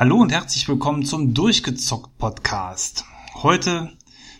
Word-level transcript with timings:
Hallo 0.00 0.16
und 0.16 0.32
herzlich 0.32 0.66
willkommen 0.66 1.04
zum 1.04 1.34
Durchgezockt 1.34 2.16
Podcast. 2.16 3.04
Heute 3.34 3.92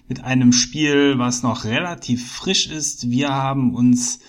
mit 0.08 0.24
einem 0.24 0.54
Spiel, 0.54 1.18
was 1.18 1.42
noch 1.42 1.64
relativ 1.64 2.32
frisch 2.32 2.66
ist. 2.66 3.10
Wir 3.10 3.28
haben 3.28 3.74
uns 3.74 4.20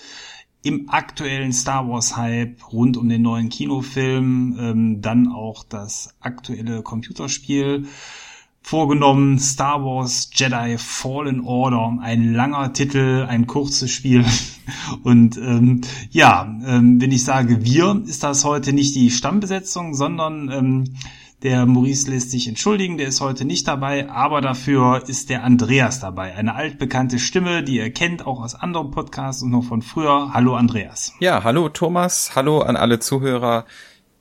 im 0.62 0.90
aktuellen 0.90 1.54
Star 1.54 1.88
Wars 1.88 2.18
Hype 2.18 2.70
rund 2.70 2.98
um 2.98 3.08
den 3.08 3.22
neuen 3.22 3.48
Kinofilm 3.48 4.58
ähm, 4.60 5.00
dann 5.00 5.28
auch 5.28 5.64
das 5.64 6.14
aktuelle 6.20 6.82
Computerspiel 6.82 7.86
vorgenommen. 8.60 9.38
Star 9.38 9.82
Wars 9.82 10.28
Jedi 10.34 10.76
Fallen 10.76 11.40
Order. 11.40 11.96
Ein 12.02 12.34
langer 12.34 12.74
Titel, 12.74 13.24
ein 13.26 13.46
kurzes 13.46 13.90
Spiel. 13.90 14.26
Und 15.02 15.38
ähm, 15.38 15.80
ja, 16.10 16.42
ähm, 16.66 17.00
wenn 17.00 17.10
ich 17.10 17.24
sage 17.24 17.64
wir, 17.64 18.02
ist 18.06 18.22
das 18.22 18.44
heute 18.44 18.74
nicht 18.74 18.94
die 18.94 19.10
Stammbesetzung, 19.10 19.94
sondern 19.94 20.50
ähm, 20.50 20.84
der 21.42 21.66
Maurice 21.66 22.10
lässt 22.10 22.30
sich 22.30 22.46
entschuldigen, 22.46 22.98
der 22.98 23.08
ist 23.08 23.20
heute 23.20 23.44
nicht 23.44 23.66
dabei, 23.66 24.08
aber 24.08 24.40
dafür 24.40 25.02
ist 25.08 25.28
der 25.28 25.42
Andreas 25.42 25.98
dabei. 25.98 26.34
Eine 26.34 26.54
altbekannte 26.54 27.18
Stimme, 27.18 27.64
die 27.64 27.76
ihr 27.76 27.92
kennt, 27.92 28.26
auch 28.26 28.40
aus 28.40 28.54
anderen 28.54 28.90
Podcasts 28.90 29.42
und 29.42 29.50
noch 29.50 29.64
von 29.64 29.82
früher. 29.82 30.30
Hallo 30.32 30.54
Andreas. 30.54 31.12
Ja, 31.20 31.42
hallo 31.42 31.68
Thomas, 31.68 32.36
hallo 32.36 32.60
an 32.60 32.76
alle 32.76 33.00
Zuhörer. 33.00 33.66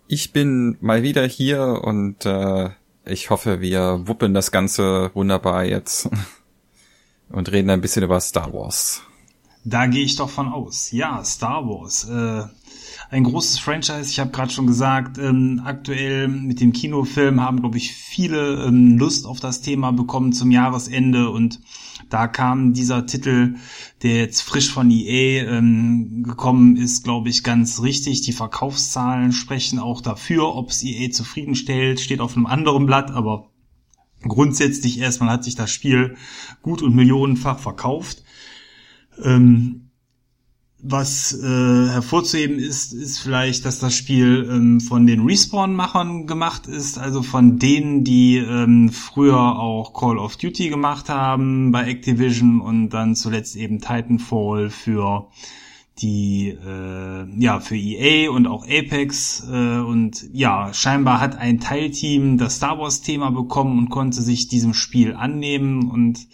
Ich 0.08 0.34
bin 0.34 0.78
mal 0.81 1.04
wieder 1.04 1.26
hier 1.26 1.81
und 1.84 2.26
äh, 2.26 2.70
ich 3.06 3.30
hoffe, 3.30 3.62
wir 3.62 4.02
wuppeln 4.06 4.34
das 4.34 4.52
Ganze 4.52 5.12
wunderbar 5.14 5.64
jetzt 5.64 6.09
und 7.30 7.52
reden 7.52 7.70
ein 7.70 7.81
bisschen 7.81 8.03
über 8.03 8.20
Star 8.20 8.52
Wars. 8.52 9.03
Da 9.64 9.86
gehe 9.86 10.03
ich 10.03 10.16
doch 10.16 10.30
von 10.30 10.52
aus. 10.52 10.92
Ja, 10.92 11.24
Star 11.24 11.64
Wars. 11.68 12.09
Äh, 12.09 12.48
ein 13.12 13.26
großes 13.26 13.59
Franchise. 13.59 14.09
Ich 14.09 14.20
habe 14.22 14.31
gerade 14.31 14.52
schon 14.52 14.67
gesagt, 14.67 15.17
ähm, 15.17 15.62
aktuell 15.66 16.30
mit 16.30 16.62
dem 16.62 16.72
Kinofilm 16.72 17.42
haben, 17.42 17.59
glaube 17.59 17.78
ich, 17.78 17.92
viele 17.92 18.64
ähm, 18.64 18.98
Lust 18.98 19.26
auf 19.26 19.42
das 19.42 19.59
Thema 19.59 19.92
bekommen 19.92 20.31
zum 20.31 20.50
Jahresende 20.50 21.30
und 21.30 21.59
da 22.09 22.28
kam 22.28 22.73
dieser 22.73 23.06
Titel, 23.06 23.56
der 24.02 24.16
jetzt 24.18 24.42
frisch 24.42 24.72
von 24.72 24.90
EA 24.90 25.45
ähm, 25.58 26.23
gekommen 26.23 26.78
ist, 26.78 27.03
glaube 27.03 27.28
ich, 27.30 27.44
ganz 27.44 27.81
richtig. 27.81 28.22
Die 28.22 28.31
Verkaufszahlen 28.31 29.34
sprechen 29.34 29.80
auch 29.80 30.02
dafür, 30.02 30.56
ob 30.56 30.70
es 30.70 30.81
EA 30.81 31.12
zufriedenstellt, 31.12 32.00
steht 32.00 32.22
auf 32.22 32.38
einem 32.38 32.46
anderen 32.46 32.86
Blatt, 32.86 33.12
aber 33.12 33.50
grundsätzlich 34.22 35.00
erstmal 35.00 35.30
hat 35.30 35.44
sich 35.44 35.56
das 35.56 35.70
Spiel 35.70 36.16
gut 36.62 36.81
und 36.81 36.96
millionenfach 36.96 37.59
verkauft. 37.59 38.23
Ähm, 39.22 39.91
was 40.84 41.34
äh, 41.34 41.90
hervorzuheben 41.90 42.58
ist, 42.58 42.94
ist 42.94 43.20
vielleicht, 43.20 43.66
dass 43.66 43.80
das 43.80 43.96
Spiel 43.96 44.48
ähm, 44.50 44.80
von 44.82 45.06
den 45.06 45.26
Respawn-Machern 45.26 46.26
gemacht 46.26 46.68
ist, 46.68 46.98
also 46.98 47.22
von 47.22 47.60
denen, 47.60 48.04
die 48.04 48.38
ähm, 48.38 48.90
früher 48.90 49.59
auch 49.59 49.94
Call 49.94 50.18
of 50.18 50.38
Duty 50.38 50.70
gemacht 50.70 51.09
haben 51.09 51.72
bei 51.72 51.88
Activision 51.88 52.62
und 52.62 52.90
dann 52.90 53.16
zuletzt 53.16 53.56
eben 53.56 53.80
Titanfall 53.80 54.70
für 54.70 55.28
die 56.02 56.50
äh, 56.50 57.26
ja 57.40 57.60
für 57.60 57.78
EA 57.78 58.32
und 58.32 58.48
auch 58.48 58.66
Apex 58.66 59.48
äh, 59.52 59.80
und 59.80 60.30
ja 60.34 60.74
scheinbar 60.74 61.20
hat 61.20 61.38
ein 61.38 61.59
Teilteam 61.59 62.38
das 62.38 62.56
Star 62.58 62.80
Wars 62.80 63.02
Thema 63.02 63.31
bekommen 63.31 63.78
und 63.78 63.90
konnte 63.90 64.22
sich 64.22 64.48
diesem 64.48 64.74
Spiel 64.74 65.14
annehmen. 65.14 65.90
Und 65.90 66.28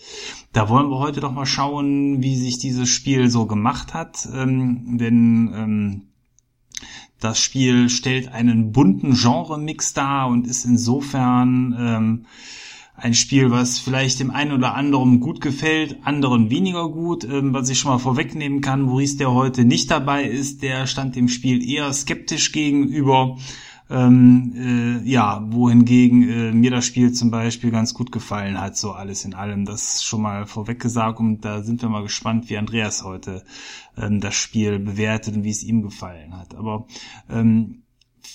da 0.53 0.69
wollen 0.69 0.90
wir 0.90 1.00
heute 1.00 1.19
doch 1.19 1.34
mal 1.34 1.46
schauen, 1.46 2.24
wie 2.24 2.36
sich 2.36 2.59
dieses 2.59 2.90
Spiel 2.90 3.30
so 3.30 3.46
gemacht 3.46 3.94
hat, 3.94 4.28
ähm, 4.34 4.97
denn 4.97 5.53
ähm, 5.56 6.02
das 7.20 7.40
Spiel 7.40 7.90
stellt 7.90 8.31
einen 8.31 8.72
bunten 8.72 9.14
Genre-Mix 9.14 9.94
dar 9.94 10.28
und 10.28 10.47
ist 10.47 10.66
insofern 10.66 11.75
ähm, 11.80 12.25
ein 12.97 13.13
Spiel, 13.13 13.52
was 13.52 13.78
vielleicht 13.78 14.19
dem 14.19 14.31
einen 14.31 14.52
oder 14.52 14.74
anderen 14.74 15.19
gut 15.19 15.40
gefällt, 15.40 15.97
anderen 16.03 16.50
weniger 16.50 16.90
gut. 16.90 17.24
Ähm, 17.24 17.53
was 17.53 17.69
ich 17.69 17.80
schon 17.80 17.91
mal 17.91 18.00
vorwegnehmen 18.00 18.59
kann, 18.62 18.81
Maurice, 18.81 19.18
der 19.18 19.31
heute 19.31 19.66
nicht 19.66 19.91
dabei 19.91 20.24
ist, 20.24 20.63
der 20.63 20.88
stand 20.88 21.16
dem 21.16 21.30
Spiel 21.30 21.68
eher 21.68 21.94
skeptisch 21.94 22.52
gegenüber. 22.52 23.38
Ähm, 23.90 25.02
äh, 25.06 25.09
ja, 25.09 25.46
wohingegen 25.50 26.28
äh, 26.28 26.52
mir 26.52 26.72
das 26.72 26.85
Spiel 26.85 27.13
zum 27.13 27.31
Beispiel 27.31 27.72
ganz 27.72 27.94
gut 27.94 28.12
gefallen 28.12 28.59
hat, 28.59 28.75
so 28.75 28.91
alles 28.91 29.24
in 29.24 29.34
allem. 29.34 29.64
Das 29.64 30.03
schon 30.03 30.24
mal 30.24 30.46
vorweg 30.46 30.81
gesagt 30.81 31.19
und 31.19 31.46
da 31.46 31.62
sind 31.62 31.81
wir 31.81 31.90
mal 31.90 32.03
gespannt, 32.03 32.50
wie 32.50 32.58
Andreas 32.58 33.06
heute 33.06 33.46
ähm, 33.96 34.19
das 34.19 34.35
Spiel 34.35 34.79
bewertet 34.79 35.38
und 35.38 35.44
wie 35.46 35.52
es 35.52 35.64
ihm 35.64 35.84
gefallen 35.84 36.35
hat. 36.35 36.56
Aber 36.56 36.88
ähm, 37.29 37.84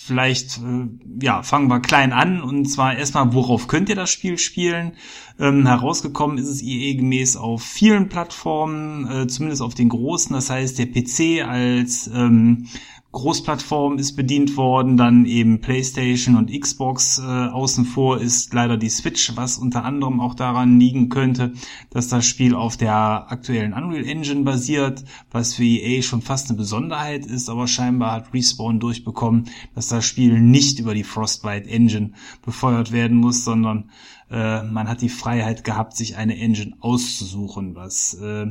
vielleicht, 0.04 0.58
äh, 0.58 0.88
ja, 1.20 1.42
fangen 1.42 1.68
wir 1.68 1.80
klein 1.80 2.12
an 2.12 2.42
und 2.42 2.66
zwar 2.66 2.96
erstmal, 2.96 3.32
worauf 3.34 3.68
könnt 3.68 3.88
ihr 3.88 3.94
das 3.94 4.10
Spiel 4.10 4.38
spielen? 4.38 4.92
Ähm, 5.38 5.66
herausgekommen 5.66 6.38
ist 6.38 6.48
es 6.48 6.62
IE 6.62 6.96
gemäß 6.96 7.36
auf 7.36 7.62
vielen 7.62 8.08
Plattformen, 8.08 9.06
äh, 9.10 9.26
zumindest 9.28 9.62
auf 9.62 9.74
den 9.74 9.88
großen, 9.88 10.34
das 10.34 10.50
heißt 10.50 10.78
der 10.78 10.86
PC 10.86 11.46
als 11.48 12.08
ähm, 12.12 12.66
Großplattform 13.12 13.98
ist 13.98 14.16
bedient 14.16 14.56
worden, 14.56 14.96
dann 14.96 15.26
eben 15.26 15.60
PlayStation 15.60 16.34
und 16.34 16.50
Xbox 16.50 17.18
äh, 17.18 17.22
außen 17.22 17.84
vor 17.84 18.18
ist 18.18 18.54
leider 18.54 18.78
die 18.78 18.88
Switch, 18.88 19.36
was 19.36 19.58
unter 19.58 19.84
anderem 19.84 20.18
auch 20.18 20.34
daran 20.34 20.80
liegen 20.80 21.10
könnte, 21.10 21.52
dass 21.90 22.08
das 22.08 22.24
Spiel 22.26 22.54
auf 22.54 22.78
der 22.78 23.30
aktuellen 23.30 23.74
Unreal 23.74 24.06
Engine 24.06 24.44
basiert, 24.44 25.04
was 25.30 25.54
für 25.54 25.62
EA 25.62 26.00
schon 26.00 26.22
fast 26.22 26.48
eine 26.48 26.56
Besonderheit 26.56 27.26
ist, 27.26 27.50
aber 27.50 27.68
scheinbar 27.68 28.12
hat 28.12 28.32
Respawn 28.32 28.80
durchbekommen, 28.80 29.44
dass 29.74 29.88
das 29.88 30.06
Spiel 30.06 30.40
nicht 30.40 30.78
über 30.78 30.94
die 30.94 31.04
Frostbite 31.04 31.68
Engine 31.68 32.12
befeuert 32.42 32.92
werden 32.92 33.18
muss, 33.18 33.44
sondern 33.44 33.90
äh, 34.30 34.62
man 34.62 34.88
hat 34.88 35.02
die 35.02 35.10
Freiheit 35.10 35.64
gehabt, 35.64 35.98
sich 35.98 36.16
eine 36.16 36.38
Engine 36.38 36.76
auszusuchen, 36.80 37.74
was 37.74 38.14
äh, 38.14 38.46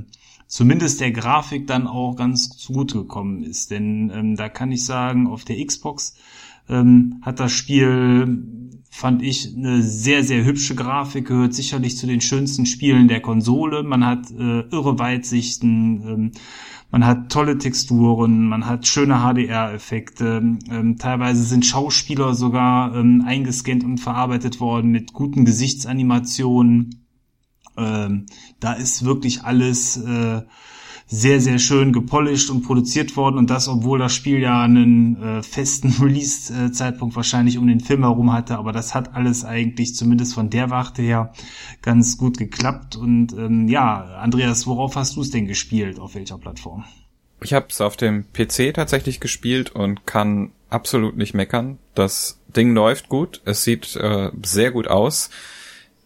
zumindest 0.51 0.99
der 0.99 1.11
Grafik 1.11 1.65
dann 1.65 1.87
auch 1.87 2.15
ganz 2.15 2.49
zugute 2.49 2.97
gekommen 2.99 3.41
ist. 3.41 3.71
Denn 3.71 4.11
ähm, 4.13 4.35
da 4.35 4.49
kann 4.49 4.71
ich 4.71 4.85
sagen, 4.85 5.27
auf 5.27 5.45
der 5.45 5.65
Xbox 5.65 6.13
ähm, 6.67 7.21
hat 7.21 7.39
das 7.39 7.53
Spiel, 7.53 8.43
fand 8.89 9.23
ich, 9.23 9.55
eine 9.55 9.81
sehr, 9.81 10.25
sehr 10.25 10.43
hübsche 10.43 10.75
Grafik, 10.75 11.27
gehört 11.27 11.53
sicherlich 11.53 11.97
zu 11.97 12.05
den 12.05 12.19
schönsten 12.19 12.65
Spielen 12.65 13.07
der 13.07 13.21
Konsole. 13.21 13.81
Man 13.83 14.05
hat 14.05 14.29
äh, 14.29 14.59
irre 14.69 14.99
Weitsichten, 14.99 16.03
ähm, 16.05 16.31
man 16.91 17.05
hat 17.05 17.31
tolle 17.31 17.57
Texturen, 17.57 18.49
man 18.49 18.65
hat 18.65 18.85
schöne 18.85 19.21
HDR-Effekte. 19.21 20.57
Ähm, 20.69 20.97
teilweise 20.97 21.45
sind 21.45 21.65
Schauspieler 21.65 22.33
sogar 22.33 22.93
ähm, 22.93 23.23
eingescannt 23.25 23.85
und 23.85 23.99
verarbeitet 23.99 24.59
worden 24.59 24.91
mit 24.91 25.13
guten 25.13 25.45
Gesichtsanimationen. 25.45 27.00
Ähm, 27.81 28.25
da 28.59 28.73
ist 28.73 29.03
wirklich 29.03 29.43
alles 29.43 29.97
äh, 29.97 30.41
sehr, 31.11 31.41
sehr 31.41 31.59
schön 31.59 31.91
gepolished 31.91 32.49
und 32.49 32.61
produziert 32.61 33.17
worden 33.17 33.37
und 33.37 33.49
das, 33.49 33.67
obwohl 33.67 33.99
das 33.99 34.15
Spiel 34.15 34.39
ja 34.39 34.61
einen 34.61 35.21
äh, 35.21 35.43
festen 35.43 35.93
Release-Zeitpunkt 36.01 37.17
wahrscheinlich 37.17 37.57
um 37.57 37.67
den 37.67 37.81
Film 37.81 38.03
herum 38.03 38.31
hatte, 38.31 38.57
aber 38.57 38.71
das 38.71 38.95
hat 38.95 39.13
alles 39.13 39.43
eigentlich 39.43 39.93
zumindest 39.93 40.33
von 40.33 40.49
der 40.49 40.69
Warte 40.69 41.01
her 41.01 41.33
ganz 41.81 42.17
gut 42.17 42.37
geklappt 42.37 42.95
und 42.95 43.33
ähm, 43.33 43.67
ja, 43.67 44.19
Andreas, 44.21 44.65
worauf 44.67 44.95
hast 44.95 45.17
du 45.17 45.21
es 45.21 45.31
denn 45.31 45.47
gespielt, 45.47 45.99
auf 45.99 46.15
welcher 46.15 46.37
Plattform? 46.37 46.85
Ich 47.43 47.53
habe 47.53 47.65
es 47.69 47.81
auf 47.81 47.97
dem 47.97 48.31
PC 48.31 48.73
tatsächlich 48.73 49.19
gespielt 49.19 49.71
und 49.71 50.05
kann 50.05 50.51
absolut 50.69 51.17
nicht 51.17 51.33
meckern. 51.33 51.77
Das 51.93 52.39
Ding 52.55 52.73
läuft 52.73 53.09
gut, 53.09 53.41
es 53.43 53.65
sieht 53.65 53.97
äh, 53.97 54.29
sehr 54.43 54.71
gut 54.71 54.87
aus. 54.87 55.29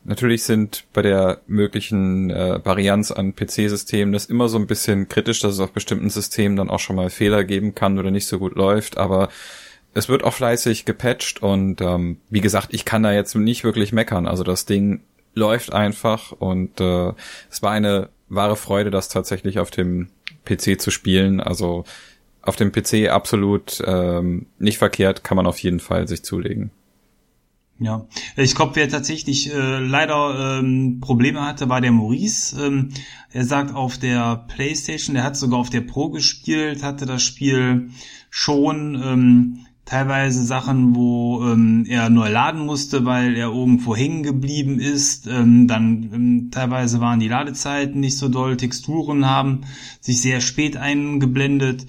Natürlich 0.08 0.44
sind 0.44 0.86
bei 0.94 1.02
der 1.02 1.42
möglichen 1.48 2.30
äh, 2.30 2.64
Varianz 2.64 3.10
an 3.10 3.36
PC-Systemen 3.36 4.14
das 4.14 4.28
immer 4.28 4.50
so 4.50 4.58
ein 4.60 4.68
bisschen 4.68 5.10
kritisch, 5.10 5.40
dass 5.40 5.54
es 5.54 5.60
auf 5.60 5.72
bestimmten 5.72 6.12
Systemen 6.12 6.56
dann 6.56 6.70
auch 6.70 6.80
schon 6.80 6.96
mal 6.96 7.10
Fehler 7.10 7.44
geben 7.44 7.74
kann 7.74 7.98
oder 7.98 8.12
nicht 8.12 8.28
so 8.28 8.38
gut 8.38 8.56
läuft, 8.56 8.98
aber 8.98 9.30
es 9.96 10.08
wird 10.08 10.24
auch 10.24 10.34
fleißig 10.34 10.86
gepatcht 10.86 11.42
und 11.42 11.82
ähm, 11.82 12.18
wie 12.30 12.42
gesagt, 12.42 12.68
ich 12.72 12.86
kann 12.86 13.02
da 13.02 13.14
jetzt 13.14 13.34
nicht 13.34 13.64
wirklich 13.64 13.94
meckern. 13.94 14.28
Also 14.28 14.44
das 14.44 14.66
Ding 14.66 15.02
läuft 15.34 15.74
einfach 15.74 16.32
und 16.34 16.80
äh, 16.80 17.14
es 17.50 17.64
war 17.64 17.72
eine 17.72 18.10
wahre 18.30 18.58
Freude, 18.58 18.92
das 18.92 19.10
tatsächlich 19.10 19.58
auf 19.58 19.72
dem 19.72 20.10
PC 20.46 20.80
zu 20.80 20.92
spielen. 20.92 21.40
Also 21.40 21.84
auf 22.44 22.56
dem 22.56 22.72
PC 22.72 23.10
absolut 23.10 23.82
ähm, 23.88 24.46
nicht 24.60 24.78
verkehrt, 24.78 25.24
kann 25.24 25.36
man 25.36 25.48
auf 25.48 25.58
jeden 25.60 25.80
Fall 25.80 26.08
sich 26.08 26.24
zulegen. 26.24 26.70
Ja, 27.78 28.08
ich 28.38 28.56
glaube, 28.56 28.78
wer 28.78 28.88
tatsächlich 28.88 29.54
äh, 29.54 29.80
leider 29.80 30.60
ähm, 30.60 31.00
Probleme 31.02 31.42
hatte, 31.42 31.68
war 31.68 31.82
der 31.82 31.92
Maurice. 31.92 32.56
Ähm, 32.66 32.92
er 33.32 33.44
sagt 33.44 33.76
auf 33.76 33.98
der 33.98 34.46
PlayStation, 34.48 35.14
der 35.14 35.26
hat 35.26 35.36
sogar 35.36 35.60
auf 35.60 35.70
der 35.70 35.82
Pro 35.82 36.10
gespielt, 36.10 36.84
hatte 36.84 37.06
das 37.06 37.22
Spiel 37.22 37.90
schon 38.30 38.96
ähm, 39.04 39.66
teilweise 39.84 40.44
Sachen, 40.44 40.96
wo 40.96 41.44
ähm, 41.44 41.86
er 41.88 42.10
neu 42.10 42.30
laden 42.30 42.66
musste, 42.66 43.06
weil 43.06 43.36
er 43.36 43.48
irgendwo 43.48 43.96
hängen 43.96 44.24
geblieben 44.24 44.80
ist. 44.80 45.28
Ähm, 45.28 45.68
dann 45.68 46.10
ähm, 46.14 46.52
teilweise 46.52 47.02
waren 47.02 47.20
die 47.20 47.28
Ladezeiten 47.28 48.00
nicht 48.00 48.18
so 48.18 48.30
doll, 48.30 48.58
Texturen 48.58 49.26
haben 49.26 49.62
sich 50.00 50.22
sehr 50.22 50.42
spät 50.42 50.78
eingeblendet. 50.78 51.86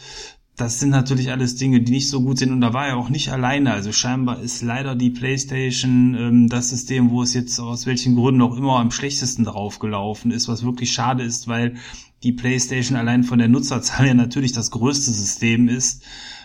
Das 0.57 0.81
sind 0.81 0.89
natürlich 0.89 1.31
alles 1.31 1.57
Dinge, 1.57 1.83
die 1.83 1.93
nicht 1.93 2.09
so 2.09 2.23
gut 2.23 2.39
sind 2.39 2.51
und 2.51 2.63
da 2.63 2.73
war 2.73 2.87
er 2.87 2.97
auch 2.97 3.11
nicht 3.11 3.31
alleine. 3.31 3.73
Also 3.73 3.93
scheinbar 3.93 4.41
ist 4.41 4.63
leider 4.63 4.95
die 4.95 5.11
PlayStation 5.11 6.15
ähm, 6.15 6.49
das 6.49 6.71
System, 6.71 7.11
wo 7.11 7.23
es 7.23 7.35
jetzt 7.35 7.61
aus 7.61 7.87
welchen 7.87 8.17
Gründen 8.17 8.41
auch 8.41 8.57
immer 8.57 8.79
am 8.79 8.91
schlechtesten 8.91 9.45
drauf 9.45 9.79
gelaufen 9.79 10.31
ist, 10.31 10.49
was 10.49 10.65
wirklich 10.65 10.93
schade 10.93 11.23
ist, 11.23 11.47
weil 11.47 11.75
die 12.23 12.33
PlayStation 12.33 12.97
allein 12.97 13.23
von 13.23 13.39
der 13.39 13.49
Nutzerzahl 13.49 14.07
ja 14.07 14.15
natürlich 14.15 14.53
das 14.53 14.71
größte 14.71 15.11
System 15.11 15.69
ist. 15.69 16.03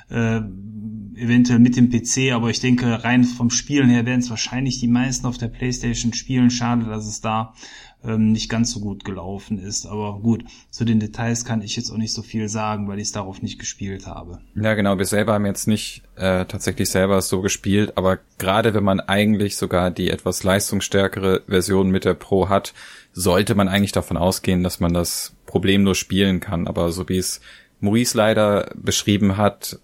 Äh, 0.09 0.41
eventuell 1.15 1.59
mit 1.59 1.75
dem 1.77 1.89
PC, 1.89 2.33
aber 2.33 2.49
ich 2.49 2.59
denke, 2.59 3.03
rein 3.03 3.23
vom 3.23 3.51
Spielen 3.51 3.89
her 3.89 4.05
werden 4.05 4.21
es 4.21 4.29
wahrscheinlich 4.29 4.79
die 4.79 4.87
meisten 4.87 5.27
auf 5.27 5.37
der 5.37 5.49
PlayStation 5.49 6.13
spielen. 6.13 6.49
Schade, 6.49 6.85
dass 6.85 7.05
es 7.05 7.21
da 7.21 7.53
ähm, 8.03 8.31
nicht 8.31 8.49
ganz 8.49 8.71
so 8.71 8.79
gut 8.79 9.05
gelaufen 9.05 9.59
ist. 9.59 9.85
Aber 9.85 10.19
gut, 10.19 10.43
zu 10.69 10.85
den 10.85 10.99
Details 10.99 11.45
kann 11.45 11.61
ich 11.61 11.75
jetzt 11.75 11.91
auch 11.91 11.97
nicht 11.97 12.13
so 12.13 12.21
viel 12.21 12.49
sagen, 12.49 12.87
weil 12.87 12.99
ich 12.99 13.07
es 13.07 13.11
darauf 13.11 13.41
nicht 13.41 13.59
gespielt 13.59 14.07
habe. 14.07 14.39
Ja, 14.55 14.73
genau. 14.73 14.97
Wir 14.97 15.05
selber 15.05 15.33
haben 15.33 15.45
jetzt 15.45 15.67
nicht 15.67 16.03
äh, 16.15 16.45
tatsächlich 16.45 16.89
selber 16.89 17.21
so 17.21 17.41
gespielt, 17.41 17.97
aber 17.97 18.19
gerade 18.37 18.73
wenn 18.73 18.83
man 18.83 18.99
eigentlich 18.99 19.55
sogar 19.55 19.91
die 19.91 20.09
etwas 20.09 20.43
leistungsstärkere 20.43 21.43
Version 21.47 21.89
mit 21.89 22.05
der 22.05 22.13
Pro 22.13 22.49
hat, 22.49 22.73
sollte 23.13 23.55
man 23.55 23.67
eigentlich 23.67 23.91
davon 23.91 24.17
ausgehen, 24.17 24.63
dass 24.63 24.79
man 24.79 24.93
das 24.93 25.35
problemlos 25.45 25.97
spielen 25.97 26.39
kann. 26.39 26.67
Aber 26.67 26.91
so 26.91 27.07
wie 27.09 27.17
es 27.17 27.41
Maurice 27.79 28.17
leider 28.17 28.71
beschrieben 28.75 29.37
hat, 29.37 29.79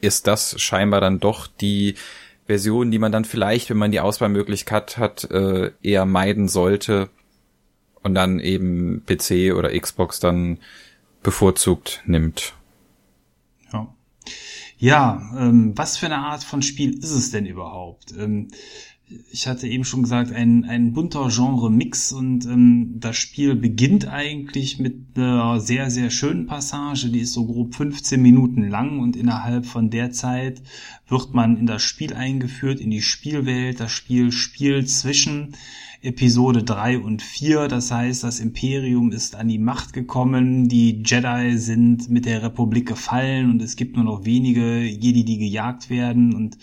ist 0.00 0.26
das 0.26 0.60
scheinbar 0.60 1.00
dann 1.00 1.20
doch 1.20 1.46
die 1.46 1.94
Version, 2.46 2.90
die 2.90 2.98
man 2.98 3.12
dann 3.12 3.24
vielleicht, 3.24 3.70
wenn 3.70 3.78
man 3.78 3.90
die 3.90 4.00
Auswahlmöglichkeit 4.00 4.98
hat, 4.98 5.24
äh, 5.30 5.70
eher 5.82 6.04
meiden 6.04 6.48
sollte 6.48 7.08
und 8.04 8.14
dann 8.14 8.38
eben 8.38 9.02
PC 9.06 9.54
oder 9.56 9.76
Xbox 9.78 10.20
dann 10.20 10.58
bevorzugt 11.22 12.02
nimmt. 12.06 12.54
Ja, 13.72 13.92
ja 14.78 15.30
ähm, 15.36 15.72
was 15.76 15.96
für 15.96 16.06
eine 16.06 16.18
Art 16.18 16.44
von 16.44 16.62
Spiel 16.62 16.96
ist 16.96 17.10
es 17.10 17.32
denn 17.32 17.46
überhaupt? 17.46 18.14
Ähm, 18.16 18.48
ich 19.30 19.46
hatte 19.46 19.68
eben 19.68 19.84
schon 19.84 20.02
gesagt, 20.02 20.32
ein, 20.32 20.64
ein 20.64 20.92
bunter 20.92 21.28
Genre-Mix 21.28 22.12
und 22.12 22.46
ähm, 22.46 22.94
das 22.96 23.16
Spiel 23.16 23.54
beginnt 23.54 24.08
eigentlich 24.08 24.78
mit 24.78 25.16
einer 25.16 25.60
sehr, 25.60 25.90
sehr 25.90 26.10
schönen 26.10 26.46
Passage, 26.46 27.10
die 27.10 27.20
ist 27.20 27.34
so 27.34 27.44
grob 27.44 27.74
15 27.74 28.20
Minuten 28.20 28.68
lang 28.68 29.00
und 29.00 29.16
innerhalb 29.16 29.66
von 29.66 29.90
der 29.90 30.10
Zeit 30.10 30.62
wird 31.06 31.34
man 31.34 31.58
in 31.58 31.66
das 31.66 31.82
Spiel 31.82 32.14
eingeführt, 32.14 32.80
in 32.80 32.90
die 32.90 33.02
Spielwelt. 33.02 33.78
Das 33.78 33.92
Spiel 33.92 34.32
spielt 34.32 34.88
zwischen 34.88 35.54
Episode 36.04 36.62
3 36.62 36.98
und 36.98 37.22
4. 37.22 37.68
Das 37.68 37.90
heißt, 37.90 38.24
das 38.24 38.40
Imperium 38.40 39.10
ist 39.10 39.34
an 39.34 39.48
die 39.48 39.58
Macht 39.58 39.92
gekommen, 39.92 40.68
die 40.68 41.02
Jedi 41.04 41.56
sind 41.56 42.10
mit 42.10 42.26
der 42.26 42.42
Republik 42.42 42.86
gefallen 42.86 43.50
und 43.50 43.62
es 43.62 43.76
gibt 43.76 43.96
nur 43.96 44.04
noch 44.04 44.24
wenige 44.24 44.82
Jedi, 44.82 45.24
die 45.24 45.38
gejagt 45.38 45.90
werden 45.90 46.34
und 46.34 46.58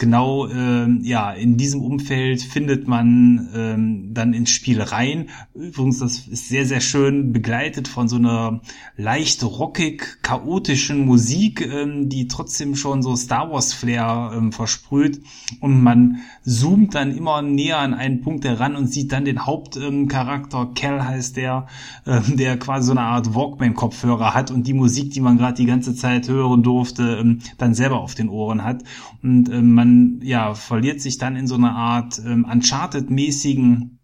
genau 0.00 0.46
äh, 0.46 0.88
ja 1.02 1.30
in 1.30 1.56
diesem 1.58 1.82
Umfeld 1.82 2.42
findet 2.42 2.88
man 2.88 3.48
ähm, 3.54 4.14
dann 4.14 4.32
ins 4.32 4.50
Spiel 4.50 4.80
rein. 4.80 5.28
Übrigens, 5.54 5.98
das 5.98 6.26
ist 6.26 6.48
sehr 6.48 6.64
sehr 6.64 6.80
schön 6.80 7.32
begleitet 7.32 7.86
von 7.86 8.08
so 8.08 8.16
einer 8.16 8.62
leicht 8.96 9.44
rockig 9.44 10.22
chaotischen 10.22 11.04
Musik, 11.04 11.60
ähm, 11.60 12.08
die 12.08 12.28
trotzdem 12.28 12.74
schon 12.74 13.02
so 13.02 13.14
Star 13.14 13.52
Wars 13.52 13.74
Flair 13.74 14.32
ähm, 14.34 14.52
versprüht. 14.52 15.20
Und 15.60 15.82
man 15.82 16.20
zoomt 16.44 16.94
dann 16.94 17.14
immer 17.14 17.42
näher 17.42 17.78
an 17.78 17.92
einen 17.92 18.22
Punkt 18.22 18.44
heran 18.46 18.76
und 18.76 18.86
sieht 18.86 19.12
dann 19.12 19.26
den 19.26 19.44
Hauptcharakter 19.44 20.62
ähm, 20.62 20.74
Cal 20.74 21.06
heißt 21.06 21.36
der, 21.36 21.66
äh, 22.06 22.20
der 22.26 22.58
quasi 22.58 22.86
so 22.86 22.92
eine 22.92 23.02
Art 23.02 23.34
Walkman 23.34 23.74
Kopfhörer 23.74 24.32
hat 24.32 24.50
und 24.50 24.66
die 24.66 24.72
Musik, 24.72 25.12
die 25.12 25.20
man 25.20 25.36
gerade 25.36 25.54
die 25.54 25.66
ganze 25.66 25.94
Zeit 25.94 26.26
hören 26.28 26.62
durfte, 26.62 27.18
ähm, 27.20 27.40
dann 27.58 27.74
selber 27.74 28.00
auf 28.00 28.14
den 28.14 28.30
Ohren 28.30 28.64
hat. 28.64 28.82
Und 29.22 29.50
ähm, 29.50 29.74
man 29.74 29.89
man 29.90 30.20
ja 30.22 30.54
verliert 30.54 31.00
sich 31.00 31.18
dann 31.18 31.36
in 31.36 31.46
so 31.46 31.56
einer 31.56 31.74
Art 31.74 32.20
ähm, 32.24 32.46
Uncharted-mäßigen 32.50 33.98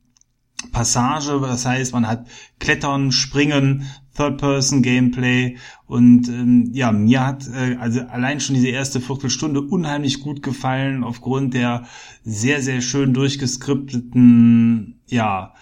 Passage. 0.73 1.39
Das 1.41 1.67
heißt, 1.67 1.93
man 1.93 2.07
hat 2.07 2.27
Klettern, 2.59 3.13
Springen, 3.13 3.87
Third-Person-Gameplay 4.17 5.59
und 5.87 6.29
ähm, 6.29 6.71
ja, 6.73 6.91
mir 6.91 7.27
hat 7.27 7.47
äh, 7.49 7.77
also 7.79 8.01
allein 8.01 8.41
schon 8.41 8.55
diese 8.55 8.69
erste 8.69 9.01
Viertelstunde 9.01 9.61
unheimlich 9.61 10.21
gut 10.21 10.43
gefallen 10.43 11.05
aufgrund 11.05 11.55
der 11.55 11.85
sehr, 12.25 12.63
sehr 12.63 12.81
schön 12.81 13.13
durchgeskripteten, 13.13 15.01
ja, 15.07 15.55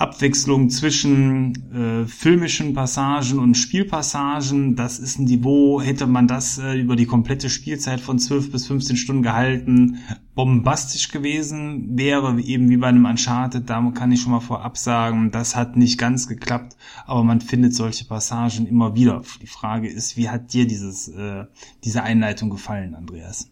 Abwechslung 0.00 0.70
zwischen 0.70 1.52
äh, 1.74 2.08
filmischen 2.08 2.72
Passagen 2.72 3.38
und 3.38 3.54
Spielpassagen. 3.54 4.74
Das 4.74 4.98
ist 4.98 5.18
ein 5.18 5.24
Niveau, 5.24 5.82
hätte 5.82 6.06
man 6.06 6.26
das 6.26 6.56
äh, 6.56 6.72
über 6.72 6.96
die 6.96 7.04
komplette 7.04 7.50
Spielzeit 7.50 8.00
von 8.00 8.18
12 8.18 8.50
bis 8.50 8.66
15 8.66 8.96
Stunden 8.96 9.22
gehalten, 9.22 9.98
bombastisch 10.34 11.10
gewesen 11.10 11.98
wäre, 11.98 12.40
eben 12.40 12.70
wie 12.70 12.78
bei 12.78 12.86
einem 12.86 13.04
Uncharted. 13.04 13.68
Da 13.68 13.92
kann 13.94 14.10
ich 14.10 14.22
schon 14.22 14.32
mal 14.32 14.40
vorab 14.40 14.78
sagen, 14.78 15.32
das 15.32 15.54
hat 15.54 15.76
nicht 15.76 15.98
ganz 15.98 16.26
geklappt, 16.26 16.78
aber 17.04 17.22
man 17.22 17.42
findet 17.42 17.74
solche 17.74 18.06
Passagen 18.06 18.66
immer 18.66 18.94
wieder. 18.94 19.20
Die 19.42 19.46
Frage 19.46 19.90
ist, 19.90 20.16
wie 20.16 20.30
hat 20.30 20.54
dir 20.54 20.66
dieses, 20.66 21.08
äh, 21.08 21.44
diese 21.84 22.02
Einleitung 22.02 22.48
gefallen, 22.48 22.94
Andreas? 22.94 23.50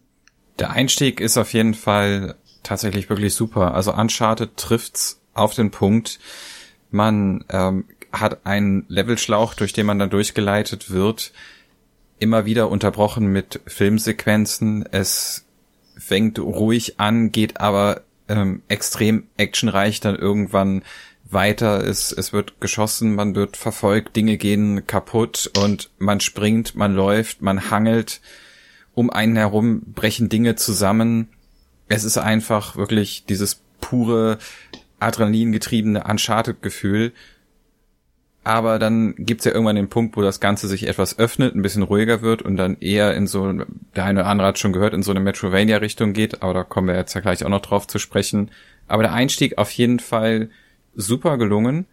Der 0.58 0.70
Einstieg 0.70 1.20
ist 1.20 1.36
auf 1.36 1.52
jeden 1.52 1.74
Fall 1.74 2.36
tatsächlich 2.62 3.10
wirklich 3.10 3.34
super. 3.34 3.74
Also 3.74 3.92
Uncharted 3.94 4.56
trifft's 4.56 5.20
auf 5.38 5.54
den 5.54 5.70
Punkt. 5.70 6.18
Man 6.90 7.44
ähm, 7.50 7.84
hat 8.12 8.46
einen 8.46 8.84
Levelschlauch, 8.88 9.54
durch 9.54 9.72
den 9.72 9.86
man 9.86 9.98
dann 9.98 10.10
durchgeleitet 10.10 10.90
wird, 10.90 11.32
immer 12.18 12.46
wieder 12.46 12.70
unterbrochen 12.70 13.26
mit 13.26 13.60
Filmsequenzen. 13.66 14.84
Es 14.90 15.44
fängt 15.96 16.38
ruhig 16.38 16.98
an, 16.98 17.32
geht 17.32 17.60
aber 17.60 18.02
ähm, 18.28 18.62
extrem 18.68 19.24
actionreich 19.36 20.00
dann 20.00 20.16
irgendwann 20.16 20.82
weiter. 21.30 21.84
Es, 21.84 22.12
es 22.12 22.32
wird 22.32 22.60
geschossen, 22.60 23.14
man 23.14 23.34
wird 23.34 23.56
verfolgt, 23.56 24.16
Dinge 24.16 24.36
gehen 24.36 24.86
kaputt 24.86 25.50
und 25.58 25.90
man 25.98 26.20
springt, 26.20 26.74
man 26.74 26.94
läuft, 26.94 27.42
man 27.42 27.70
hangelt. 27.70 28.20
Um 28.94 29.10
einen 29.10 29.36
herum 29.36 29.82
brechen 29.94 30.28
Dinge 30.28 30.56
zusammen. 30.56 31.28
Es 31.88 32.04
ist 32.04 32.18
einfach 32.18 32.74
wirklich 32.76 33.26
dieses 33.26 33.60
pure 33.80 34.38
adrenalingetriebene 35.00 36.04
Uncharted-Gefühl. 36.04 37.12
Aber 38.44 38.78
dann 38.78 39.14
gibt's 39.18 39.44
ja 39.44 39.52
irgendwann 39.52 39.76
den 39.76 39.90
Punkt, 39.90 40.16
wo 40.16 40.22
das 40.22 40.40
Ganze 40.40 40.68
sich 40.68 40.88
etwas 40.88 41.18
öffnet, 41.18 41.54
ein 41.54 41.60
bisschen 41.62 41.82
ruhiger 41.82 42.22
wird 42.22 42.40
und 42.40 42.56
dann 42.56 42.78
eher 42.80 43.14
in 43.14 43.26
so, 43.26 43.52
der 43.94 44.04
eine 44.04 44.20
oder 44.20 44.28
andere 44.28 44.48
hat 44.48 44.58
schon 44.58 44.72
gehört, 44.72 44.94
in 44.94 45.02
so 45.02 45.10
eine 45.10 45.20
Metrovania-Richtung 45.20 46.14
geht, 46.14 46.42
aber 46.42 46.54
da 46.54 46.64
kommen 46.64 46.88
wir 46.88 46.96
jetzt 46.96 47.12
ja 47.14 47.20
gleich 47.20 47.44
auch 47.44 47.50
noch 47.50 47.60
drauf 47.60 47.86
zu 47.86 47.98
sprechen. 47.98 48.50
Aber 48.86 49.02
der 49.02 49.12
Einstieg 49.12 49.58
auf 49.58 49.70
jeden 49.72 50.00
Fall 50.00 50.48
super 50.94 51.36
gelungen. 51.36 51.86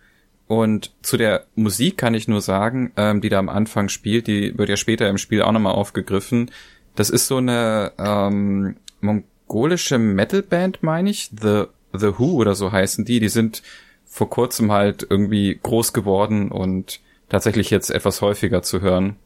Und 0.48 0.94
zu 1.02 1.18
der 1.18 1.46
Musik 1.56 1.98
kann 1.98 2.14
ich 2.14 2.28
nur 2.28 2.40
sagen, 2.40 2.92
ähm, 2.98 3.20
die 3.20 3.30
da 3.30 3.40
am 3.40 3.50
Anfang 3.50 3.90
spielt, 3.90 4.28
die 4.28 4.58
wird 4.58 4.70
ja 4.70 4.78
später 4.78 5.10
im 5.10 5.18
Spiel 5.18 5.42
auch 5.42 5.52
nochmal 5.52 5.74
aufgegriffen. 5.74 6.52
Das 6.96 7.10
ist 7.10 7.28
so 7.28 7.38
eine 7.38 7.92
ähm, 7.98 8.78
mongolische 9.02 9.98
Metalband, 9.98 10.84
meine 10.84 11.10
ich, 11.10 11.32
The 11.42 11.66
The 12.00 12.18
Who 12.18 12.34
oder 12.34 12.56
so 12.56 12.72
heißen 12.72 13.06
die, 13.06 13.20
die 13.20 13.30
sind 13.30 13.64
vor 14.06 14.30
kurzem 14.30 14.72
halt 14.72 15.06
irgendwie 15.10 15.60
groß 15.62 15.94
geworden 15.94 16.52
und 16.52 17.02
tatsächlich 17.30 17.70
jetzt 17.70 17.90
etwas 17.90 18.22
häufiger 18.22 18.62
zu 18.62 18.82
hören. 18.82 19.18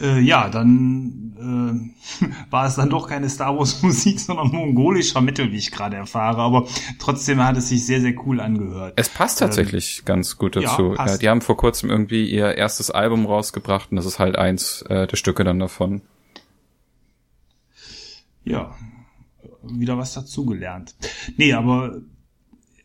Äh, 0.00 0.20
ja, 0.20 0.48
dann 0.48 1.92
äh, 2.20 2.26
war 2.50 2.66
es 2.66 2.76
dann 2.76 2.90
doch 2.90 3.08
keine 3.08 3.28
Star 3.28 3.56
Wars 3.56 3.82
Musik, 3.82 4.20
sondern 4.20 4.48
mongolischer 4.48 5.20
Metal, 5.20 5.50
wie 5.52 5.56
ich 5.56 5.70
gerade 5.70 5.96
erfahre. 5.96 6.42
Aber 6.42 6.66
trotzdem 6.98 7.42
hat 7.42 7.56
es 7.56 7.68
sich 7.68 7.84
sehr, 7.86 8.00
sehr 8.00 8.14
cool 8.26 8.40
angehört. 8.40 8.94
Es 8.96 9.08
passt 9.08 9.38
tatsächlich 9.38 10.00
ähm, 10.00 10.04
ganz 10.06 10.36
gut 10.36 10.56
dazu. 10.56 10.94
Ja, 10.94 11.06
ja, 11.06 11.16
die 11.16 11.28
haben 11.28 11.40
vor 11.40 11.56
kurzem 11.56 11.90
irgendwie 11.90 12.28
ihr 12.28 12.56
erstes 12.56 12.90
Album 12.90 13.26
rausgebracht 13.26 13.90
und 13.90 13.96
das 13.96 14.06
ist 14.06 14.18
halt 14.18 14.36
eins 14.36 14.82
äh, 14.82 15.06
der 15.06 15.16
Stücke 15.16 15.44
dann 15.44 15.58
davon. 15.58 16.02
Ja, 18.44 18.74
wieder 19.70 19.98
was 19.98 20.14
dazugelernt. 20.14 20.94
Nee, 21.36 21.52
aber 21.52 22.00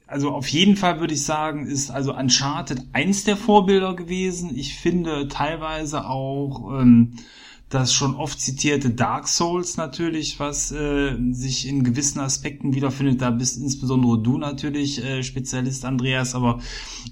also 0.07 0.31
auf 0.31 0.47
jeden 0.47 0.75
Fall 0.75 0.99
würde 0.99 1.13
ich 1.13 1.23
sagen, 1.23 1.67
ist 1.67 1.91
also 1.91 2.15
Uncharted 2.15 2.81
eins 2.93 3.25
der 3.25 3.37
Vorbilder 3.37 3.95
gewesen. 3.95 4.51
Ich 4.55 4.75
finde 4.75 5.27
teilweise 5.27 6.07
auch 6.07 6.81
ähm, 6.81 7.13
das 7.69 7.93
schon 7.93 8.15
oft 8.15 8.41
zitierte 8.41 8.89
Dark 8.89 9.27
Souls 9.27 9.77
natürlich, 9.77 10.39
was 10.39 10.71
äh, 10.71 11.15
sich 11.31 11.67
in 11.67 11.83
gewissen 11.83 12.19
Aspekten 12.19 12.73
wiederfindet. 12.73 13.21
Da 13.21 13.29
bist 13.29 13.61
insbesondere 13.61 14.19
du 14.21 14.39
natürlich 14.39 15.03
äh, 15.03 15.21
Spezialist, 15.21 15.85
Andreas. 15.85 16.33
Aber 16.33 16.59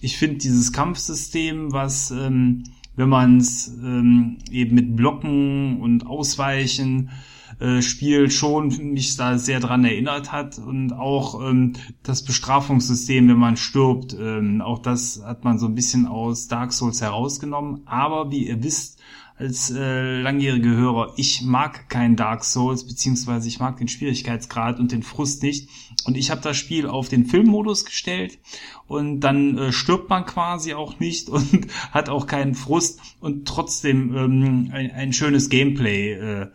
ich 0.01 0.17
finde 0.17 0.37
dieses 0.37 0.73
Kampfsystem, 0.73 1.71
was 1.73 2.09
ähm, 2.09 2.63
wenn 2.95 3.09
man 3.09 3.37
es 3.37 3.67
ähm, 3.67 4.39
eben 4.49 4.73
mit 4.73 4.95
Blocken 4.95 5.79
und 5.81 6.07
Ausweichen 6.07 7.11
äh, 7.59 7.81
Spiel 7.81 8.29
schon 8.29 8.67
mich 8.93 9.17
da 9.17 9.37
sehr 9.37 9.59
dran 9.59 9.83
erinnert 9.83 10.31
hat 10.31 10.59
und 10.59 10.93
auch 10.93 11.41
ähm, 11.41 11.73
das 12.03 12.23
Bestrafungssystem, 12.23 13.27
wenn 13.27 13.37
man 13.37 13.57
stirbt, 13.57 14.15
ähm, 14.19 14.61
auch 14.61 14.79
das 14.79 15.23
hat 15.25 15.43
man 15.43 15.57
so 15.57 15.65
ein 15.65 15.75
bisschen 15.75 16.05
aus 16.05 16.47
Dark 16.47 16.71
Souls 16.73 17.01
herausgenommen. 17.01 17.81
Aber 17.85 18.31
wie 18.31 18.47
ihr 18.47 18.63
wisst, 18.63 18.99
als 19.39 19.69
äh, 19.69 20.19
langjährige 20.21 20.69
Hörer, 20.69 21.13
ich 21.15 21.43
mag 21.43 21.89
kein 21.89 22.15
Dark 22.15 22.43
Souls, 22.43 22.87
beziehungsweise 22.87 23.47
ich 23.47 23.59
mag 23.59 23.77
den 23.77 23.87
Schwierigkeitsgrad 23.87 24.79
und 24.79 24.91
den 24.91 25.03
Frust 25.03 25.43
nicht. 25.43 25.69
Und 26.05 26.17
ich 26.17 26.31
habe 26.31 26.41
das 26.41 26.57
Spiel 26.57 26.87
auf 26.87 27.07
den 27.07 27.25
Filmmodus 27.25 27.85
gestellt 27.85 28.39
und 28.87 29.19
dann 29.19 29.57
äh, 29.57 29.71
stirbt 29.71 30.09
man 30.09 30.25
quasi 30.25 30.73
auch 30.73 30.99
nicht 30.99 31.29
und 31.29 31.67
hat 31.91 32.09
auch 32.09 32.25
keinen 32.25 32.55
Frust 32.55 32.99
und 33.19 33.47
trotzdem 33.47 34.15
ähm, 34.15 34.69
ein, 34.71 34.91
ein 34.91 35.13
schönes 35.13 35.49
Gameplay. 35.49 36.13
Äh, 36.13 36.47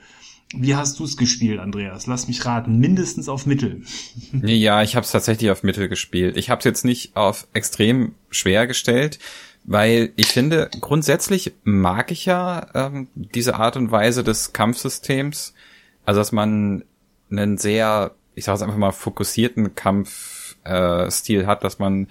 wie 0.55 0.75
hast 0.75 0.99
du 0.99 1.05
es 1.05 1.17
gespielt, 1.17 1.61
Andreas? 1.61 2.07
Lass 2.07 2.29
mich 2.29 2.45
raten, 2.45 2.79
mindestens 2.79 3.29
auf 3.29 3.47
Mittel. 3.47 3.83
ja, 4.43 4.83
ich 4.83 4.97
habe 4.97 5.05
es 5.05 5.13
tatsächlich 5.13 5.51
auf 5.51 5.63
Mittel 5.63 5.89
gespielt. 5.89 6.37
Ich 6.37 6.51
habe 6.51 6.59
es 6.59 6.65
jetzt 6.65 6.85
nicht 6.85 7.17
auf 7.17 7.47
extrem 7.53 8.15
schwer 8.31 8.67
gestellt 8.67 9.19
weil 9.65 10.13
ich 10.17 10.27
finde, 10.27 10.69
grundsätzlich 10.81 11.55
mag 11.63 12.11
ich 12.11 12.27
ja 12.27 12.67
ähm, 12.75 13.09
diese 13.15 13.57
Art 13.57 13.77
und 13.77 13.91
Weise 13.91 14.25
des 14.25 14.53
Kampfsystems. 14.53 15.55
Also, 16.05 16.21
dass 16.21 16.33
man 16.33 16.85
einen 17.31 17.59
sehr, 17.59 18.13
ich 18.35 18.45
sage 18.45 18.57
es 18.57 18.63
einfach 18.63 18.77
mal, 18.77 18.91
fokussierten 18.91 19.75
Kampfstil 19.75 21.41
äh, 21.43 21.47
hat, 21.47 21.63
dass 21.63 21.79
man 21.79 22.09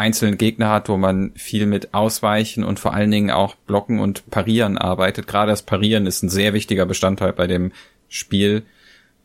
einzelne 0.00 0.36
Gegner 0.36 0.70
hat, 0.70 0.88
wo 0.88 0.96
man 0.96 1.32
viel 1.36 1.66
mit 1.66 1.94
Ausweichen 1.94 2.64
und 2.64 2.80
vor 2.80 2.94
allen 2.94 3.10
Dingen 3.10 3.30
auch 3.30 3.54
Blocken 3.54 4.00
und 4.00 4.28
Parieren 4.30 4.78
arbeitet. 4.78 5.26
Gerade 5.26 5.52
das 5.52 5.62
Parieren 5.62 6.06
ist 6.06 6.22
ein 6.22 6.28
sehr 6.28 6.54
wichtiger 6.54 6.86
Bestandteil 6.86 7.32
bei 7.32 7.46
dem 7.46 7.72
Spiel. 8.08 8.64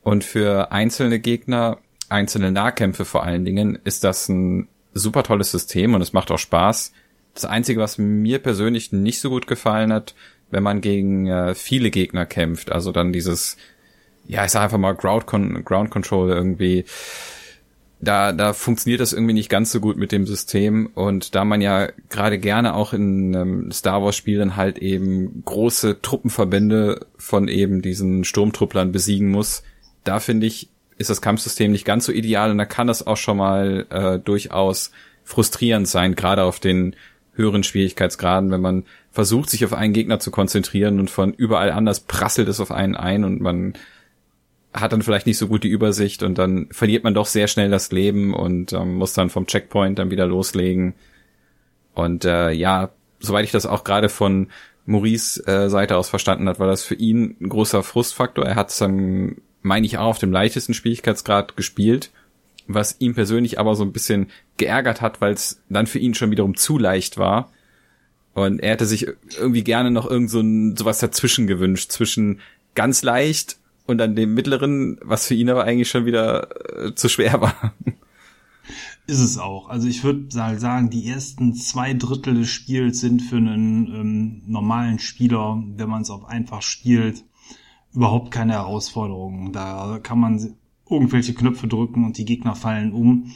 Und 0.03 0.23
für 0.23 0.71
einzelne 0.71 1.19
Gegner, 1.19 1.79
einzelne 2.09 2.51
Nahkämpfe 2.51 3.05
vor 3.05 3.23
allen 3.23 3.45
Dingen, 3.45 3.79
ist 3.83 4.03
das 4.03 4.29
ein 4.29 4.67
super 4.93 5.23
tolles 5.23 5.51
System 5.51 5.95
und 5.95 6.01
es 6.01 6.13
macht 6.13 6.29
auch 6.29 6.37
Spaß 6.37 6.91
das 7.35 7.45
Einzige, 7.45 7.81
was 7.81 7.97
mir 7.97 8.39
persönlich 8.39 8.91
nicht 8.91 9.19
so 9.19 9.29
gut 9.29 9.45
gefallen 9.45 9.93
hat, 9.93 10.15
wenn 10.49 10.63
man 10.63 10.81
gegen 10.81 11.27
äh, 11.27 11.53
viele 11.53 11.91
Gegner 11.91 12.25
kämpft, 12.25 12.71
also 12.71 12.91
dann 12.91 13.13
dieses, 13.13 13.57
ja, 14.25 14.45
ich 14.45 14.51
sag 14.51 14.63
einfach 14.63 14.77
mal 14.77 14.95
Ground, 14.95 15.27
Con 15.27 15.63
Ground 15.65 15.91
Control 15.91 16.31
irgendwie, 16.31 16.85
da, 17.99 18.31
da 18.33 18.53
funktioniert 18.53 19.01
das 19.01 19.13
irgendwie 19.13 19.33
nicht 19.33 19.49
ganz 19.49 19.71
so 19.71 19.79
gut 19.79 19.97
mit 19.97 20.11
dem 20.11 20.25
System. 20.27 20.87
Und 20.93 21.35
da 21.35 21.45
man 21.45 21.61
ja 21.61 21.89
gerade 22.09 22.37
gerne 22.37 22.75
auch 22.75 22.93
in 22.93 23.33
ähm, 23.33 23.71
Star 23.71 24.03
Wars 24.03 24.15
Spielen 24.15 24.55
halt 24.55 24.77
eben 24.77 25.43
große 25.45 26.01
Truppenverbände 26.01 27.05
von 27.17 27.47
eben 27.47 27.81
diesen 27.81 28.23
Sturmtrupplern 28.23 28.91
besiegen 28.91 29.31
muss, 29.31 29.63
da 30.03 30.19
finde 30.19 30.47
ich, 30.47 30.69
ist 30.97 31.09
das 31.09 31.21
Kampfsystem 31.21 31.71
nicht 31.71 31.85
ganz 31.85 32.05
so 32.05 32.11
ideal. 32.11 32.51
Und 32.51 32.57
da 32.57 32.65
kann 32.65 32.87
das 32.87 33.05
auch 33.05 33.17
schon 33.17 33.37
mal 33.37 33.87
äh, 33.89 34.19
durchaus 34.19 34.91
frustrierend 35.23 35.87
sein, 35.87 36.15
gerade 36.15 36.43
auf 36.43 36.59
den 36.59 36.95
höheren 37.33 37.63
Schwierigkeitsgraden, 37.63 38.51
wenn 38.51 38.61
man 38.61 38.85
versucht, 39.11 39.49
sich 39.49 39.65
auf 39.65 39.73
einen 39.73 39.93
Gegner 39.93 40.19
zu 40.19 40.31
konzentrieren 40.31 40.99
und 40.99 41.09
von 41.09 41.33
überall 41.33 41.71
anders 41.71 42.01
prasselt 42.01 42.47
es 42.47 42.59
auf 42.59 42.71
einen 42.71 42.95
ein 42.95 43.23
und 43.23 43.41
man 43.41 43.73
hat 44.75 44.93
dann 44.93 45.01
vielleicht 45.01 45.25
nicht 45.25 45.37
so 45.37 45.47
gut 45.47 45.63
die 45.63 45.69
Übersicht 45.69 46.23
und 46.23 46.37
dann 46.37 46.67
verliert 46.71 47.03
man 47.03 47.13
doch 47.13 47.25
sehr 47.25 47.47
schnell 47.47 47.69
das 47.69 47.91
Leben 47.91 48.33
und 48.33 48.73
ähm, 48.73 48.95
muss 48.95 49.13
dann 49.13 49.29
vom 49.29 49.47
Checkpoint 49.47 49.97
dann 49.97 50.11
wieder 50.11 50.25
loslegen. 50.25 50.93
Und 51.93 52.25
äh, 52.25 52.51
ja, 52.51 52.91
soweit 53.19 53.45
ich 53.45 53.51
das 53.51 53.65
auch 53.65 53.83
gerade 53.83 54.09
von 54.09 54.47
Maurice 54.85 55.45
äh, 55.47 55.69
Seite 55.69 55.97
aus 55.97 56.09
verstanden 56.09 56.47
hat, 56.49 56.59
war 56.59 56.67
das 56.67 56.83
für 56.83 56.95
ihn 56.95 57.35
ein 57.41 57.49
großer 57.49 57.83
Frustfaktor. 57.83 58.45
Er 58.45 58.55
hat 58.55 58.69
es 58.69 58.77
dann, 58.77 59.37
meine 59.61 59.85
ich, 59.85 59.97
auch 59.97 60.07
auf 60.07 60.19
dem 60.19 60.31
leichtesten 60.31 60.73
Schwierigkeitsgrad 60.73 61.55
gespielt 61.55 62.11
was 62.67 62.95
ihm 62.99 63.13
persönlich 63.13 63.59
aber 63.59 63.75
so 63.75 63.83
ein 63.83 63.91
bisschen 63.91 64.27
geärgert 64.57 65.01
hat, 65.01 65.21
weil 65.21 65.33
es 65.33 65.61
dann 65.69 65.87
für 65.87 65.99
ihn 65.99 66.13
schon 66.13 66.31
wiederum 66.31 66.55
zu 66.55 66.77
leicht 66.77 67.17
war. 67.17 67.51
Und 68.33 68.59
er 68.59 68.71
hätte 68.71 68.85
sich 68.85 69.07
irgendwie 69.37 69.63
gerne 69.63 69.91
noch 69.91 70.09
irgend 70.09 70.29
so 70.29 70.41
ein, 70.41 70.75
sowas 70.75 70.99
dazwischen 70.99 71.47
gewünscht, 71.47 71.91
zwischen 71.91 72.41
ganz 72.73 73.01
leicht 73.03 73.57
und 73.85 73.97
dann 73.97 74.15
dem 74.15 74.33
mittleren, 74.33 74.97
was 75.03 75.27
für 75.27 75.35
ihn 75.35 75.49
aber 75.49 75.63
eigentlich 75.63 75.89
schon 75.89 76.05
wieder 76.05 76.87
äh, 76.87 76.95
zu 76.95 77.09
schwer 77.09 77.41
war. 77.41 77.73
Ist 79.07 79.19
es 79.19 79.37
auch. 79.37 79.69
Also 79.69 79.87
ich 79.87 80.03
würde 80.03 80.25
sagen, 80.31 80.89
die 80.89 81.07
ersten 81.07 81.53
zwei 81.53 81.93
Drittel 81.93 82.33
des 82.33 82.49
Spiels 82.49 82.99
sind 82.99 83.21
für 83.21 83.37
einen 83.37 83.87
ähm, 83.93 84.41
normalen 84.47 84.97
Spieler, 84.97 85.61
wenn 85.75 85.89
man 85.89 86.01
es 86.01 86.09
auf 86.09 86.25
einfach 86.25 86.63
spielt, 86.63 87.23
überhaupt 87.93 88.31
keine 88.31 88.53
Herausforderung. 88.53 89.51
Da 89.51 89.99
kann 90.01 90.19
man 90.19 90.55
irgendwelche 90.89 91.35
Knöpfe 91.35 91.67
drücken 91.67 92.03
und 92.03 92.17
die 92.17 92.25
Gegner 92.25 92.55
fallen 92.55 92.93
um. 92.93 93.31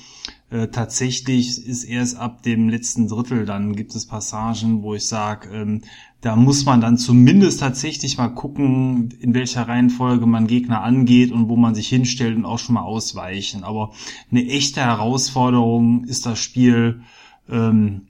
Äh, 0.51 0.69
tatsächlich 0.69 1.63
ist 1.65 1.83
erst 1.83 2.17
ab 2.17 2.41
dem 2.41 2.69
letzten 2.69 3.07
Drittel, 3.07 3.45
dann 3.45 3.75
gibt 3.75 3.93
es 3.93 4.07
Passagen, 4.07 4.81
wo 4.81 4.95
ich 4.95 5.05
sage, 5.05 5.49
ähm, 5.49 5.81
da 6.21 6.35
muss 6.35 6.65
man 6.65 6.81
dann 6.81 6.97
zumindest 6.97 7.59
tatsächlich 7.59 8.17
mal 8.17 8.29
gucken, 8.29 9.13
in 9.19 9.33
welcher 9.35 9.67
Reihenfolge 9.67 10.25
man 10.25 10.47
Gegner 10.47 10.81
angeht 10.81 11.31
und 11.31 11.49
wo 11.49 11.55
man 11.55 11.75
sich 11.75 11.87
hinstellt 11.87 12.35
und 12.35 12.45
auch 12.45 12.57
schon 12.57 12.75
mal 12.75 12.81
ausweichen. 12.81 13.63
Aber 13.63 13.93
eine 14.31 14.45
echte 14.45 14.81
Herausforderung 14.81 16.05
ist 16.05 16.25
das 16.25 16.39
Spiel 16.39 17.01
ähm, 17.47 18.07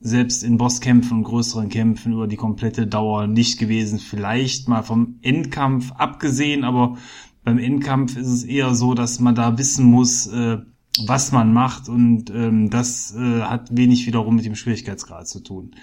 selbst 0.00 0.42
in 0.42 0.56
Bosskämpfen 0.56 1.18
und 1.18 1.24
größeren 1.24 1.68
Kämpfen 1.68 2.14
über 2.14 2.26
die 2.26 2.36
komplette 2.36 2.86
Dauer 2.86 3.26
nicht 3.26 3.58
gewesen. 3.58 3.98
Vielleicht 3.98 4.68
mal 4.68 4.82
vom 4.82 5.18
Endkampf 5.22 5.92
abgesehen, 5.92 6.64
aber 6.64 6.96
beim 7.44 7.58
Endkampf 7.58 8.16
ist 8.16 8.28
es 8.28 8.42
eher 8.42 8.74
so, 8.74 8.94
dass 8.94 9.20
man 9.20 9.34
da 9.34 9.58
wissen 9.58 9.84
muss, 9.84 10.26
äh, 10.26 10.58
was 11.06 11.32
man 11.32 11.52
macht 11.52 11.88
und 11.88 12.30
ähm, 12.30 12.68
das 12.68 13.14
äh, 13.16 13.42
hat 13.42 13.74
wenig 13.74 14.06
wiederum 14.06 14.36
mit 14.36 14.44
dem 14.44 14.54
Schwierigkeitsgrad 14.54 15.26
zu 15.26 15.40
tun. 15.40 15.74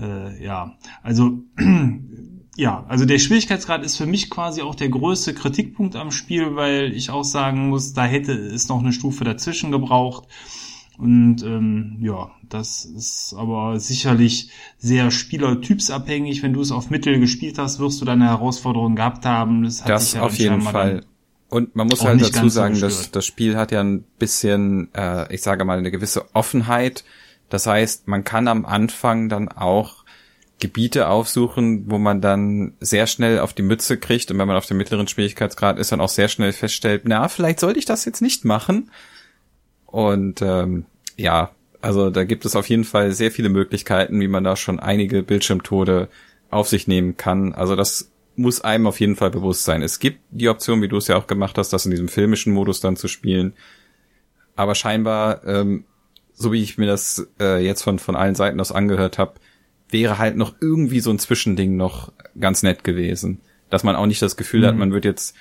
Äh, 0.00 0.42
ja, 0.44 0.76
also 1.02 1.44
ja, 2.56 2.84
also 2.88 3.04
der 3.04 3.20
Schwierigkeitsgrad 3.20 3.84
ist 3.84 3.96
für 3.96 4.06
mich 4.06 4.30
quasi 4.30 4.62
auch 4.62 4.74
der 4.74 4.88
größte 4.88 5.32
Kritikpunkt 5.32 5.94
am 5.94 6.10
Spiel, 6.10 6.56
weil 6.56 6.92
ich 6.92 7.10
auch 7.10 7.24
sagen 7.24 7.68
muss, 7.68 7.92
da 7.92 8.04
hätte 8.04 8.32
es 8.32 8.68
noch 8.68 8.80
eine 8.80 8.92
Stufe 8.92 9.24
dazwischen 9.24 9.70
gebraucht. 9.70 10.26
Und 10.98 11.44
ähm, 11.44 11.98
ja, 12.00 12.32
das 12.48 12.84
ist 12.84 13.32
aber 13.38 13.78
sicherlich 13.78 14.50
sehr 14.78 15.12
spielertypsabhängig. 15.12 16.42
Wenn 16.42 16.52
du 16.52 16.60
es 16.60 16.72
auf 16.72 16.90
Mittel 16.90 17.20
gespielt 17.20 17.58
hast, 17.58 17.78
wirst 17.78 18.00
du 18.00 18.04
deine 18.04 18.24
Herausforderungen 18.24 18.96
gehabt 18.96 19.24
haben. 19.24 19.62
Das, 19.62 19.82
hat 19.82 19.90
das 19.90 20.16
auf 20.16 20.36
jeden 20.36 20.62
Fall. 20.62 21.04
Und 21.50 21.74
man 21.74 21.86
muss 21.86 22.04
halt 22.04 22.20
dazu 22.20 22.48
sagen, 22.48 22.78
dass 22.78 23.10
das 23.10 23.24
Spiel 23.24 23.56
hat 23.56 23.72
ja 23.72 23.80
ein 23.80 24.02
bisschen, 24.18 24.92
äh, 24.94 25.32
ich 25.34 25.42
sage 25.42 25.64
mal, 25.64 25.78
eine 25.78 25.90
gewisse 25.90 26.34
Offenheit. 26.34 27.04
Das 27.48 27.66
heißt, 27.66 28.06
man 28.06 28.24
kann 28.24 28.48
am 28.48 28.66
Anfang 28.66 29.30
dann 29.30 29.48
auch 29.48 30.04
Gebiete 30.60 31.08
aufsuchen, 31.08 31.90
wo 31.90 31.98
man 31.98 32.20
dann 32.20 32.74
sehr 32.80 33.06
schnell 33.06 33.38
auf 33.38 33.54
die 33.54 33.62
Mütze 33.62 33.96
kriegt 33.96 34.30
und 34.30 34.38
wenn 34.38 34.48
man 34.48 34.56
auf 34.56 34.66
dem 34.66 34.76
mittleren 34.76 35.06
Schwierigkeitsgrad 35.06 35.78
ist, 35.78 35.92
dann 35.92 36.00
auch 36.00 36.08
sehr 36.08 36.28
schnell 36.28 36.52
feststellt, 36.52 37.02
na, 37.04 37.28
vielleicht 37.28 37.60
sollte 37.60 37.78
ich 37.78 37.84
das 37.84 38.04
jetzt 38.04 38.20
nicht 38.20 38.44
machen. 38.44 38.90
Und 39.86 40.42
ähm, 40.42 40.84
ja, 41.16 41.52
also 41.80 42.10
da 42.10 42.24
gibt 42.24 42.44
es 42.44 42.56
auf 42.56 42.68
jeden 42.68 42.84
Fall 42.84 43.12
sehr 43.12 43.30
viele 43.30 43.48
Möglichkeiten, 43.48 44.20
wie 44.20 44.28
man 44.28 44.44
da 44.44 44.56
schon 44.56 44.80
einige 44.80 45.22
Bildschirmtode 45.22 46.08
auf 46.50 46.68
sich 46.68 46.88
nehmen 46.88 47.16
kann. 47.16 47.54
Also 47.54 47.76
das 47.76 48.10
muss 48.38 48.60
einem 48.60 48.86
auf 48.86 49.00
jeden 49.00 49.16
Fall 49.16 49.30
bewusst 49.30 49.64
sein. 49.64 49.82
Es 49.82 49.98
gibt 49.98 50.20
die 50.30 50.48
Option, 50.48 50.80
wie 50.80 50.88
du 50.88 50.96
es 50.96 51.08
ja 51.08 51.16
auch 51.16 51.26
gemacht 51.26 51.58
hast, 51.58 51.72
das 51.72 51.84
in 51.84 51.90
diesem 51.90 52.08
filmischen 52.08 52.52
Modus 52.52 52.80
dann 52.80 52.96
zu 52.96 53.08
spielen. 53.08 53.54
Aber 54.56 54.74
scheinbar, 54.74 55.44
ähm, 55.46 55.84
so 56.32 56.52
wie 56.52 56.62
ich 56.62 56.78
mir 56.78 56.86
das 56.86 57.28
äh, 57.40 57.64
jetzt 57.64 57.82
von, 57.82 57.98
von 57.98 58.16
allen 58.16 58.34
Seiten 58.34 58.60
aus 58.60 58.72
angehört 58.72 59.18
habe, 59.18 59.34
wäre 59.90 60.18
halt 60.18 60.36
noch 60.36 60.54
irgendwie 60.60 61.00
so 61.00 61.10
ein 61.10 61.18
Zwischending 61.18 61.76
noch 61.76 62.12
ganz 62.38 62.62
nett 62.62 62.84
gewesen. 62.84 63.40
Dass 63.70 63.84
man 63.84 63.96
auch 63.96 64.06
nicht 64.06 64.22
das 64.22 64.36
Gefühl 64.36 64.60
mhm. 64.60 64.66
hat, 64.66 64.76
man 64.76 64.92
wird 64.92 65.04
jetzt 65.04 65.34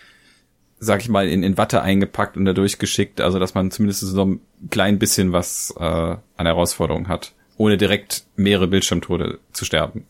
sag 0.79 1.01
ich 1.01 1.09
mal, 1.09 1.27
in, 1.27 1.43
in 1.43 1.57
Watte 1.57 1.81
eingepackt 1.81 2.37
und 2.37 2.45
dadurch 2.45 2.77
geschickt, 2.77 3.19
also 3.21 3.39
dass 3.39 3.53
man 3.53 3.71
zumindest 3.71 4.01
so 4.01 4.25
ein 4.25 4.41
klein 4.69 4.99
bisschen 4.99 5.33
was 5.33 5.73
äh, 5.77 5.83
an 5.83 6.45
Herausforderungen 6.45 7.07
hat, 7.07 7.33
ohne 7.57 7.77
direkt 7.77 8.25
mehrere 8.35 8.67
Bildschirmtode 8.67 9.39
zu 9.53 9.65
sterben. 9.65 10.05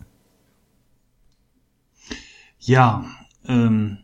Ja, 2.68 3.06
ähm, 3.48 4.00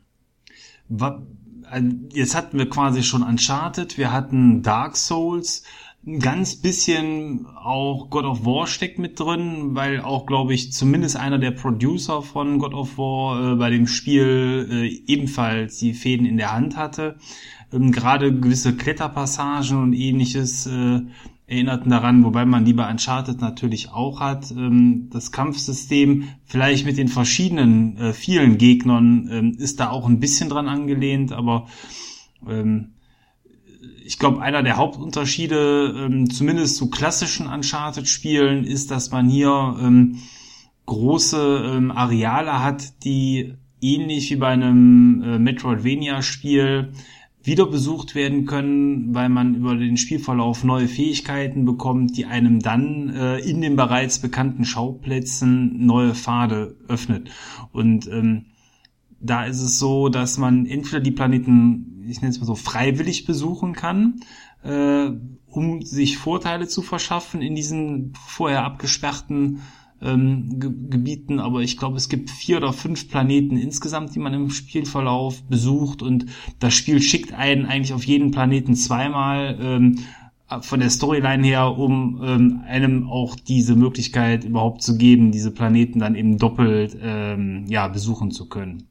jetzt 2.13 2.34
hatten 2.34 2.58
wir 2.58 2.70
quasi 2.70 3.03
schon 3.03 3.22
Uncharted, 3.22 3.98
wir 3.98 4.13
hatten 4.13 4.62
Dark 4.62 4.96
Souls, 4.96 5.65
ein 6.08 6.20
ganz 6.20 6.55
bisschen 6.55 7.46
auch 7.46 8.10
God 8.10 8.24
of 8.24 8.46
War 8.46 8.65
steckt 8.67 9.00
mit 9.00 9.20
drin, 9.20 9.75
weil 9.75 10.00
auch, 10.00 10.25
glaube 10.25 10.53
ich, 10.53 10.72
zumindest 10.72 11.17
einer 11.17 11.39
der 11.39 11.51
Producer 11.51 12.22
von 12.22 12.58
God 12.58 12.74
of 12.74 12.98
War 12.98 13.51
äh, 13.51 13.55
bei 13.55 13.70
dem 13.70 13.86
Spiel 13.86 14.70
äh, 14.72 15.12
ebenfalls 15.12 15.77
die 15.79 15.93
Fäden 15.93 16.25
in 16.25 16.38
der 16.38 16.53
Hand 16.53 16.77
hatte. 16.77 17.17
Ähm, 17.74 17.91
Gerade 17.91 18.34
gewisse 18.34 18.77
Kletterpassagen 18.77 19.77
und 19.77 19.91
ähnliches 19.91 20.67
äh, 20.67 21.01
erinnerten 21.46 21.90
daran, 21.90 22.24
wobei 22.24 22.46
man 22.46 22.66
die 22.66 22.74
bei 22.74 22.90
Uncharted 22.90 23.42
natürlich 23.42 23.92
auch 23.92 24.20
hat. 24.20 24.52
Ähm, 24.52 25.10
das 25.12 25.32
Kampfsystem, 25.32 26.30
vielleicht 26.46 26.86
mit 26.86 26.98
den 26.98 27.08
verschiedenen, 27.08 27.98
äh, 27.98 28.14
vielen 28.14 28.58
Gegnern, 28.58 29.30
ähm, 29.32 29.56
ist 29.58 29.80
da 29.80 29.90
auch 29.90 30.08
ein 30.08 30.20
bisschen 30.20 30.50
dran 30.50 30.68
angelehnt, 30.68 31.32
aber 31.32 31.68
ähm, 32.48 32.94
ich 34.06 34.20
glaube, 34.20 34.42
einer 34.42 34.64
der 34.64 34.78
Hauptunterschiede, 34.78 35.96
ähm, 36.06 36.30
zumindest 36.30 36.76
zu 36.76 36.90
klassischen 36.90 37.48
Uncharted-Spielen, 37.48 38.66
ist, 38.66 38.92
dass 38.92 39.12
man 39.12 39.30
hier 39.30 39.78
ähm, 39.82 40.20
große 40.86 41.74
ähm, 41.76 41.92
Areale 41.92 42.64
hat, 42.64 43.04
die 43.04 43.54
ähnlich 43.82 44.32
wie 44.32 44.36
bei 44.36 44.50
einem 44.50 45.22
äh, 45.24 45.40
Metroidvania-Spiel 45.40 46.94
wieder 47.44 47.66
besucht 47.66 48.16
werden 48.16 48.46
können, 48.46 49.14
weil 49.14 49.30
man 49.30 49.56
über 49.56 49.76
den 49.76 49.98
Spielverlauf 49.98 50.64
neue 50.64 50.88
Fähigkeiten 50.88 51.66
bekommt, 51.66 52.18
die 52.18 52.26
einem 52.26 52.60
dann 52.60 53.10
äh, 53.10 53.40
in 53.40 53.62
den 53.62 53.76
bereits 53.76 54.20
bekannten 54.20 54.64
Schauplätzen 54.64 55.86
neue 55.86 56.16
Pfade 56.16 56.78
öffnet. 56.88 57.30
Und 57.74 58.08
ähm, 58.08 58.46
da 59.20 59.46
ist 59.46 59.62
es 59.62 59.78
so, 59.78 60.10
dass 60.10 60.38
man 60.38 60.66
entweder 60.66 61.02
die 61.02 61.12
Planeten, 61.12 62.06
ich 62.08 62.22
nenne 62.22 62.32
es 62.32 62.40
mal 62.40 62.46
so, 62.46 62.56
freiwillig 62.56 63.26
besuchen 63.26 63.74
kann, 63.74 64.22
äh, 64.64 65.12
um 65.48 65.82
sich 65.82 66.18
Vorteile 66.18 66.68
zu 66.68 66.82
verschaffen 66.82 67.42
in 67.42 67.56
diesen 67.56 68.14
vorher 68.26 68.64
abgesperrten 68.64 69.62
ähm, 70.04 70.60
Ge 70.60 70.72
Gebieten, 70.90 71.40
aber 71.40 71.62
ich 71.62 71.78
glaube, 71.78 71.98
es 71.98 72.10
gibt 72.10 72.30
vier 72.30 72.58
oder 72.58 72.74
fünf 72.74 73.10
Planeten 73.10 73.58
insgesamt, 73.58 74.14
die 74.16 74.20
man 74.20 74.34
im 74.34 74.50
Spielverlauf 74.50 75.44
besucht 75.44 76.02
und 76.02 76.26
das 76.60 76.74
Spiel 76.74 77.02
schickt 77.02 77.34
einen 77.34 77.66
eigentlich 77.66 77.94
auf 77.94 78.04
jeden 78.04 78.32
Planeten 78.32 78.76
zweimal 78.76 79.58
ähm, 79.62 80.00
von 80.62 80.80
der 80.80 80.90
Storyline 80.90 81.46
her, 81.46 81.78
um 81.78 82.22
ähm, 82.24 82.62
einem 82.68 83.10
auch 83.10 83.36
diese 83.36 83.76
Möglichkeit 83.76 84.44
überhaupt 84.44 84.84
zu 84.84 84.98
geben, 84.98 85.32
diese 85.32 85.52
Planeten 85.52 86.00
dann 86.00 86.16
eben 86.16 86.38
doppelt 86.38 86.98
ähm, 87.02 87.66
ja 87.68 87.88
besuchen 87.88 88.32
zu 88.32 88.48
können. 88.50 88.88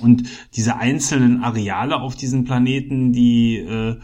Und 0.00 0.24
diese 0.54 0.76
einzelnen 0.76 1.42
Areale 1.42 2.00
auf 2.00 2.16
diesen 2.16 2.44
Planeten, 2.44 3.12
die 3.12 3.58
äh, 3.58 3.96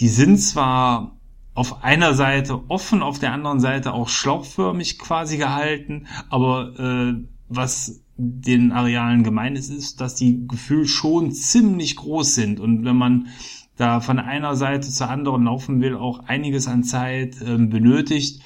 die 0.00 0.08
sind 0.08 0.38
zwar 0.38 1.16
auf 1.54 1.84
einer 1.84 2.14
Seite 2.14 2.62
offen, 2.68 3.02
auf 3.02 3.18
der 3.18 3.32
anderen 3.32 3.60
Seite 3.60 3.92
auch 3.92 4.08
schlauchförmig 4.08 4.98
quasi 4.98 5.36
gehalten, 5.36 6.06
aber 6.30 6.78
äh, 6.78 7.24
was 7.48 8.02
den 8.16 8.72
Arealen 8.72 9.24
gemein 9.24 9.56
ist, 9.56 9.70
ist, 9.70 10.00
dass 10.00 10.14
die 10.14 10.46
Gefühl 10.46 10.86
schon 10.86 11.32
ziemlich 11.32 11.96
groß 11.96 12.34
sind. 12.34 12.60
Und 12.60 12.84
wenn 12.84 12.96
man 12.96 13.28
da 13.76 14.00
von 14.00 14.18
einer 14.18 14.54
Seite 14.54 14.88
zur 14.88 15.08
anderen 15.08 15.44
laufen 15.44 15.80
will, 15.80 15.96
auch 15.96 16.20
einiges 16.26 16.68
an 16.68 16.84
Zeit 16.84 17.40
äh, 17.40 17.56
benötigt, 17.56 18.42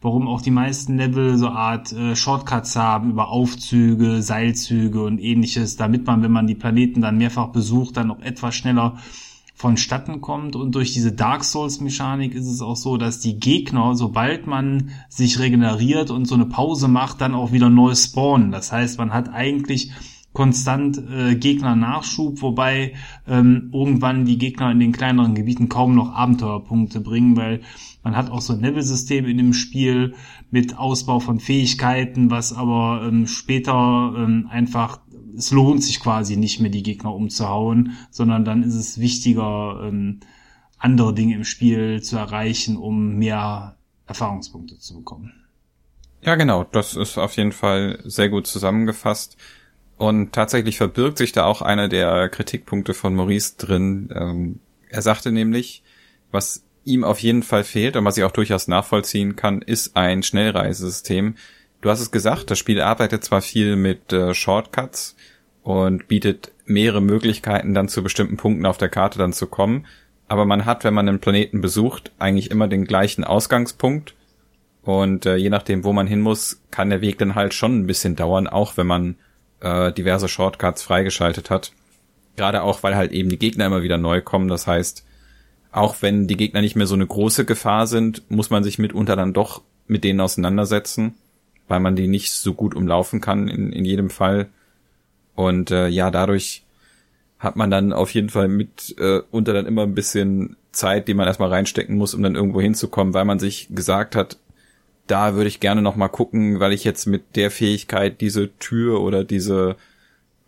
warum 0.00 0.26
auch 0.28 0.40
die 0.40 0.50
meisten 0.50 0.96
Level 0.96 1.36
so 1.36 1.48
Art 1.48 1.92
äh, 1.92 2.16
Shortcuts 2.16 2.76
haben 2.76 3.10
über 3.10 3.28
Aufzüge, 3.28 4.22
Seilzüge 4.22 5.02
und 5.02 5.18
ähnliches, 5.18 5.76
damit 5.76 6.06
man, 6.06 6.22
wenn 6.22 6.32
man 6.32 6.46
die 6.46 6.54
Planeten 6.54 7.00
dann 7.00 7.18
mehrfach 7.18 7.48
besucht, 7.48 7.96
dann 7.96 8.10
auch 8.10 8.20
etwas 8.20 8.54
schneller 8.54 8.98
vonstatten 9.60 10.22
kommt. 10.22 10.56
Und 10.56 10.74
durch 10.74 10.94
diese 10.94 11.12
Dark 11.12 11.44
Souls-Mechanik 11.44 12.34
ist 12.34 12.46
es 12.46 12.62
auch 12.62 12.76
so, 12.76 12.96
dass 12.96 13.20
die 13.20 13.38
Gegner, 13.38 13.94
sobald 13.94 14.46
man 14.46 14.90
sich 15.10 15.38
regeneriert 15.38 16.10
und 16.10 16.24
so 16.24 16.34
eine 16.34 16.46
Pause 16.46 16.88
macht, 16.88 17.20
dann 17.20 17.34
auch 17.34 17.52
wieder 17.52 17.68
neu 17.68 17.94
spawnen. 17.94 18.52
Das 18.52 18.72
heißt, 18.72 18.98
man 18.98 19.12
hat 19.12 19.28
eigentlich 19.28 19.92
konstant 20.32 20.96
äh, 20.98 21.34
Gegner-Nachschub, 21.34 22.40
wobei 22.40 22.94
ähm, 23.28 23.70
irgendwann 23.74 24.24
die 24.24 24.38
Gegner 24.38 24.70
in 24.70 24.80
den 24.80 24.92
kleineren 24.92 25.34
Gebieten 25.34 25.68
kaum 25.68 25.94
noch 25.94 26.14
Abenteuerpunkte 26.14 27.00
bringen, 27.00 27.36
weil 27.36 27.60
man 28.02 28.16
hat 28.16 28.30
auch 28.30 28.40
so 28.40 28.54
ein 28.54 28.60
Level-System 28.60 29.26
in 29.26 29.36
dem 29.36 29.52
Spiel 29.52 30.14
mit 30.50 30.78
Ausbau 30.78 31.20
von 31.20 31.38
Fähigkeiten, 31.38 32.30
was 32.30 32.54
aber 32.54 33.02
ähm, 33.06 33.26
später 33.26 34.14
ähm, 34.16 34.48
einfach 34.50 35.00
es 35.36 35.50
lohnt 35.50 35.82
sich 35.82 36.00
quasi 36.00 36.36
nicht 36.36 36.60
mehr, 36.60 36.70
die 36.70 36.82
Gegner 36.82 37.14
umzuhauen, 37.14 37.96
sondern 38.10 38.44
dann 38.44 38.62
ist 38.62 38.74
es 38.74 38.98
wichtiger, 38.98 39.80
ähm, 39.84 40.20
andere 40.78 41.14
Dinge 41.14 41.34
im 41.34 41.44
Spiel 41.44 42.02
zu 42.02 42.16
erreichen, 42.16 42.76
um 42.76 43.16
mehr 43.16 43.76
Erfahrungspunkte 44.06 44.78
zu 44.78 44.96
bekommen. 44.96 45.32
Ja, 46.22 46.34
genau, 46.34 46.64
das 46.64 46.96
ist 46.96 47.18
auf 47.18 47.36
jeden 47.36 47.52
Fall 47.52 48.00
sehr 48.04 48.28
gut 48.28 48.46
zusammengefasst. 48.46 49.36
Und 49.96 50.32
tatsächlich 50.32 50.78
verbirgt 50.78 51.18
sich 51.18 51.32
da 51.32 51.44
auch 51.44 51.60
einer 51.60 51.88
der 51.88 52.28
Kritikpunkte 52.30 52.94
von 52.94 53.14
Maurice 53.14 53.56
drin. 53.58 54.08
Ähm, 54.14 54.60
er 54.88 55.02
sagte 55.02 55.30
nämlich, 55.30 55.82
was 56.30 56.64
ihm 56.84 57.04
auf 57.04 57.18
jeden 57.20 57.42
Fall 57.42 57.64
fehlt 57.64 57.96
und 57.96 58.04
was 58.04 58.16
ich 58.16 58.24
auch 58.24 58.32
durchaus 58.32 58.68
nachvollziehen 58.68 59.36
kann, 59.36 59.60
ist 59.60 59.96
ein 59.96 60.22
Schnellreisesystem. 60.22 61.34
Du 61.80 61.90
hast 61.90 62.00
es 62.00 62.10
gesagt, 62.10 62.50
das 62.50 62.58
Spiel 62.58 62.80
arbeitet 62.80 63.24
zwar 63.24 63.40
viel 63.40 63.76
mit 63.76 64.12
äh, 64.12 64.34
Shortcuts, 64.34 65.16
und 65.62 66.08
bietet 66.08 66.52
mehrere 66.64 67.00
Möglichkeiten, 67.00 67.74
dann 67.74 67.88
zu 67.88 68.02
bestimmten 68.02 68.36
Punkten 68.36 68.66
auf 68.66 68.78
der 68.78 68.88
Karte 68.88 69.18
dann 69.18 69.32
zu 69.32 69.46
kommen. 69.46 69.86
Aber 70.28 70.44
man 70.44 70.64
hat, 70.64 70.84
wenn 70.84 70.94
man 70.94 71.08
einen 71.08 71.20
Planeten 71.20 71.60
besucht, 71.60 72.12
eigentlich 72.18 72.50
immer 72.50 72.68
den 72.68 72.84
gleichen 72.84 73.24
Ausgangspunkt. 73.24 74.14
Und 74.82 75.26
äh, 75.26 75.36
je 75.36 75.50
nachdem, 75.50 75.84
wo 75.84 75.92
man 75.92 76.06
hin 76.06 76.20
muss, 76.20 76.62
kann 76.70 76.90
der 76.90 77.00
Weg 77.00 77.18
dann 77.18 77.34
halt 77.34 77.52
schon 77.52 77.80
ein 77.80 77.86
bisschen 77.86 78.16
dauern, 78.16 78.46
auch 78.46 78.76
wenn 78.76 78.86
man 78.86 79.16
äh, 79.60 79.92
diverse 79.92 80.28
Shortcuts 80.28 80.82
freigeschaltet 80.82 81.50
hat. 81.50 81.72
Gerade 82.36 82.62
auch, 82.62 82.82
weil 82.82 82.96
halt 82.96 83.12
eben 83.12 83.28
die 83.28 83.38
Gegner 83.38 83.66
immer 83.66 83.82
wieder 83.82 83.98
neu 83.98 84.22
kommen. 84.22 84.48
Das 84.48 84.66
heißt, 84.66 85.04
auch 85.72 85.96
wenn 86.00 86.26
die 86.26 86.36
Gegner 86.36 86.62
nicht 86.62 86.76
mehr 86.76 86.86
so 86.86 86.94
eine 86.94 87.06
große 87.06 87.44
Gefahr 87.44 87.86
sind, 87.86 88.22
muss 88.30 88.50
man 88.50 88.64
sich 88.64 88.78
mitunter 88.78 89.16
dann 89.16 89.34
doch 89.34 89.62
mit 89.86 90.04
denen 90.04 90.20
auseinandersetzen, 90.20 91.16
weil 91.70 91.80
man 91.80 91.96
die 91.96 92.08
nicht 92.08 92.32
so 92.32 92.52
gut 92.52 92.74
umlaufen 92.74 93.20
kann 93.20 93.48
in, 93.48 93.72
in 93.72 93.84
jedem 93.84 94.10
Fall. 94.10 94.48
Und 95.34 95.70
äh, 95.70 95.88
ja, 95.88 96.10
dadurch 96.10 96.64
hat 97.38 97.56
man 97.56 97.70
dann 97.70 97.92
auf 97.92 98.12
jeden 98.12 98.28
Fall 98.28 98.48
mit 98.48 98.96
äh, 98.98 99.20
unter 99.30 99.54
dann 99.54 99.66
immer 99.66 99.84
ein 99.84 99.94
bisschen 99.94 100.56
Zeit, 100.72 101.08
die 101.08 101.14
man 101.14 101.26
erstmal 101.26 101.48
reinstecken 101.48 101.96
muss, 101.96 102.12
um 102.12 102.22
dann 102.22 102.34
irgendwo 102.34 102.60
hinzukommen, 102.60 103.14
weil 103.14 103.24
man 103.24 103.38
sich 103.38 103.68
gesagt 103.70 104.16
hat, 104.16 104.36
da 105.06 105.34
würde 105.34 105.48
ich 105.48 105.60
gerne 105.60 105.80
noch 105.80 105.96
mal 105.96 106.08
gucken, 106.08 106.60
weil 106.60 106.72
ich 106.72 106.84
jetzt 106.84 107.06
mit 107.06 107.36
der 107.36 107.50
Fähigkeit 107.50 108.20
diese 108.20 108.50
Tür 108.58 109.00
oder 109.00 109.24
diese 109.24 109.76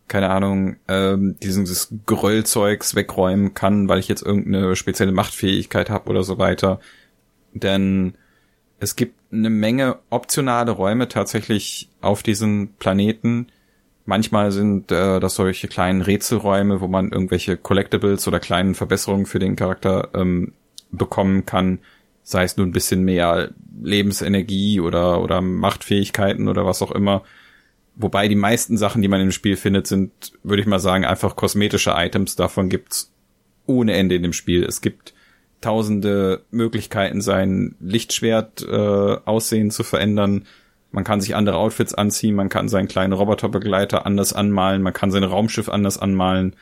keine 0.08 0.28
Ahnung, 0.28 0.76
ähm, 0.88 1.37
dieses 1.42 1.94
Geröllzeugs 2.04 2.94
wegräumen 2.94 3.54
kann, 3.54 3.88
weil 3.88 3.98
ich 3.98 4.08
jetzt 4.08 4.22
irgendeine 4.22 4.76
spezielle 4.76 5.12
Machtfähigkeit 5.12 5.88
habe 5.88 6.11
oder 6.11 6.22
so 6.22 6.37
weiter. 6.37 6.80
Denn 7.54 8.14
es 8.83 8.97
gibt 8.97 9.14
eine 9.33 9.51
Menge 9.51 9.99
optionale 10.11 10.73
Räume 10.73 11.09
tatsächlich 11.09 11.88
auf 12.01 12.23
diesen 12.23 12.75
Planeten, 12.75 13.47
Manchmal 14.05 14.51
sind 14.51 14.90
äh, 14.90 15.21
das 15.21 15.37
solche 15.37 15.68
kleinen 15.68 16.03
Rätselräume, 16.03 16.81
wo 16.81 16.88
man 16.88 17.12
irgendwelche 17.12 17.57
Collectibles 17.57 18.27
oder 18.27 18.40
kleinen 18.40 18.75
Verbesserungen 18.75 19.27
für 19.27 19.38
den 19.38 19.55
Charakter 19.55 20.11
ähm, 20.14 20.55
bekommen 20.90 21.47
kann, 21.47 21.79
sei 22.25 22.42
es 22.42 22.57
nur 22.57 22.66
ein 22.66 22.73
bisschen 22.73 23.05
mehr 23.05 23.51
Lebensenergie 23.83 24.81
oder 24.81 25.23
oder 25.23 25.40
Machtfähigkeiten 25.40 26.49
oder 26.49 26.66
was 26.66 26.83
auch 26.83 26.90
immer. 26.90 27.23
Wobei 27.95 28.27
die 28.27 28.35
meisten 28.35 28.77
Sachen, 28.77 29.03
die 29.03 29.09
man 29.09 29.21
im 29.21 29.33
Spiel 29.33 29.57
findet, 29.57 29.87
sind, 29.87 30.11
würde 30.42 30.62
ich 30.62 30.68
mal 30.68 30.81
sagen, 30.81 31.05
einfach 31.05 31.37
kosmetische 31.37 31.92
Items. 31.95 32.35
Davon 32.35 32.68
gibt's 32.68 33.12
ohne 33.66 33.92
Ende 33.92 34.16
in 34.16 34.23
dem 34.23 34.33
Spiel. 34.33 34.64
Es 34.64 34.81
gibt 34.81 35.12
tausende 35.62 36.42
Möglichkeiten, 36.51 37.22
sein 37.22 37.77
Lichtschwert 37.81 38.62
äh, 38.62 39.16
Aussehen 39.25 39.70
zu 39.70 39.83
verändern 39.83 40.44
man 40.92 41.05
kann 41.05 41.20
sich 41.20 41.35
andere 41.35 41.57
Outfits 41.57 41.94
anziehen, 41.94 42.35
man 42.35 42.51
kann 42.51 42.68
seinen 42.68 42.87
kleinen 42.87 43.14
Roboterbegleiter 43.14 44.05
anders 44.05 44.35
anmalen, 44.35 44.83
man 44.83 44.92
kann 44.92 45.11
sein 45.11 45.25
Raumschiff 45.25 45.68
anders 45.68 45.98
anmalen. 45.98 46.55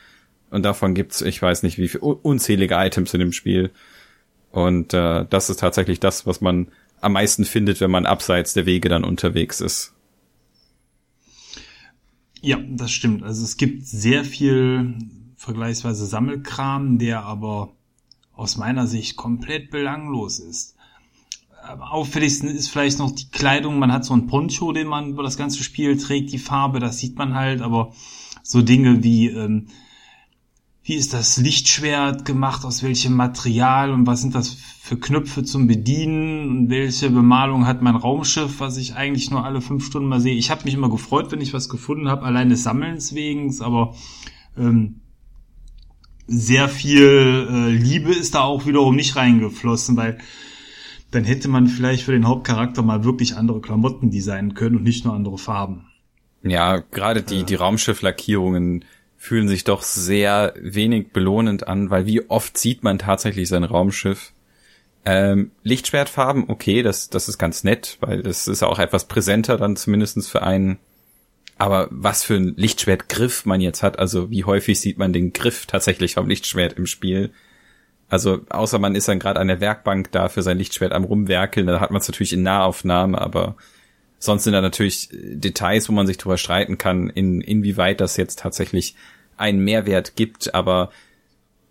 Und 0.49 0.63
davon 0.63 0.95
gibt's, 0.95 1.21
ich 1.21 1.41
weiß 1.41 1.63
nicht 1.63 1.77
wie 1.77 1.89
viele, 1.89 2.03
unzählige 2.03 2.75
Items 2.75 3.13
in 3.13 3.19
dem 3.19 3.33
Spiel. 3.33 3.71
Und 4.51 4.93
äh, 4.93 5.25
das 5.29 5.49
ist 5.49 5.59
tatsächlich 5.59 5.99
das, 5.99 6.25
was 6.25 6.41
man 6.41 6.69
am 7.01 7.13
meisten 7.13 7.45
findet, 7.45 7.81
wenn 7.81 7.91
man 7.91 8.05
abseits 8.05 8.53
der 8.53 8.65
Wege 8.65 8.89
dann 8.89 9.03
unterwegs 9.03 9.59
ist. 9.59 9.93
Ja, 12.41 12.57
das 12.69 12.91
stimmt. 12.91 13.23
Also 13.23 13.43
es 13.43 13.57
gibt 13.57 13.85
sehr 13.85 14.23
viel 14.23 14.95
vergleichsweise 15.35 16.05
Sammelkram, 16.05 16.99
der 16.99 17.23
aber 17.23 17.73
aus 18.33 18.57
meiner 18.57 18.87
Sicht 18.87 19.15
komplett 19.15 19.71
belanglos 19.71 20.39
ist. 20.39 20.75
Am 21.63 21.81
auffälligsten 21.81 22.49
ist 22.49 22.69
vielleicht 22.69 22.97
noch 22.97 23.11
die 23.11 23.29
Kleidung. 23.29 23.77
Man 23.77 23.91
hat 23.91 24.03
so 24.03 24.13
ein 24.13 24.25
Poncho, 24.25 24.71
den 24.71 24.87
man 24.87 25.11
über 25.11 25.23
das 25.23 25.37
ganze 25.37 25.63
Spiel 25.63 25.97
trägt, 25.97 26.31
die 26.31 26.39
Farbe, 26.39 26.79
das 26.79 26.97
sieht 26.97 27.17
man 27.17 27.35
halt, 27.35 27.61
aber 27.61 27.93
so 28.41 28.61
Dinge 28.63 29.03
wie, 29.03 29.27
ähm, 29.27 29.67
wie 30.83 30.95
ist 30.95 31.13
das 31.13 31.37
Lichtschwert 31.37 32.25
gemacht, 32.25 32.65
aus 32.65 32.81
welchem 32.81 33.13
Material? 33.13 33.91
Und 33.91 34.07
was 34.07 34.21
sind 34.21 34.33
das 34.33 34.49
für 34.49 34.97
Knöpfe 34.97 35.43
zum 35.43 35.67
Bedienen? 35.67 36.49
Und 36.49 36.69
welche 36.69 37.11
Bemalung 37.11 37.67
hat 37.67 37.83
mein 37.83 37.95
Raumschiff, 37.95 38.59
was 38.59 38.77
ich 38.77 38.95
eigentlich 38.95 39.29
nur 39.29 39.45
alle 39.45 39.61
fünf 39.61 39.85
Stunden 39.85 40.09
mal 40.09 40.19
sehe. 40.19 40.35
Ich 40.35 40.49
habe 40.49 40.63
mich 40.63 40.73
immer 40.73 40.89
gefreut, 40.89 41.31
wenn 41.31 41.41
ich 41.41 41.53
was 41.53 41.69
gefunden 41.69 42.09
habe, 42.09 42.23
allein 42.23 42.49
des 42.49 42.63
Sammelns 42.63 43.13
wegen, 43.13 43.55
aber 43.61 43.93
ähm, 44.57 45.00
sehr 46.27 46.69
viel 46.69 47.47
äh, 47.49 47.69
Liebe 47.69 48.13
ist 48.13 48.35
da 48.35 48.41
auch 48.41 48.65
wiederum 48.65 48.95
nicht 48.95 49.15
reingeflossen, 49.15 49.97
weil 49.97 50.17
dann 51.11 51.25
hätte 51.25 51.49
man 51.49 51.67
vielleicht 51.67 52.03
für 52.03 52.13
den 52.13 52.27
Hauptcharakter 52.27 52.83
mal 52.83 53.03
wirklich 53.03 53.35
andere 53.35 53.59
Klamotten 53.59 54.11
designen 54.11 54.53
können 54.53 54.77
und 54.77 54.83
nicht 54.83 55.03
nur 55.03 55.13
andere 55.13 55.37
Farben. 55.37 55.87
Ja, 56.43 56.77
gerade 56.77 57.21
die, 57.21 57.43
die 57.43 57.55
Raumschifflackierungen 57.55 58.85
fühlen 59.17 59.47
sich 59.47 59.63
doch 59.63 59.83
sehr 59.83 60.55
wenig 60.59 61.11
belohnend 61.11 61.67
an, 61.67 61.91
weil 61.91 62.07
wie 62.07 62.27
oft 62.29 62.57
sieht 62.57 62.83
man 62.83 62.97
tatsächlich 62.97 63.49
sein 63.49 63.63
Raumschiff? 63.63 64.31
Ähm, 65.05 65.51
Lichtschwertfarben, 65.63 66.45
okay, 66.47 66.81
das, 66.81 67.09
das 67.09 67.27
ist 67.27 67.37
ganz 67.37 67.63
nett, 67.63 67.97
weil 68.01 68.23
das 68.23 68.47
ist 68.47 68.63
auch 68.63 68.79
etwas 68.79 69.07
präsenter 69.07 69.57
dann 69.57 69.75
zumindestens 69.75 70.27
für 70.27 70.41
einen. 70.43 70.79
Aber 71.61 71.87
was 71.91 72.23
für 72.23 72.37
ein 72.37 72.55
Lichtschwertgriff 72.57 73.45
man 73.45 73.61
jetzt 73.61 73.83
hat, 73.83 73.99
also 73.99 74.31
wie 74.31 74.45
häufig 74.45 74.79
sieht 74.79 74.97
man 74.97 75.13
den 75.13 75.31
Griff 75.31 75.67
tatsächlich 75.67 76.15
vom 76.15 76.27
Lichtschwert 76.27 76.73
im 76.73 76.87
Spiel? 76.87 77.29
Also 78.09 78.39
außer 78.49 78.79
man 78.79 78.95
ist 78.95 79.07
dann 79.07 79.19
gerade 79.19 79.39
an 79.39 79.47
der 79.47 79.61
Werkbank 79.61 80.11
da 80.11 80.27
für 80.27 80.41
sein 80.41 80.57
Lichtschwert 80.57 80.91
am 80.91 81.03
rumwerkeln, 81.03 81.67
dann 81.67 81.79
hat 81.79 81.91
man 81.91 82.01
es 82.01 82.07
natürlich 82.07 82.33
in 82.33 82.41
Nahaufnahme, 82.41 83.21
aber 83.21 83.57
sonst 84.17 84.45
sind 84.45 84.53
da 84.53 84.61
natürlich 84.61 85.09
Details, 85.11 85.87
wo 85.87 85.93
man 85.93 86.07
sich 86.07 86.17
drüber 86.17 86.39
streiten 86.39 86.79
kann, 86.79 87.11
in, 87.11 87.41
inwieweit 87.41 88.01
das 88.01 88.17
jetzt 88.17 88.39
tatsächlich 88.39 88.95
einen 89.37 89.63
Mehrwert 89.63 90.15
gibt, 90.15 90.55
aber 90.55 90.89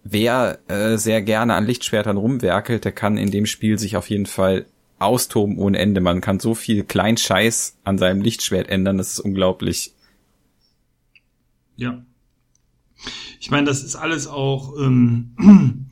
wer 0.04 0.60
äh, 0.68 0.98
sehr 0.98 1.20
gerne 1.20 1.54
an 1.54 1.66
Lichtschwertern 1.66 2.16
rumwerkelt, 2.16 2.84
der 2.84 2.92
kann 2.92 3.16
in 3.16 3.32
dem 3.32 3.46
Spiel 3.46 3.76
sich 3.76 3.96
auf 3.96 4.08
jeden 4.08 4.26
Fall 4.26 4.66
austoben 5.00 5.58
ohne 5.58 5.78
Ende. 5.78 6.00
Man 6.00 6.20
kann 6.20 6.40
so 6.40 6.54
viel 6.54 6.84
Kleinscheiß 6.84 7.78
an 7.84 7.98
seinem 7.98 8.22
Lichtschwert 8.22 8.68
ändern, 8.68 8.98
das 8.98 9.14
ist 9.14 9.20
unglaublich. 9.20 9.94
Ja. 11.76 12.04
Ich 13.40 13.50
meine, 13.50 13.66
das 13.66 13.82
ist 13.82 13.96
alles 13.96 14.26
auch 14.26 14.74
ähm, 14.78 15.34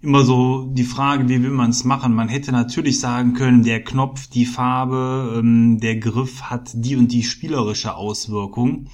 immer 0.00 0.24
so 0.24 0.70
die 0.72 0.84
Frage, 0.84 1.28
wie 1.28 1.42
will 1.42 1.50
man 1.50 1.70
es 1.70 1.84
machen. 1.84 2.14
Man 2.14 2.28
hätte 2.28 2.50
natürlich 2.50 2.98
sagen 2.98 3.34
können, 3.34 3.62
der 3.62 3.84
Knopf, 3.84 4.28
die 4.28 4.46
Farbe, 4.46 5.36
ähm, 5.38 5.80
der 5.80 5.96
Griff 5.96 6.42
hat 6.42 6.70
die 6.72 6.96
und 6.96 7.12
die 7.12 7.24
spielerische 7.24 7.94
Auswirkung. 7.94 8.88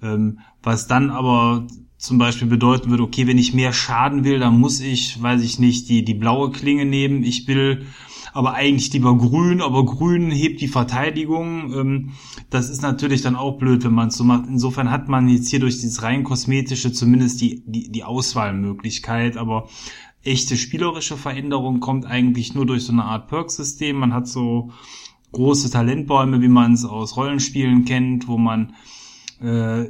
Ähm, 0.00 0.38
was 0.62 0.86
dann 0.86 1.10
aber 1.10 1.66
zum 1.96 2.18
Beispiel 2.18 2.46
bedeuten 2.46 2.90
würde, 2.90 3.02
okay, 3.02 3.26
wenn 3.26 3.38
ich 3.38 3.54
mehr 3.54 3.72
Schaden 3.72 4.24
will, 4.24 4.38
dann 4.38 4.60
muss 4.60 4.80
ich, 4.80 5.20
weiß 5.20 5.42
ich 5.42 5.58
nicht, 5.58 5.88
die, 5.88 6.04
die 6.04 6.14
blaue 6.14 6.52
Klinge 6.52 6.84
nehmen. 6.84 7.24
Ich 7.24 7.48
will 7.48 7.86
aber 8.34 8.54
eigentlich 8.54 8.92
lieber 8.92 9.16
grün, 9.16 9.62
aber 9.62 9.86
grün 9.86 10.32
hebt 10.32 10.60
die 10.60 10.68
Verteidigung. 10.68 11.72
Ähm, 11.72 12.10
das 12.50 12.68
ist 12.68 12.82
natürlich 12.82 13.22
dann 13.22 13.36
auch 13.36 13.58
blöd, 13.58 13.84
wenn 13.84 13.94
man 13.94 14.08
es 14.08 14.16
so 14.16 14.24
macht. 14.24 14.48
Insofern 14.48 14.90
hat 14.90 15.08
man 15.08 15.28
jetzt 15.28 15.48
hier 15.48 15.60
durch 15.60 15.76
dieses 15.76 16.02
rein 16.02 16.24
kosmetische 16.24 16.92
zumindest 16.92 17.40
die, 17.40 17.62
die, 17.64 17.92
die 17.92 18.02
Auswahlmöglichkeit, 18.02 19.36
aber 19.36 19.68
echte 20.24 20.56
spielerische 20.56 21.16
Veränderung 21.16 21.78
kommt 21.78 22.06
eigentlich 22.06 22.54
nur 22.54 22.66
durch 22.66 22.82
so 22.82 22.92
eine 22.92 23.04
Art 23.04 23.28
Perk-System. 23.28 23.96
Man 23.96 24.12
hat 24.12 24.26
so 24.26 24.72
große 25.30 25.70
Talentbäume, 25.70 26.42
wie 26.42 26.48
man 26.48 26.72
es 26.72 26.84
aus 26.84 27.16
Rollenspielen 27.16 27.84
kennt, 27.84 28.26
wo 28.26 28.36
man 28.36 28.74
äh, 29.40 29.84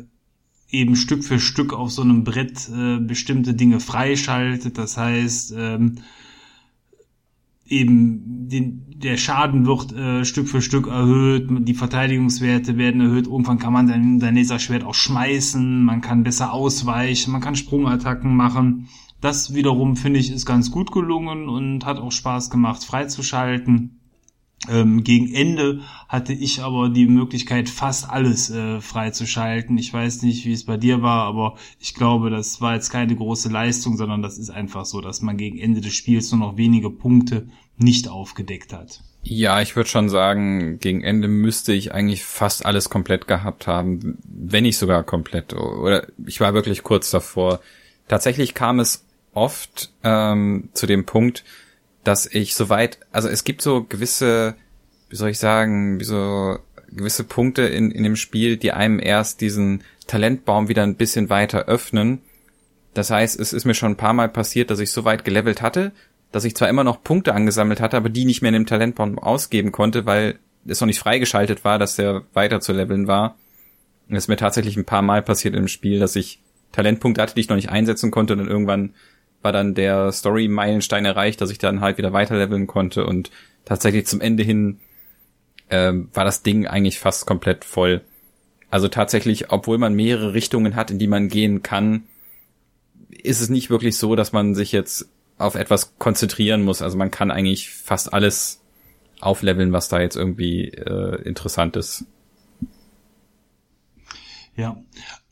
eben 0.68 0.96
Stück 0.96 1.24
für 1.24 1.40
Stück 1.40 1.72
auf 1.72 1.90
so 1.90 2.02
einem 2.02 2.24
Brett 2.24 2.68
äh, 2.68 2.98
bestimmte 2.98 3.54
Dinge 3.54 3.80
freischaltet. 3.80 4.76
Das 4.76 4.98
heißt, 4.98 5.54
ähm, 5.56 6.00
eben 7.66 8.48
den, 8.48 8.84
der 8.96 9.16
Schaden 9.16 9.66
wird 9.66 9.92
äh, 9.92 10.24
Stück 10.24 10.48
für 10.48 10.62
Stück 10.62 10.86
erhöht, 10.86 11.48
die 11.50 11.74
Verteidigungswerte 11.74 12.76
werden 12.76 13.00
erhöht. 13.00 13.26
Irgendwann 13.26 13.58
kann 13.58 13.72
man 13.72 13.88
sein, 13.88 14.20
sein 14.20 14.36
Laserschwert 14.36 14.84
auch 14.84 14.94
schmeißen, 14.94 15.82
man 15.82 16.00
kann 16.00 16.22
besser 16.22 16.52
ausweichen, 16.52 17.32
man 17.32 17.40
kann 17.40 17.56
Sprungattacken 17.56 18.34
machen. 18.36 18.88
Das 19.20 19.54
wiederum 19.54 19.96
finde 19.96 20.20
ich 20.20 20.30
ist 20.30 20.44
ganz 20.44 20.70
gut 20.70 20.92
gelungen 20.92 21.48
und 21.48 21.86
hat 21.86 21.98
auch 21.98 22.12
Spaß 22.12 22.50
gemacht 22.50 22.84
freizuschalten. 22.84 24.00
Ähm, 24.68 25.04
gegen 25.04 25.32
Ende 25.34 25.80
hatte 26.08 26.32
ich 26.32 26.62
aber 26.62 26.88
die 26.88 27.06
Möglichkeit, 27.06 27.68
fast 27.68 28.08
alles 28.08 28.50
äh, 28.50 28.80
freizuschalten. 28.80 29.76
Ich 29.76 29.92
weiß 29.92 30.22
nicht, 30.22 30.46
wie 30.46 30.52
es 30.52 30.64
bei 30.64 30.76
dir 30.76 31.02
war, 31.02 31.24
aber 31.24 31.56
ich 31.80 31.94
glaube, 31.94 32.30
das 32.30 32.60
war 32.60 32.74
jetzt 32.74 32.90
keine 32.90 33.14
große 33.14 33.50
Leistung, 33.50 33.96
sondern 33.96 34.22
das 34.22 34.38
ist 34.38 34.50
einfach 34.50 34.84
so, 34.84 35.00
dass 35.00 35.22
man 35.22 35.36
gegen 35.36 35.58
Ende 35.58 35.80
des 35.80 35.94
Spiels 35.94 36.30
nur 36.32 36.40
noch 36.40 36.56
wenige 36.56 36.90
Punkte 36.90 37.48
nicht 37.76 38.08
aufgedeckt 38.08 38.72
hat. 38.72 39.00
Ja, 39.22 39.62
ich 39.62 39.74
würde 39.74 39.88
schon 39.88 40.10
sagen, 40.10 40.78
gegen 40.78 41.02
Ende 41.02 41.28
müsste 41.28 41.72
ich 41.72 41.92
eigentlich 41.92 42.24
fast 42.24 42.66
alles 42.66 42.90
komplett 42.90 43.26
gehabt 43.26 43.66
haben, 43.66 44.18
wenn 44.24 44.64
nicht 44.64 44.76
sogar 44.76 45.02
komplett. 45.02 45.54
Oder 45.54 46.06
ich 46.26 46.40
war 46.40 46.52
wirklich 46.52 46.82
kurz 46.82 47.10
davor. 47.10 47.60
Tatsächlich 48.06 48.52
kam 48.52 48.80
es 48.80 49.04
oft 49.32 49.92
ähm, 50.02 50.68
zu 50.74 50.86
dem 50.86 51.06
Punkt, 51.06 51.42
dass 52.04 52.26
ich 52.26 52.54
soweit, 52.54 52.98
also 53.12 53.28
es 53.28 53.44
gibt 53.44 53.62
so 53.62 53.84
gewisse, 53.84 54.54
wie 55.08 55.16
soll 55.16 55.30
ich 55.30 55.38
sagen, 55.38 55.98
wie 56.00 56.04
so 56.04 56.58
gewisse 56.88 57.24
Punkte 57.24 57.62
in, 57.62 57.90
in 57.90 58.02
dem 58.02 58.16
Spiel, 58.16 58.56
die 58.56 58.72
einem 58.72 59.00
erst 59.00 59.40
diesen 59.40 59.82
Talentbaum 60.06 60.68
wieder 60.68 60.82
ein 60.82 60.96
bisschen 60.96 61.30
weiter 61.30 61.64
öffnen. 61.64 62.20
Das 62.92 63.10
heißt, 63.10 63.38
es 63.40 63.52
ist 63.52 63.64
mir 63.64 63.74
schon 63.74 63.92
ein 63.92 63.96
paar 63.96 64.12
Mal 64.12 64.28
passiert, 64.28 64.70
dass 64.70 64.78
ich 64.78 64.92
so 64.92 65.04
weit 65.04 65.24
gelevelt 65.24 65.62
hatte, 65.62 65.92
dass 66.30 66.44
ich 66.44 66.54
zwar 66.54 66.68
immer 66.68 66.84
noch 66.84 67.02
Punkte 67.02 67.34
angesammelt 67.34 67.80
hatte, 67.80 67.96
aber 67.96 68.10
die 68.10 68.24
nicht 68.24 68.42
mehr 68.42 68.50
in 68.50 68.54
dem 68.54 68.66
Talentbaum 68.66 69.18
ausgeben 69.18 69.72
konnte, 69.72 70.06
weil 70.06 70.38
es 70.66 70.80
noch 70.80 70.86
nicht 70.86 70.98
freigeschaltet 70.98 71.64
war, 71.64 71.78
dass 71.78 71.96
der 71.96 72.22
weiter 72.32 72.60
zu 72.60 72.72
leveln 72.72 73.06
war. 73.06 73.36
Und 74.08 74.16
es 74.16 74.24
ist 74.24 74.28
mir 74.28 74.36
tatsächlich 74.36 74.76
ein 74.76 74.84
paar 74.84 75.02
Mal 75.02 75.22
passiert 75.22 75.54
im 75.54 75.68
Spiel, 75.68 75.98
dass 75.98 76.16
ich 76.16 76.40
Talentpunkte 76.72 77.22
hatte, 77.22 77.34
die 77.34 77.40
ich 77.40 77.48
noch 77.48 77.56
nicht 77.56 77.70
einsetzen 77.70 78.10
konnte 78.10 78.34
und 78.34 78.40
dann 78.40 78.48
irgendwann 78.48 78.94
war 79.44 79.52
dann 79.52 79.74
der 79.74 80.10
Story-Meilenstein 80.10 81.04
erreicht, 81.04 81.40
dass 81.40 81.50
ich 81.50 81.58
dann 81.58 81.80
halt 81.80 81.98
wieder 81.98 82.12
weiterleveln 82.12 82.66
konnte 82.66 83.06
und 83.06 83.30
tatsächlich 83.64 84.06
zum 84.06 84.20
Ende 84.20 84.42
hin 84.42 84.80
ähm, 85.70 86.08
war 86.12 86.24
das 86.24 86.42
Ding 86.42 86.66
eigentlich 86.66 86.98
fast 86.98 87.26
komplett 87.26 87.64
voll. 87.64 88.02
Also 88.70 88.88
tatsächlich, 88.88 89.50
obwohl 89.50 89.78
man 89.78 89.94
mehrere 89.94 90.34
Richtungen 90.34 90.74
hat, 90.74 90.90
in 90.90 90.98
die 90.98 91.06
man 91.06 91.28
gehen 91.28 91.62
kann, 91.62 92.04
ist 93.10 93.40
es 93.40 93.48
nicht 93.48 93.70
wirklich 93.70 93.96
so, 93.96 94.16
dass 94.16 94.32
man 94.32 94.54
sich 94.54 94.72
jetzt 94.72 95.08
auf 95.38 95.54
etwas 95.54 95.98
konzentrieren 95.98 96.62
muss. 96.62 96.82
Also 96.82 96.96
man 96.96 97.10
kann 97.10 97.30
eigentlich 97.30 97.70
fast 97.70 98.12
alles 98.12 98.60
aufleveln, 99.20 99.72
was 99.72 99.88
da 99.88 100.00
jetzt 100.00 100.16
irgendwie 100.16 100.68
äh, 100.68 101.22
interessant 101.22 101.76
ist. 101.76 102.04
Ja, 104.56 104.76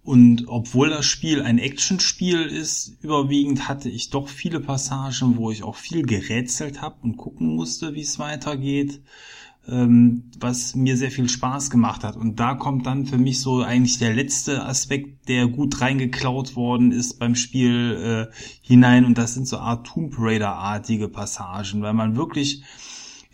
und 0.05 0.49
obwohl 0.49 0.91
das 0.91 1.07
Spiel 1.07 1.43
ein 1.43 1.59
Actionspiel 1.59 2.43
ist, 2.43 2.97
überwiegend 3.03 3.69
hatte 3.69 3.88
ich 3.88 4.11
doch 4.11 4.29
viele 4.29 4.59
Passagen, 4.59 5.37
wo 5.37 5.53
ich 5.53 5.62
auch 5.62 5.77
viel 5.77 6.03
gerätselt 6.03 6.83
habe 6.83 6.97
und 7.03 7.17
gucken 7.17 7.55
musste, 7.55 7.95
wie 7.95 8.01
es 8.01 8.19
weitergeht, 8.19 9.01
ähm, 9.69 10.25
was 10.41 10.75
mir 10.75 10.97
sehr 10.97 11.12
viel 11.12 11.29
Spaß 11.29 11.71
gemacht 11.71 12.03
hat. 12.03 12.17
Und 12.17 12.41
da 12.41 12.55
kommt 12.55 12.85
dann 12.87 13.07
für 13.07 13.17
mich 13.17 13.41
so 13.41 13.62
eigentlich 13.62 13.99
der 13.99 14.12
letzte 14.12 14.65
Aspekt, 14.65 15.29
der 15.29 15.47
gut 15.47 15.81
reingeklaut 15.81 16.57
worden 16.57 16.91
ist 16.91 17.21
beim 17.21 17.37
Spiel 17.37 18.29
äh, 18.33 18.35
hinein. 18.61 19.05
Und 19.05 19.19
das 19.19 19.35
sind 19.35 19.47
so 19.47 19.59
Art 19.59 19.87
Tomb 19.87 20.15
Raider-artige 20.19 21.09
Passagen, 21.09 21.81
weil 21.83 21.95
man 21.95 22.17
wirklich 22.17 22.65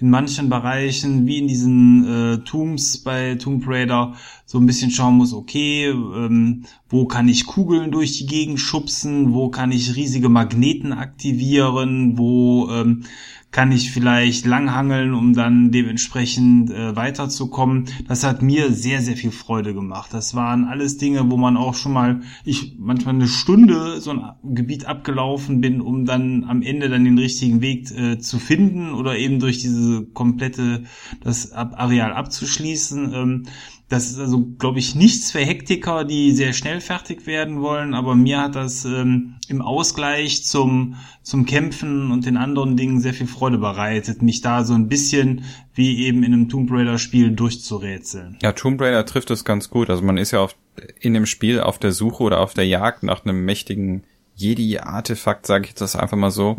in 0.00 0.10
manchen 0.10 0.48
Bereichen, 0.48 1.26
wie 1.26 1.38
in 1.38 1.48
diesen 1.48 2.06
äh, 2.06 2.38
Tombs 2.38 2.98
bei 2.98 3.34
Tomb 3.34 3.64
Raider, 3.66 4.14
so 4.46 4.58
ein 4.58 4.66
bisschen 4.66 4.90
schauen 4.90 5.16
muss, 5.16 5.32
okay, 5.32 5.86
ähm, 5.86 6.64
wo 6.88 7.06
kann 7.06 7.28
ich 7.28 7.46
Kugeln 7.46 7.90
durch 7.90 8.16
die 8.18 8.26
Gegend 8.26 8.60
schubsen, 8.60 9.34
wo 9.34 9.48
kann 9.48 9.72
ich 9.72 9.96
riesige 9.96 10.28
Magneten 10.28 10.92
aktivieren, 10.92 12.16
wo 12.16 12.68
ähm, 12.70 13.04
kann 13.50 13.72
ich 13.72 13.90
vielleicht 13.90 14.44
langhangeln, 14.44 15.14
um 15.14 15.32
dann 15.32 15.70
dementsprechend 15.70 16.70
äh, 16.70 16.94
weiterzukommen. 16.94 17.86
Das 18.06 18.22
hat 18.22 18.42
mir 18.42 18.72
sehr, 18.72 19.00
sehr 19.00 19.16
viel 19.16 19.30
Freude 19.30 19.72
gemacht. 19.72 20.12
Das 20.12 20.34
waren 20.34 20.66
alles 20.66 20.98
Dinge, 20.98 21.30
wo 21.30 21.36
man 21.38 21.56
auch 21.56 21.74
schon 21.74 21.92
mal, 21.92 22.20
ich 22.44 22.76
manchmal 22.78 23.14
eine 23.14 23.26
Stunde 23.26 24.00
so 24.00 24.10
ein 24.10 24.22
Gebiet 24.42 24.84
abgelaufen 24.84 25.60
bin, 25.62 25.80
um 25.80 26.04
dann 26.04 26.44
am 26.44 26.60
Ende 26.60 26.90
dann 26.90 27.04
den 27.04 27.18
richtigen 27.18 27.62
Weg 27.62 27.90
äh, 27.90 28.18
zu 28.18 28.38
finden 28.38 28.92
oder 28.92 29.16
eben 29.16 29.40
durch 29.40 29.58
diese 29.58 30.04
komplette, 30.04 30.84
das 31.22 31.52
Areal 31.52 32.12
abzuschließen. 32.12 33.14
Ähm, 33.14 33.42
das 33.88 34.10
ist 34.10 34.18
also, 34.18 34.44
glaube 34.58 34.78
ich, 34.78 34.94
nichts 34.94 35.30
für 35.30 35.38
Hektiker, 35.38 36.04
die 36.04 36.32
sehr 36.32 36.52
schnell 36.52 36.80
fertig 36.82 37.26
werden 37.26 37.62
wollen, 37.62 37.94
aber 37.94 38.14
mir 38.14 38.42
hat 38.42 38.54
das 38.54 38.84
ähm, 38.84 39.36
im 39.48 39.62
Ausgleich 39.62 40.44
zum, 40.44 40.96
zum 41.22 41.46
Kämpfen 41.46 42.10
und 42.10 42.26
den 42.26 42.36
anderen 42.36 42.76
Dingen 42.76 43.00
sehr 43.00 43.14
viel 43.14 43.26
Freude 43.26 43.56
bereitet, 43.56 44.20
mich 44.20 44.42
da 44.42 44.62
so 44.64 44.74
ein 44.74 44.88
bisschen 44.88 45.44
wie 45.72 46.04
eben 46.04 46.22
in 46.22 46.34
einem 46.34 46.48
Tomb 46.50 46.70
Raider 46.70 46.98
Spiel 46.98 47.30
durchzurätseln. 47.30 48.36
Ja, 48.42 48.52
Tomb 48.52 48.78
Raider 48.78 49.06
trifft 49.06 49.30
es 49.30 49.46
ganz 49.46 49.70
gut. 49.70 49.88
Also 49.88 50.02
man 50.02 50.18
ist 50.18 50.32
ja 50.32 50.40
auf, 50.40 50.54
in 51.00 51.14
dem 51.14 51.24
Spiel 51.24 51.60
auf 51.60 51.78
der 51.78 51.92
Suche 51.92 52.22
oder 52.22 52.40
auf 52.40 52.52
der 52.52 52.66
Jagd 52.66 53.04
nach 53.04 53.24
einem 53.24 53.46
mächtigen 53.46 54.04
Jedi-Artefakt, 54.34 55.46
sage 55.46 55.64
ich 55.66 55.74
das 55.74 55.96
einfach 55.96 56.16
mal 56.16 56.30
so, 56.30 56.58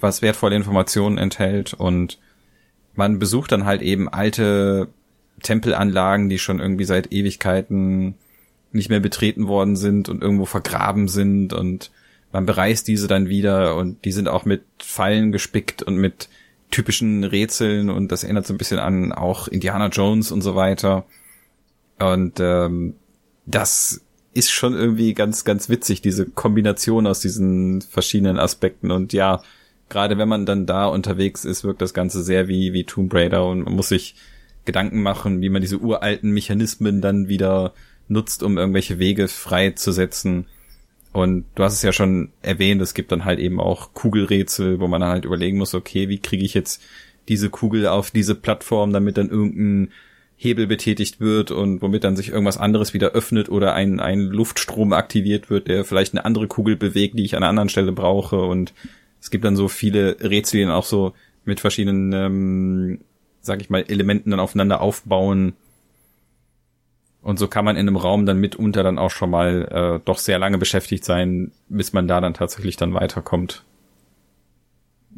was 0.00 0.22
wertvolle 0.22 0.56
Informationen 0.56 1.18
enthält 1.18 1.74
und 1.74 2.18
man 2.94 3.18
besucht 3.18 3.52
dann 3.52 3.66
halt 3.66 3.82
eben 3.82 4.08
alte 4.08 4.88
Tempelanlagen, 5.42 6.28
die 6.28 6.38
schon 6.38 6.60
irgendwie 6.60 6.84
seit 6.84 7.12
Ewigkeiten 7.12 8.14
nicht 8.72 8.90
mehr 8.90 9.00
betreten 9.00 9.46
worden 9.46 9.76
sind 9.76 10.08
und 10.08 10.22
irgendwo 10.22 10.46
vergraben 10.46 11.08
sind 11.08 11.52
und 11.52 11.90
man 12.32 12.46
bereist 12.46 12.88
diese 12.88 13.06
dann 13.06 13.28
wieder 13.28 13.76
und 13.76 14.04
die 14.04 14.10
sind 14.10 14.28
auch 14.28 14.44
mit 14.44 14.62
Fallen 14.82 15.30
gespickt 15.30 15.82
und 15.82 15.96
mit 15.96 16.28
typischen 16.72 17.22
Rätseln 17.22 17.88
und 17.90 18.10
das 18.10 18.24
erinnert 18.24 18.46
so 18.46 18.52
ein 18.54 18.58
bisschen 18.58 18.80
an 18.80 19.12
auch 19.12 19.46
Indiana 19.46 19.86
Jones 19.86 20.32
und 20.32 20.42
so 20.42 20.56
weiter. 20.56 21.04
Und 22.00 22.40
ähm, 22.40 22.94
das 23.46 24.00
ist 24.32 24.50
schon 24.50 24.74
irgendwie 24.74 25.14
ganz, 25.14 25.44
ganz 25.44 25.68
witzig, 25.68 26.02
diese 26.02 26.26
Kombination 26.26 27.06
aus 27.06 27.20
diesen 27.20 27.80
verschiedenen 27.82 28.40
Aspekten. 28.40 28.90
Und 28.90 29.12
ja, 29.12 29.40
gerade 29.88 30.18
wenn 30.18 30.28
man 30.28 30.44
dann 30.44 30.66
da 30.66 30.86
unterwegs 30.86 31.44
ist, 31.44 31.62
wirkt 31.62 31.82
das 31.82 31.94
Ganze 31.94 32.24
sehr 32.24 32.48
wie, 32.48 32.72
wie 32.72 32.82
Tomb 32.82 33.14
Raider 33.14 33.46
und 33.46 33.62
man 33.62 33.74
muss 33.74 33.90
sich 33.90 34.16
Gedanken 34.64 35.02
machen, 35.02 35.40
wie 35.40 35.48
man 35.48 35.62
diese 35.62 35.78
uralten 35.78 36.30
Mechanismen 36.30 37.00
dann 37.00 37.28
wieder 37.28 37.74
nutzt, 38.08 38.42
um 38.42 38.58
irgendwelche 38.58 38.98
Wege 38.98 39.28
freizusetzen. 39.28 40.46
Und 41.12 41.44
du 41.54 41.62
hast 41.62 41.74
es 41.74 41.82
ja 41.82 41.92
schon 41.92 42.30
erwähnt, 42.42 42.82
es 42.82 42.94
gibt 42.94 43.12
dann 43.12 43.24
halt 43.24 43.38
eben 43.38 43.60
auch 43.60 43.94
Kugelrätsel, 43.94 44.80
wo 44.80 44.88
man 44.88 45.00
dann 45.00 45.10
halt 45.10 45.24
überlegen 45.24 45.58
muss, 45.58 45.74
okay, 45.74 46.08
wie 46.08 46.18
kriege 46.18 46.44
ich 46.44 46.54
jetzt 46.54 46.82
diese 47.28 47.50
Kugel 47.50 47.86
auf 47.86 48.10
diese 48.10 48.34
Plattform, 48.34 48.92
damit 48.92 49.16
dann 49.16 49.30
irgendein 49.30 49.92
Hebel 50.36 50.66
betätigt 50.66 51.20
wird 51.20 51.50
und 51.50 51.80
womit 51.80 52.04
dann 52.04 52.16
sich 52.16 52.30
irgendwas 52.30 52.58
anderes 52.58 52.92
wieder 52.92 53.12
öffnet 53.12 53.48
oder 53.48 53.74
ein, 53.74 54.00
ein 54.00 54.20
Luftstrom 54.20 54.92
aktiviert 54.92 55.48
wird, 55.48 55.68
der 55.68 55.84
vielleicht 55.84 56.12
eine 56.12 56.24
andere 56.24 56.48
Kugel 56.48 56.76
bewegt, 56.76 57.18
die 57.18 57.24
ich 57.24 57.36
an 57.36 57.42
einer 57.42 57.50
anderen 57.50 57.68
Stelle 57.68 57.92
brauche. 57.92 58.42
Und 58.42 58.74
es 59.20 59.30
gibt 59.30 59.44
dann 59.44 59.56
so 59.56 59.68
viele 59.68 60.16
Rätsel, 60.20 60.58
die 60.58 60.66
dann 60.66 60.74
auch 60.74 60.84
so 60.84 61.14
mit 61.44 61.60
verschiedenen, 61.60 62.12
ähm, 62.12 62.98
sag 63.44 63.60
ich 63.60 63.70
mal, 63.70 63.84
Elementen 63.88 64.30
dann 64.30 64.40
aufeinander 64.40 64.80
aufbauen. 64.80 65.54
Und 67.22 67.38
so 67.38 67.48
kann 67.48 67.64
man 67.64 67.76
in 67.76 67.88
einem 67.88 67.96
Raum 67.96 68.26
dann 68.26 68.38
mitunter 68.38 68.82
dann 68.82 68.98
auch 68.98 69.10
schon 69.10 69.30
mal 69.30 69.68
äh, 69.70 70.04
doch 70.04 70.18
sehr 70.18 70.38
lange 70.38 70.58
beschäftigt 70.58 71.04
sein, 71.04 71.52
bis 71.68 71.92
man 71.92 72.06
da 72.06 72.20
dann 72.20 72.34
tatsächlich 72.34 72.76
dann 72.76 72.92
weiterkommt. 72.92 73.64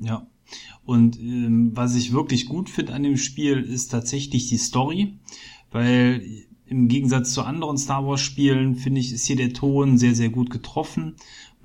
Ja, 0.01 0.27
und 0.85 1.19
ähm, 1.19 1.73
was 1.75 1.97
ich 1.97 2.13
wirklich 2.13 2.47
gut 2.47 2.71
finde 2.71 2.93
an 2.93 3.03
dem 3.03 3.17
Spiel, 3.17 3.61
ist 3.61 3.89
tatsächlich 3.89 4.49
die 4.49 4.59
Story, 4.59 5.15
weil 5.73 6.23
im 6.67 6.89
Gegensatz 6.89 7.33
zu 7.33 7.43
anderen 7.43 7.79
Star 7.79 8.07
Wars 8.07 8.21
Spielen 8.21 8.77
finde 8.77 9.01
ich, 9.01 9.13
ist 9.13 9.27
hier 9.27 9.37
der 9.37 9.53
Ton 9.53 9.99
sehr, 9.99 10.15
sehr 10.15 10.29
gut 10.29 10.51
getroffen. 10.51 11.17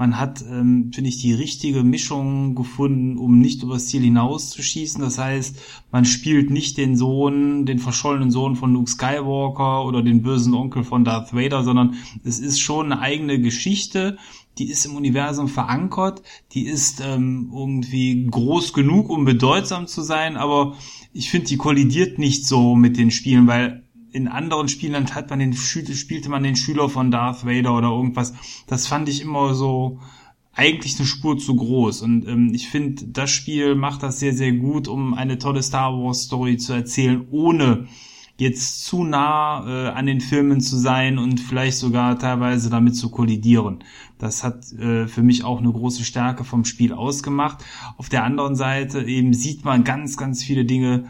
Man 0.02 0.18
hat, 0.18 0.44
ähm, 0.50 0.90
finde 0.92 1.10
ich, 1.10 1.22
die 1.22 1.32
richtige 1.32 1.84
Mischung 1.84 2.56
gefunden, 2.56 3.20
um 3.20 3.38
nicht 3.38 3.62
übers 3.62 3.86
Ziel 3.86 4.02
hinauszuschießen. 4.02 5.00
Das 5.00 5.20
heißt, 5.20 5.60
man 5.92 6.06
spielt 6.06 6.50
nicht 6.50 6.78
den 6.78 6.98
Sohn, 6.98 7.68
den 7.68 7.78
verschollenen 7.78 8.32
Sohn 8.32 8.56
von 8.56 8.74
Luke 8.74 8.90
Skywalker 8.90 9.86
oder 9.86 10.02
den 10.02 10.24
bösen 10.24 10.56
Onkel 10.56 10.84
von 10.84 11.04
Darth 11.04 11.36
Vader, 11.36 11.64
sondern 11.64 11.98
es 12.24 12.40
ist 12.40 12.60
schon 12.60 12.92
eine 12.92 13.00
eigene 13.00 13.40
Geschichte. 13.40 14.18
Die 14.58 14.72
ist 14.72 14.88
im 14.88 14.96
Universum 14.96 15.48
verankert, 15.48 16.24
die 16.54 16.66
ist 16.66 17.00
ähm, 17.06 17.52
irgendwie 17.54 18.26
groß 18.26 18.74
genug, 18.74 19.08
um 19.08 19.24
bedeutsam 19.24 19.86
zu 19.86 20.02
sein, 20.02 20.36
aber 20.36 20.78
ich 21.14 21.30
finde, 21.30 21.46
die 21.46 21.58
kollidiert 21.58 22.18
nicht 22.18 22.48
so 22.48 22.76
mit 22.76 22.98
den 22.98 23.12
Spielen, 23.12 23.46
weil 23.46 23.84
in 24.12 24.28
anderen 24.28 24.67
Spielen 24.67 25.13
hat 25.15 25.30
man 25.30 25.39
den 25.39 25.54
spielte 25.54 26.30
man 26.30 26.43
den 26.43 26.56
Schüler 26.56 26.89
von 26.89 27.12
Darth 27.12 27.45
Vader 27.45 27.78
oder 27.78 27.89
irgendwas. 27.89 28.34
Das 28.67 28.88
fand 28.88 29.10
ich 29.10 29.21
immer 29.21 29.54
so 29.54 30.00
eigentlich 30.54 30.97
eine 30.97 31.08
Spur 31.08 31.38
zu 31.38 31.56
groß. 31.56 32.02
Und 32.02 32.28
ähm, 32.28 32.52
ich 32.54 32.67
finde, 32.69 33.06
das 33.08 33.32
Spiel 33.32 33.76
macht 33.76 34.04
das 34.04 34.19
sehr, 34.19 34.34
sehr 34.34 34.52
gut, 34.52 34.88
um 34.88 35.13
eine 35.13 35.38
tolle 35.38 35.63
Star 35.63 35.93
Wars 35.93 36.24
Story 36.24 36.58
zu 36.58 36.74
erzählen, 36.74 37.26
ohne 37.32 37.88
jetzt 38.38 38.86
zu 38.86 39.04
nah 39.04 39.65
äh, 39.67 39.89
an 39.89 40.08
den 40.08 40.19
Filmen 40.19 40.62
zu 40.62 40.76
sein 40.76 41.19
und 41.19 41.39
vielleicht 41.39 41.78
sogar 41.78 42.17
teilweise 42.17 42.69
damit 42.69 42.95
zu 42.95 43.12
kollidieren. 43.12 43.84
Das 44.17 44.43
hat 44.43 44.71
äh, 44.74 45.08
für 45.08 45.21
mich 45.21 45.43
auch 45.43 45.60
eine 45.60 45.71
große 45.71 46.04
Stärke 46.04 46.43
vom 46.43 46.65
Spiel 46.65 46.91
ausgemacht. 46.91 47.63
Auf 47.97 48.10
der 48.10 48.24
anderen 48.24 48.56
Seite 48.56 49.04
eben 49.04 49.34
sieht 49.34 49.63
man 49.63 49.84
ganz, 49.84 50.17
ganz 50.17 50.43
viele 50.43 50.65
Dinge, 50.65 51.06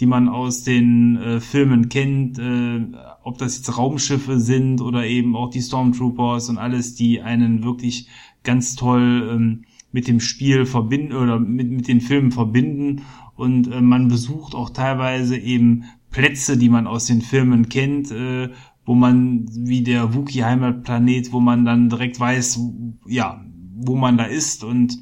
die 0.00 0.06
man 0.06 0.28
aus 0.28 0.62
den 0.64 1.16
äh, 1.16 1.40
Filmen 1.40 1.88
kennt, 1.88 2.38
äh, 2.38 2.86
ob 3.22 3.38
das 3.38 3.56
jetzt 3.56 3.76
Raumschiffe 3.76 4.40
sind 4.40 4.80
oder 4.80 5.06
eben 5.06 5.36
auch 5.36 5.50
die 5.50 5.62
Stormtroopers 5.62 6.48
und 6.48 6.58
alles, 6.58 6.94
die 6.94 7.20
einen 7.20 7.62
wirklich 7.62 8.08
ganz 8.42 8.74
toll 8.74 9.30
ähm, 9.32 9.64
mit 9.92 10.08
dem 10.08 10.20
Spiel 10.20 10.66
verbinden 10.66 11.12
oder 11.12 11.38
mit, 11.38 11.70
mit 11.70 11.88
den 11.88 12.00
Filmen 12.00 12.32
verbinden 12.32 13.02
und 13.34 13.68
äh, 13.68 13.80
man 13.80 14.08
besucht 14.08 14.54
auch 14.54 14.70
teilweise 14.70 15.36
eben 15.36 15.84
Plätze, 16.10 16.56
die 16.56 16.68
man 16.68 16.86
aus 16.86 17.06
den 17.06 17.22
Filmen 17.22 17.68
kennt, 17.68 18.10
äh, 18.10 18.50
wo 18.84 18.94
man 18.94 19.46
wie 19.50 19.82
der 19.82 20.14
Wookie 20.14 20.44
Heimatplanet, 20.44 21.32
wo 21.32 21.40
man 21.40 21.64
dann 21.64 21.88
direkt 21.88 22.18
weiß, 22.18 22.60
ja, 23.06 23.44
wo 23.74 23.96
man 23.96 24.16
da 24.16 24.24
ist 24.24 24.64
und 24.64 24.98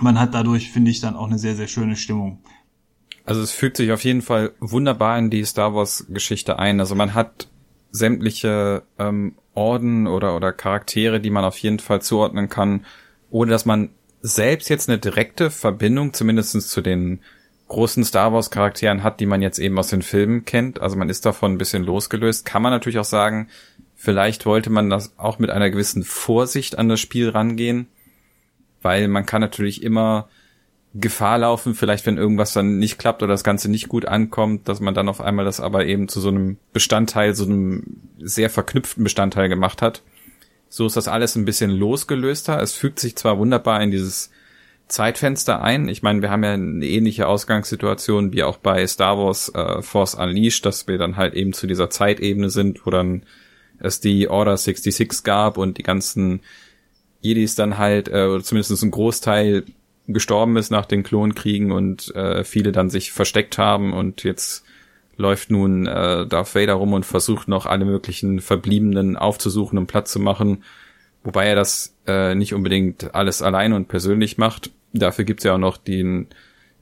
man 0.00 0.18
hat 0.18 0.34
dadurch, 0.34 0.70
finde 0.70 0.90
ich, 0.90 1.00
dann 1.00 1.14
auch 1.14 1.26
eine 1.26 1.38
sehr, 1.38 1.54
sehr 1.54 1.68
schöne 1.68 1.96
Stimmung. 1.96 2.40
Also 3.24 3.40
es 3.40 3.52
fügt 3.52 3.76
sich 3.76 3.90
auf 3.92 4.04
jeden 4.04 4.22
Fall 4.22 4.52
wunderbar 4.60 5.18
in 5.18 5.30
die 5.30 5.44
Star 5.44 5.74
Wars 5.74 6.06
Geschichte 6.08 6.58
ein. 6.58 6.80
Also 6.80 6.94
man 6.94 7.14
hat 7.14 7.48
sämtliche 7.90 8.82
ähm, 8.98 9.34
Orden 9.54 10.06
oder, 10.06 10.36
oder 10.36 10.52
Charaktere, 10.52 11.20
die 11.20 11.30
man 11.30 11.44
auf 11.44 11.56
jeden 11.58 11.78
Fall 11.78 12.02
zuordnen 12.02 12.48
kann, 12.48 12.84
ohne 13.30 13.50
dass 13.50 13.64
man 13.64 13.90
selbst 14.20 14.68
jetzt 14.68 14.88
eine 14.88 14.98
direkte 14.98 15.50
Verbindung 15.50 16.12
zumindestens 16.12 16.68
zu 16.68 16.80
den 16.80 17.20
großen 17.68 18.04
Star 18.04 18.32
Wars 18.32 18.50
Charakteren 18.50 19.02
hat, 19.02 19.20
die 19.20 19.26
man 19.26 19.42
jetzt 19.42 19.58
eben 19.58 19.78
aus 19.78 19.88
den 19.88 20.02
Filmen 20.02 20.44
kennt. 20.44 20.80
Also 20.80 20.96
man 20.96 21.08
ist 21.08 21.24
davon 21.24 21.52
ein 21.52 21.58
bisschen 21.58 21.84
losgelöst. 21.84 22.44
Kann 22.44 22.62
man 22.62 22.72
natürlich 22.72 22.98
auch 22.98 23.04
sagen, 23.04 23.48
vielleicht 23.94 24.44
wollte 24.44 24.70
man 24.70 24.90
das 24.90 25.18
auch 25.18 25.38
mit 25.38 25.50
einer 25.50 25.70
gewissen 25.70 26.04
Vorsicht 26.04 26.78
an 26.78 26.88
das 26.88 27.00
Spiel 27.00 27.30
rangehen, 27.30 27.86
weil 28.82 29.08
man 29.08 29.24
kann 29.24 29.40
natürlich 29.40 29.82
immer 29.82 30.28
Gefahr 30.94 31.38
laufen, 31.38 31.74
vielleicht 31.74 32.06
wenn 32.06 32.18
irgendwas 32.18 32.52
dann 32.52 32.78
nicht 32.78 32.98
klappt 32.98 33.22
oder 33.22 33.32
das 33.32 33.42
Ganze 33.42 33.68
nicht 33.68 33.88
gut 33.88 34.06
ankommt, 34.06 34.68
dass 34.68 34.78
man 34.78 34.94
dann 34.94 35.08
auf 35.08 35.20
einmal 35.20 35.44
das 35.44 35.58
aber 35.58 35.86
eben 35.86 36.06
zu 36.06 36.20
so 36.20 36.28
einem 36.28 36.56
Bestandteil, 36.72 37.34
so 37.34 37.44
einem 37.44 38.00
sehr 38.20 38.48
verknüpften 38.48 39.02
Bestandteil 39.02 39.48
gemacht 39.48 39.82
hat. 39.82 40.02
So 40.68 40.86
ist 40.86 40.96
das 40.96 41.08
alles 41.08 41.34
ein 41.34 41.44
bisschen 41.44 41.70
losgelöster. 41.70 42.60
Es 42.62 42.74
fügt 42.74 43.00
sich 43.00 43.16
zwar 43.16 43.38
wunderbar 43.38 43.82
in 43.82 43.90
dieses 43.90 44.30
Zeitfenster 44.86 45.62
ein. 45.62 45.88
Ich 45.88 46.02
meine, 46.02 46.22
wir 46.22 46.30
haben 46.30 46.44
ja 46.44 46.52
eine 46.52 46.86
ähnliche 46.86 47.26
Ausgangssituation 47.26 48.32
wie 48.32 48.44
auch 48.44 48.58
bei 48.58 48.86
Star 48.86 49.18
Wars 49.18 49.48
äh, 49.54 49.82
Force 49.82 50.14
Unleashed, 50.14 50.64
dass 50.64 50.86
wir 50.86 50.98
dann 50.98 51.16
halt 51.16 51.34
eben 51.34 51.54
zu 51.54 51.66
dieser 51.66 51.90
Zeitebene 51.90 52.50
sind, 52.50 52.86
wo 52.86 52.90
dann 52.90 53.24
es 53.80 53.98
die 53.98 54.28
Order 54.28 54.56
66 54.56 55.24
gab 55.24 55.58
und 55.58 55.78
die 55.78 55.82
ganzen 55.82 56.40
Jedis 57.20 57.56
dann 57.56 57.78
halt, 57.78 58.08
äh, 58.08 58.26
oder 58.26 58.44
zumindest 58.44 58.80
ein 58.82 58.90
Großteil 58.92 59.64
gestorben 60.06 60.56
ist 60.56 60.70
nach 60.70 60.86
den 60.86 61.02
Klonkriegen 61.02 61.72
und 61.72 62.14
äh, 62.14 62.44
viele 62.44 62.72
dann 62.72 62.90
sich 62.90 63.12
versteckt 63.12 63.58
haben 63.58 63.92
und 63.92 64.22
jetzt 64.22 64.64
läuft 65.16 65.50
nun 65.50 65.86
äh, 65.86 66.26
Darth 66.26 66.54
Vader 66.54 66.74
rum 66.74 66.92
und 66.92 67.06
versucht 67.06 67.48
noch 67.48 67.66
alle 67.66 67.84
möglichen 67.84 68.40
Verbliebenen 68.40 69.16
aufzusuchen 69.16 69.78
und 69.78 69.86
Platz 69.86 70.10
zu 70.10 70.20
machen 70.20 70.62
Wobei 71.24 71.46
er 71.46 71.56
das 71.56 71.96
äh, 72.06 72.34
nicht 72.34 72.52
unbedingt 72.52 73.14
alles 73.14 73.40
allein 73.40 73.72
und 73.72 73.88
persönlich 73.88 74.36
macht. 74.36 74.70
Dafür 74.92 75.24
gibt's 75.24 75.42
ja 75.42 75.54
auch 75.54 75.58
noch 75.58 75.78
den 75.78 76.28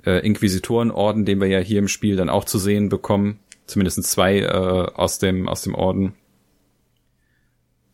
äh, 0.04 0.18
Inquisitorenorden, 0.26 1.24
den 1.24 1.40
wir 1.40 1.46
ja 1.46 1.60
hier 1.60 1.78
im 1.78 1.88
Spiel 1.88 2.16
dann 2.16 2.28
auch 2.28 2.44
zu 2.44 2.58
sehen 2.58 2.88
bekommen. 2.88 3.38
Zumindest 3.66 4.02
zwei 4.02 4.40
äh, 4.40 4.46
aus 4.48 5.20
dem 5.20 5.48
aus 5.48 5.62
dem 5.62 5.76
Orden. 5.76 6.14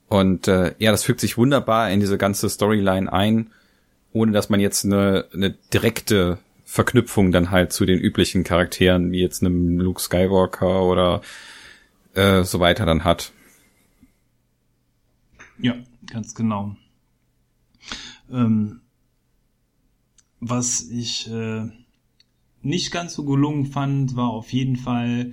Und 0.09 0.49
äh, 0.49 0.75
ja, 0.79 0.91
das 0.91 1.05
fügt 1.05 1.21
sich 1.21 1.37
wunderbar 1.37 1.91
in 1.91 2.01
diese 2.01 2.17
ganze 2.17 2.49
Storyline 2.49 3.13
ein, 3.13 3.51
ohne 4.13 4.33
dass 4.33 4.49
man 4.49 4.61
jetzt 4.61 4.85
eine, 4.85 5.27
eine 5.33 5.51
direkte 5.73 6.39
Verknüpfung 6.65 7.33
dann 7.33 7.51
halt 7.51 7.73
zu 7.73 7.87
den 7.87 7.99
üblichen 7.99 8.45
Charakteren, 8.45 9.13
wie 9.13 9.21
jetzt 9.21 9.43
einem 9.43 9.79
Luke 9.81 10.01
Skywalker 10.01 10.83
oder 10.83 11.23
äh, 12.15 12.43
so 12.43 12.61
weiter 12.61 12.87
dann 12.87 13.05
hat. 13.05 13.33
Ja, 15.59 15.75
Ganz 16.11 16.35
genau. 16.35 16.77
Ähm, 18.31 18.81
was 20.41 20.89
ich 20.89 21.31
äh, 21.31 21.69
nicht 22.63 22.91
ganz 22.93 23.15
so 23.15 23.25
gelungen 23.25 23.67
fand, 23.67 24.17
war 24.17 24.31
auf 24.31 24.53
jeden 24.53 24.77
Fall 24.77 25.33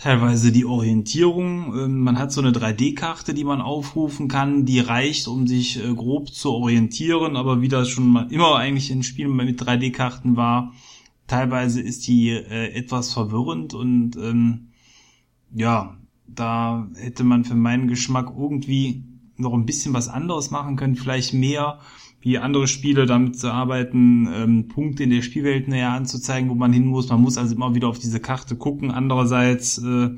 teilweise 0.00 0.52
die 0.52 0.64
Orientierung. 0.64 1.76
Ähm, 1.76 2.00
man 2.00 2.18
hat 2.18 2.32
so 2.32 2.40
eine 2.40 2.52
3D-Karte, 2.52 3.34
die 3.34 3.44
man 3.44 3.60
aufrufen 3.60 4.28
kann, 4.28 4.64
die 4.64 4.80
reicht, 4.80 5.26
um 5.28 5.46
sich 5.46 5.82
äh, 5.82 5.92
grob 5.92 6.32
zu 6.32 6.52
orientieren, 6.52 7.36
aber 7.36 7.60
wie 7.60 7.68
das 7.68 7.88
schon 7.88 8.08
mal 8.08 8.32
immer 8.32 8.56
eigentlich 8.56 8.90
in 8.90 9.02
Spielen 9.02 9.34
mit 9.34 9.60
3D-Karten 9.60 10.36
war, 10.36 10.72
teilweise 11.26 11.80
ist 11.80 12.06
die 12.06 12.30
äh, 12.30 12.72
etwas 12.72 13.12
verwirrend 13.12 13.74
und 13.74 14.16
ähm, 14.16 14.68
ja, 15.52 15.96
da 16.26 16.88
hätte 16.94 17.24
man 17.24 17.44
für 17.44 17.54
meinen 17.54 17.88
Geschmack 17.88 18.32
irgendwie 18.36 19.02
noch 19.36 19.54
ein 19.54 19.66
bisschen 19.66 19.94
was 19.94 20.08
anderes 20.08 20.50
machen 20.50 20.76
können, 20.76 20.96
vielleicht 20.96 21.32
mehr 21.32 21.80
wie 22.28 22.36
andere 22.36 22.68
Spiele 22.68 23.06
damit 23.06 23.38
zu 23.38 23.50
arbeiten, 23.50 24.28
ähm, 24.30 24.68
Punkte 24.68 25.02
in 25.02 25.10
der 25.10 25.22
Spielwelt 25.22 25.66
näher 25.66 25.92
anzuzeigen, 25.92 26.50
wo 26.50 26.54
man 26.54 26.74
hin 26.74 26.84
muss. 26.84 27.08
Man 27.08 27.22
muss 27.22 27.38
also 27.38 27.54
immer 27.54 27.74
wieder 27.74 27.88
auf 27.88 27.98
diese 27.98 28.20
Karte 28.20 28.54
gucken. 28.54 28.90
Andererseits, 28.90 29.78
äh, 29.78 30.10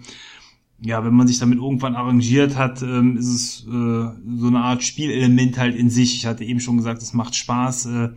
ja, 0.83 1.05
wenn 1.05 1.15
man 1.15 1.29
sich 1.29 1.39
damit 1.39 1.59
irgendwann 1.59 1.95
arrangiert 1.95 2.57
hat, 2.57 2.83
ähm, 2.83 3.17
ist 3.17 3.29
es 3.29 3.67
äh, 3.69 3.71
so 3.71 4.47
eine 4.49 4.59
Art 4.59 4.83
Spielelement 4.83 5.57
halt 5.57 5.77
in 5.77 5.89
sich. 5.89 6.17
Ich 6.17 6.27
hatte 6.27 6.43
eben 6.43 6.59
schon 6.59 6.79
gesagt, 6.79 7.01
es 7.01 7.13
macht 7.13 7.37
Spaß, 7.37 7.87
äh, 7.87 8.09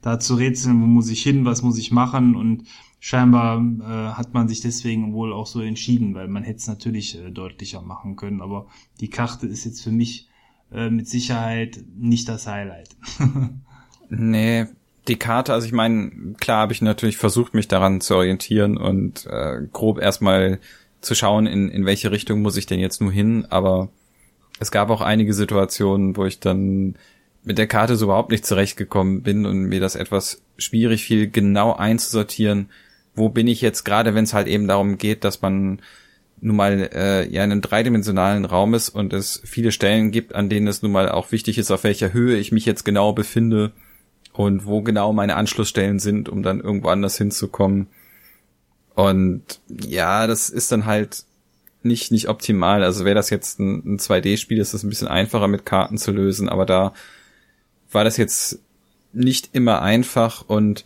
da 0.00 0.20
zu 0.20 0.36
rätseln, 0.36 0.80
wo 0.80 0.86
muss 0.86 1.10
ich 1.10 1.20
hin, 1.20 1.44
was 1.44 1.62
muss 1.62 1.76
ich 1.76 1.90
machen 1.90 2.36
und 2.36 2.68
scheinbar 3.00 3.60
äh, 3.60 4.12
hat 4.14 4.32
man 4.32 4.46
sich 4.46 4.60
deswegen 4.60 5.12
wohl 5.12 5.32
auch 5.32 5.48
so 5.48 5.60
entschieden, 5.60 6.14
weil 6.14 6.28
man 6.28 6.44
hätte 6.44 6.58
es 6.58 6.68
natürlich 6.68 7.18
äh, 7.18 7.32
deutlicher 7.32 7.82
machen 7.82 8.14
können. 8.14 8.42
Aber 8.42 8.66
die 9.00 9.08
Karte 9.08 9.48
ist 9.48 9.64
jetzt 9.64 9.82
für 9.82 9.90
mich 9.90 10.29
äh, 10.72 10.90
mit 10.90 11.08
Sicherheit 11.08 11.78
nicht 11.96 12.28
das 12.28 12.46
Highlight. 12.46 12.90
nee, 14.08 14.66
die 15.08 15.16
Karte, 15.16 15.52
also 15.52 15.66
ich 15.66 15.72
meine, 15.72 16.34
klar 16.38 16.62
habe 16.62 16.72
ich 16.72 16.82
natürlich 16.82 17.16
versucht, 17.16 17.54
mich 17.54 17.68
daran 17.68 18.00
zu 18.00 18.16
orientieren 18.16 18.76
und 18.76 19.26
äh, 19.26 19.60
grob 19.72 19.98
erstmal 19.98 20.60
zu 21.00 21.14
schauen, 21.14 21.46
in, 21.46 21.70
in 21.70 21.86
welche 21.86 22.10
Richtung 22.10 22.42
muss 22.42 22.56
ich 22.56 22.66
denn 22.66 22.78
jetzt 22.80 23.00
nur 23.00 23.12
hin, 23.12 23.46
aber 23.48 23.88
es 24.58 24.70
gab 24.70 24.90
auch 24.90 25.00
einige 25.00 25.32
Situationen, 25.32 26.16
wo 26.16 26.26
ich 26.26 26.40
dann 26.40 26.96
mit 27.42 27.56
der 27.56 27.66
Karte 27.66 27.96
so 27.96 28.04
überhaupt 28.04 28.30
nicht 28.30 28.44
zurechtgekommen 28.44 29.22
bin 29.22 29.46
und 29.46 29.64
mir 29.64 29.80
das 29.80 29.96
etwas 29.96 30.42
schwierig 30.58 31.04
fiel, 31.04 31.30
genau 31.30 31.72
einzusortieren, 31.72 32.68
wo 33.14 33.30
bin 33.30 33.48
ich 33.48 33.62
jetzt 33.62 33.84
gerade, 33.84 34.14
wenn 34.14 34.24
es 34.24 34.34
halt 34.34 34.46
eben 34.46 34.68
darum 34.68 34.98
geht, 34.98 35.24
dass 35.24 35.40
man 35.40 35.80
nun 36.40 36.56
mal 36.56 36.90
äh, 36.92 37.28
ja 37.28 37.44
in 37.44 37.52
einem 37.52 37.60
dreidimensionalen 37.60 38.44
Raum 38.44 38.74
ist 38.74 38.88
und 38.88 39.12
es 39.12 39.40
viele 39.44 39.72
Stellen 39.72 40.10
gibt, 40.10 40.34
an 40.34 40.48
denen 40.48 40.66
es 40.66 40.82
nun 40.82 40.92
mal 40.92 41.08
auch 41.08 41.32
wichtig 41.32 41.58
ist, 41.58 41.70
auf 41.70 41.84
welcher 41.84 42.12
Höhe 42.12 42.36
ich 42.36 42.52
mich 42.52 42.66
jetzt 42.66 42.84
genau 42.84 43.12
befinde 43.12 43.72
und 44.32 44.64
wo 44.64 44.82
genau 44.82 45.12
meine 45.12 45.36
Anschlussstellen 45.36 45.98
sind, 45.98 46.28
um 46.28 46.42
dann 46.42 46.60
irgendwo 46.60 46.88
anders 46.88 47.18
hinzukommen. 47.18 47.88
Und 48.94 49.60
ja, 49.68 50.26
das 50.26 50.50
ist 50.50 50.72
dann 50.72 50.86
halt 50.86 51.24
nicht, 51.82 52.12
nicht 52.12 52.28
optimal. 52.28 52.82
Also 52.84 53.04
wäre 53.04 53.14
das 53.14 53.30
jetzt 53.30 53.58
ein, 53.58 53.94
ein 53.94 53.98
2D-Spiel, 53.98 54.58
ist 54.58 54.74
das 54.74 54.82
ein 54.82 54.90
bisschen 54.90 55.08
einfacher 55.08 55.48
mit 55.48 55.64
Karten 55.64 55.98
zu 55.98 56.12
lösen, 56.12 56.48
aber 56.48 56.66
da 56.66 56.92
war 57.90 58.04
das 58.04 58.16
jetzt 58.16 58.60
nicht 59.12 59.50
immer 59.52 59.82
einfach 59.82 60.44
und 60.46 60.84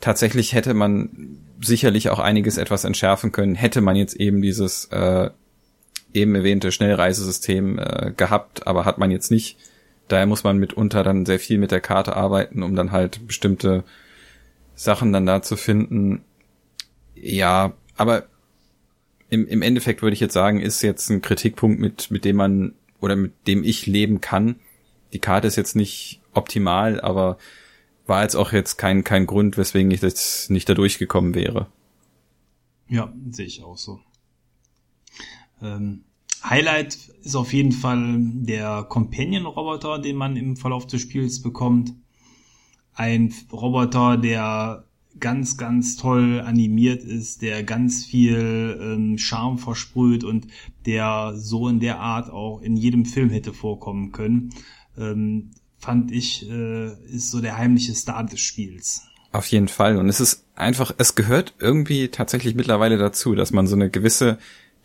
tatsächlich 0.00 0.52
hätte 0.52 0.74
man 0.74 1.38
sicherlich 1.60 2.10
auch 2.10 2.18
einiges 2.18 2.58
etwas 2.58 2.84
entschärfen 2.84 3.32
können, 3.32 3.54
hätte 3.54 3.80
man 3.80 3.96
jetzt 3.96 4.16
eben 4.16 4.42
dieses 4.42 4.86
äh, 4.86 5.30
eben 6.12 6.34
erwähnte 6.34 6.72
Schnellreisesystem 6.72 7.78
äh, 7.78 8.12
gehabt, 8.16 8.66
aber 8.66 8.84
hat 8.84 8.98
man 8.98 9.10
jetzt 9.10 9.30
nicht. 9.30 9.58
Daher 10.08 10.26
muss 10.26 10.44
man 10.44 10.58
mitunter 10.58 11.02
dann 11.02 11.26
sehr 11.26 11.40
viel 11.40 11.58
mit 11.58 11.70
der 11.70 11.80
Karte 11.80 12.16
arbeiten, 12.16 12.62
um 12.62 12.76
dann 12.76 12.92
halt 12.92 13.26
bestimmte 13.26 13.84
Sachen 14.74 15.12
dann 15.12 15.26
da 15.26 15.42
zu 15.42 15.56
finden. 15.56 16.22
Ja, 17.14 17.72
aber 17.96 18.26
im, 19.28 19.46
im 19.46 19.62
Endeffekt 19.62 20.02
würde 20.02 20.14
ich 20.14 20.20
jetzt 20.20 20.34
sagen, 20.34 20.60
ist 20.60 20.82
jetzt 20.82 21.10
ein 21.10 21.22
Kritikpunkt, 21.22 21.80
mit, 21.80 22.10
mit 22.10 22.24
dem 22.24 22.36
man 22.36 22.74
oder 23.00 23.16
mit 23.16 23.32
dem 23.46 23.64
ich 23.64 23.86
leben 23.86 24.20
kann. 24.20 24.56
Die 25.12 25.18
Karte 25.18 25.48
ist 25.48 25.56
jetzt 25.56 25.76
nicht 25.76 26.20
optimal, 26.32 27.00
aber 27.00 27.38
war 28.06 28.22
jetzt 28.22 28.36
auch 28.36 28.52
jetzt 28.52 28.76
kein, 28.76 29.04
kein 29.04 29.26
Grund, 29.26 29.56
weswegen 29.56 29.90
ich 29.90 30.02
jetzt 30.02 30.50
nicht 30.50 30.68
da 30.68 30.74
durchgekommen 30.74 31.34
wäre. 31.34 31.66
Ja, 32.88 33.12
sehe 33.30 33.46
ich 33.46 33.62
auch 33.62 33.76
so. 33.76 34.00
Ähm, 35.60 36.04
Highlight 36.44 36.94
ist 37.22 37.34
auf 37.34 37.52
jeden 37.52 37.72
Fall 37.72 38.18
der 38.18 38.84
Companion-Roboter, 38.84 39.98
den 39.98 40.16
man 40.16 40.36
im 40.36 40.56
Verlauf 40.56 40.86
des 40.86 41.00
Spiels 41.00 41.42
bekommt. 41.42 41.92
Ein 42.94 43.34
Roboter, 43.52 44.16
der 44.16 44.84
ganz, 45.18 45.56
ganz 45.56 45.96
toll 45.96 46.40
animiert 46.40 47.02
ist, 47.02 47.42
der 47.42 47.64
ganz 47.64 48.04
viel 48.04 48.78
ähm, 48.80 49.18
Charme 49.18 49.58
versprüht 49.58 50.24
und 50.24 50.46
der 50.84 51.32
so 51.36 51.68
in 51.68 51.80
der 51.80 52.00
Art 52.00 52.30
auch 52.30 52.60
in 52.60 52.76
jedem 52.76 53.06
Film 53.06 53.30
hätte 53.30 53.52
vorkommen 53.52 54.12
können. 54.12 54.50
Ähm, 54.98 55.50
fand 55.78 56.10
ich, 56.12 56.48
äh, 56.48 56.86
ist 57.08 57.30
so 57.30 57.40
der 57.40 57.56
heimliche 57.56 57.94
Star 57.94 58.24
des 58.24 58.40
Spiels. 58.40 59.02
Auf 59.32 59.46
jeden 59.48 59.68
Fall. 59.68 59.98
Und 59.98 60.08
es 60.08 60.20
ist 60.20 60.44
einfach, 60.54 60.94
es 60.98 61.14
gehört 61.14 61.54
irgendwie 61.58 62.08
tatsächlich 62.08 62.54
mittlerweile 62.54 62.96
dazu, 62.96 63.34
dass 63.34 63.52
man 63.52 63.66
so 63.66 63.76
eine 63.76 63.90
gewisse 63.90 64.38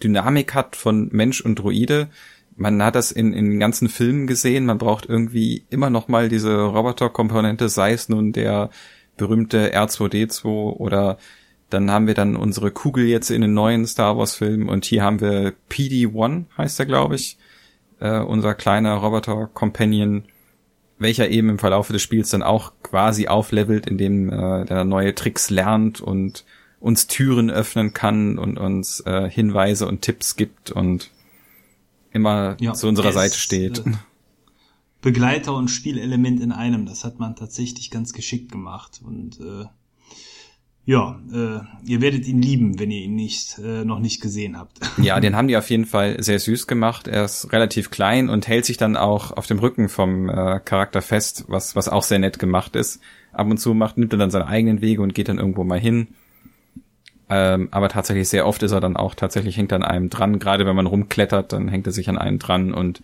Dynamik 0.04 0.54
hat 0.54 0.75
von 0.75 1.10
Mensch 1.12 1.41
und 1.41 1.56
Droide. 1.56 2.10
Man 2.56 2.84
hat 2.84 2.95
das 2.95 3.12
in, 3.12 3.34
in 3.34 3.60
ganzen 3.60 3.88
Filmen 3.88 4.27
gesehen. 4.27 4.65
Man 4.65 4.77
braucht 4.77 5.06
irgendwie 5.06 5.63
immer 5.69 5.89
noch 5.89 6.08
mal 6.08 6.27
diese 6.27 6.63
Roboter-Komponente, 6.63 7.69
sei 7.69 7.93
es 7.93 8.10
nun 8.10 8.34
der 8.34 8.69
berühmte 9.17 9.73
R2D2 9.73 10.45
oder 10.45 11.17
dann 11.69 11.89
haben 11.89 12.08
wir 12.08 12.13
dann 12.13 12.36
unsere 12.36 12.71
Kugel 12.71 13.06
jetzt 13.06 13.32
in 13.32 13.41
den 13.41 13.54
neuen 13.54 13.88
Star 13.88 14.17
Wars 14.17 14.36
Filmen 14.36 14.67
und 14.67 14.84
hier 14.84 15.04
haben 15.04 15.21
wir 15.21 15.54
PD-1, 15.69 16.45
heißt 16.58 16.80
er, 16.80 16.86
glaube 16.86 17.15
ich, 17.15 17.38
äh, 17.99 18.19
unser 18.19 18.56
kleiner 18.56 18.95
Roboter-Companion, 18.95 20.25
welcher 21.01 21.29
eben 21.29 21.49
im 21.49 21.59
Verlauf 21.59 21.87
des 21.87 22.01
Spiels 22.01 22.29
dann 22.29 22.43
auch 22.43 22.73
quasi 22.83 23.27
auflevelt, 23.27 23.87
indem 23.87 24.29
äh, 24.29 24.65
der 24.65 24.85
neue 24.85 25.15
Tricks 25.15 25.49
lernt 25.49 25.99
und 25.99 26.45
uns 26.79 27.07
Türen 27.07 27.49
öffnen 27.49 27.93
kann 27.93 28.37
und 28.37 28.57
uns 28.57 29.01
äh, 29.01 29.29
Hinweise 29.29 29.87
und 29.87 30.01
Tipps 30.01 30.35
gibt 30.35 30.71
und 30.71 31.11
immer 32.11 32.57
ja, 32.59 32.73
zu 32.73 32.87
unserer 32.87 33.11
Seite 33.11 33.37
steht. 33.37 33.79
Äh, 33.79 33.93
Begleiter 35.01 35.55
und 35.55 35.69
Spielelement 35.69 36.39
in 36.41 36.51
einem, 36.51 36.85
das 36.85 37.03
hat 37.03 37.19
man 37.19 37.35
tatsächlich 37.35 37.89
ganz 37.89 38.13
geschickt 38.13 38.51
gemacht 38.51 39.01
und 39.03 39.39
äh, 39.39 39.65
ja, 40.83 41.19
äh, 41.31 41.59
ihr 41.85 42.01
werdet 42.01 42.27
ihn 42.27 42.41
lieben, 42.41 42.79
wenn 42.79 42.89
ihr 42.89 43.01
ihn 43.01 43.15
nicht 43.15 43.59
äh, 43.59 43.85
noch 43.85 43.99
nicht 43.99 44.21
gesehen 44.21 44.57
habt. 44.57 44.79
Ja, 45.01 45.19
den 45.19 45.35
haben 45.35 45.47
die 45.47 45.57
auf 45.57 45.69
jeden 45.69 45.85
Fall 45.85 46.21
sehr 46.21 46.39
süß 46.39 46.67
gemacht. 46.67 47.07
Er 47.07 47.25
ist 47.25 47.51
relativ 47.53 47.91
klein 47.91 48.29
und 48.29 48.47
hält 48.47 48.65
sich 48.65 48.77
dann 48.77 48.97
auch 48.97 49.31
auf 49.31 49.47
dem 49.47 49.59
Rücken 49.59 49.89
vom 49.89 50.29
äh, 50.29 50.59
Charakter 50.59 51.01
fest, 51.01 51.45
was 51.47 51.75
was 51.75 51.87
auch 51.87 52.03
sehr 52.03 52.19
nett 52.19 52.39
gemacht 52.39 52.75
ist. 52.75 52.99
Ab 53.31 53.47
und 53.47 53.57
zu 53.57 53.73
macht 53.73 53.97
nimmt 53.97 54.13
er 54.13 54.19
dann 54.19 54.31
seine 54.31 54.47
eigenen 54.47 54.81
Wege 54.81 55.01
und 55.01 55.13
geht 55.13 55.29
dann 55.29 55.37
irgendwo 55.39 55.63
mal 55.63 55.79
hin. 55.79 56.09
Ähm, 57.29 57.69
aber 57.71 57.87
tatsächlich 57.87 58.27
sehr 58.27 58.45
oft 58.45 58.61
ist 58.61 58.73
er 58.73 58.81
dann 58.81 58.97
auch 58.97 59.15
tatsächlich 59.15 59.55
hängt 59.57 59.71
an 59.71 59.83
einem 59.83 60.09
dran. 60.09 60.39
Gerade 60.39 60.65
wenn 60.65 60.75
man 60.75 60.87
rumklettert, 60.87 61.53
dann 61.53 61.69
hängt 61.69 61.87
er 61.87 61.93
sich 61.93 62.09
an 62.09 62.17
einen 62.17 62.39
dran 62.39 62.73
und 62.73 63.01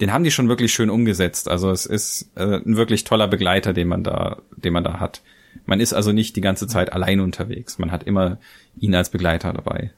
den 0.00 0.12
haben 0.12 0.24
die 0.24 0.30
schon 0.30 0.48
wirklich 0.48 0.72
schön 0.72 0.90
umgesetzt. 0.90 1.48
Also 1.48 1.70
es 1.70 1.86
ist 1.86 2.30
äh, 2.34 2.56
ein 2.56 2.76
wirklich 2.76 3.04
toller 3.04 3.28
Begleiter, 3.28 3.72
den 3.72 3.88
man 3.88 4.04
da, 4.04 4.38
den 4.56 4.72
man 4.72 4.84
da 4.84 5.00
hat. 5.00 5.22
Man 5.66 5.80
ist 5.80 5.92
also 5.92 6.12
nicht 6.12 6.36
die 6.36 6.40
ganze 6.40 6.66
Zeit 6.66 6.92
allein 6.92 7.20
unterwegs. 7.20 7.78
Man 7.78 7.90
hat 7.90 8.04
immer 8.04 8.38
ihn 8.78 8.94
als 8.94 9.10
Begleiter 9.10 9.52
dabei. 9.52 9.92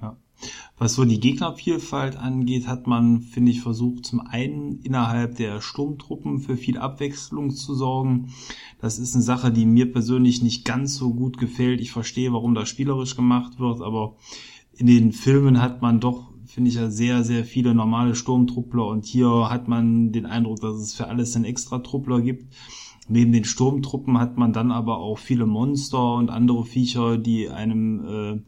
Ja. 0.00 0.16
Was 0.78 0.94
so 0.94 1.04
die 1.04 1.20
Gegnervielfalt 1.20 2.16
angeht, 2.16 2.66
hat 2.66 2.86
man, 2.86 3.20
finde 3.22 3.52
ich, 3.52 3.60
versucht, 3.60 4.06
zum 4.06 4.20
einen 4.20 4.80
innerhalb 4.82 5.36
der 5.36 5.60
Sturmtruppen 5.60 6.40
für 6.40 6.56
viel 6.56 6.78
Abwechslung 6.78 7.50
zu 7.50 7.74
sorgen. 7.74 8.32
Das 8.80 8.98
ist 8.98 9.14
eine 9.14 9.22
Sache, 9.22 9.52
die 9.52 9.66
mir 9.66 9.92
persönlich 9.92 10.42
nicht 10.42 10.64
ganz 10.64 10.96
so 10.96 11.14
gut 11.14 11.38
gefällt. 11.38 11.80
Ich 11.80 11.92
verstehe, 11.92 12.32
warum 12.32 12.54
das 12.54 12.68
spielerisch 12.68 13.16
gemacht 13.16 13.58
wird, 13.58 13.80
aber 13.80 14.16
in 14.74 14.86
den 14.86 15.12
Filmen 15.12 15.60
hat 15.60 15.82
man 15.82 16.00
doch 16.00 16.32
finde 16.52 16.68
ich 16.68 16.76
ja 16.76 16.90
sehr, 16.90 17.24
sehr 17.24 17.46
viele 17.46 17.74
normale 17.74 18.14
Sturmtruppler 18.14 18.86
und 18.86 19.06
hier 19.06 19.48
hat 19.48 19.68
man 19.68 20.12
den 20.12 20.26
Eindruck, 20.26 20.60
dass 20.60 20.76
es 20.76 20.94
für 20.94 21.08
alles 21.08 21.34
einen 21.34 21.46
extra 21.46 21.78
Truppler 21.78 22.20
gibt. 22.20 22.52
Neben 23.08 23.32
den 23.32 23.44
Sturmtruppen 23.44 24.18
hat 24.18 24.38
man 24.38 24.52
dann 24.52 24.70
aber 24.70 24.98
auch 24.98 25.18
viele 25.18 25.46
Monster 25.46 26.14
und 26.14 26.30
andere 26.30 26.64
Viecher, 26.64 27.18
die 27.18 27.48
einem 27.48 28.06
äh, 28.06 28.40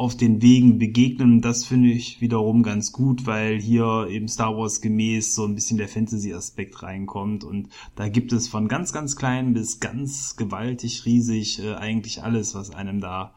auf 0.00 0.16
den 0.16 0.40
Wegen 0.40 0.78
begegnen. 0.78 1.42
Das 1.42 1.66
finde 1.66 1.90
ich 1.90 2.22
wiederum 2.22 2.62
ganz 2.62 2.90
gut, 2.90 3.26
weil 3.26 3.60
hier 3.60 4.06
eben 4.08 4.28
Star 4.28 4.56
Wars 4.56 4.80
gemäß 4.80 5.34
so 5.34 5.44
ein 5.44 5.54
bisschen 5.54 5.76
der 5.76 5.88
Fantasy-Aspekt 5.88 6.82
reinkommt. 6.82 7.44
Und 7.44 7.68
da 7.96 8.08
gibt 8.08 8.32
es 8.32 8.48
von 8.48 8.66
ganz, 8.66 8.94
ganz 8.94 9.16
klein 9.16 9.52
bis 9.52 9.78
ganz 9.78 10.36
gewaltig 10.36 11.04
riesig 11.04 11.62
äh, 11.62 11.74
eigentlich 11.74 12.22
alles, 12.22 12.54
was 12.54 12.70
einem 12.70 13.00
da 13.00 13.34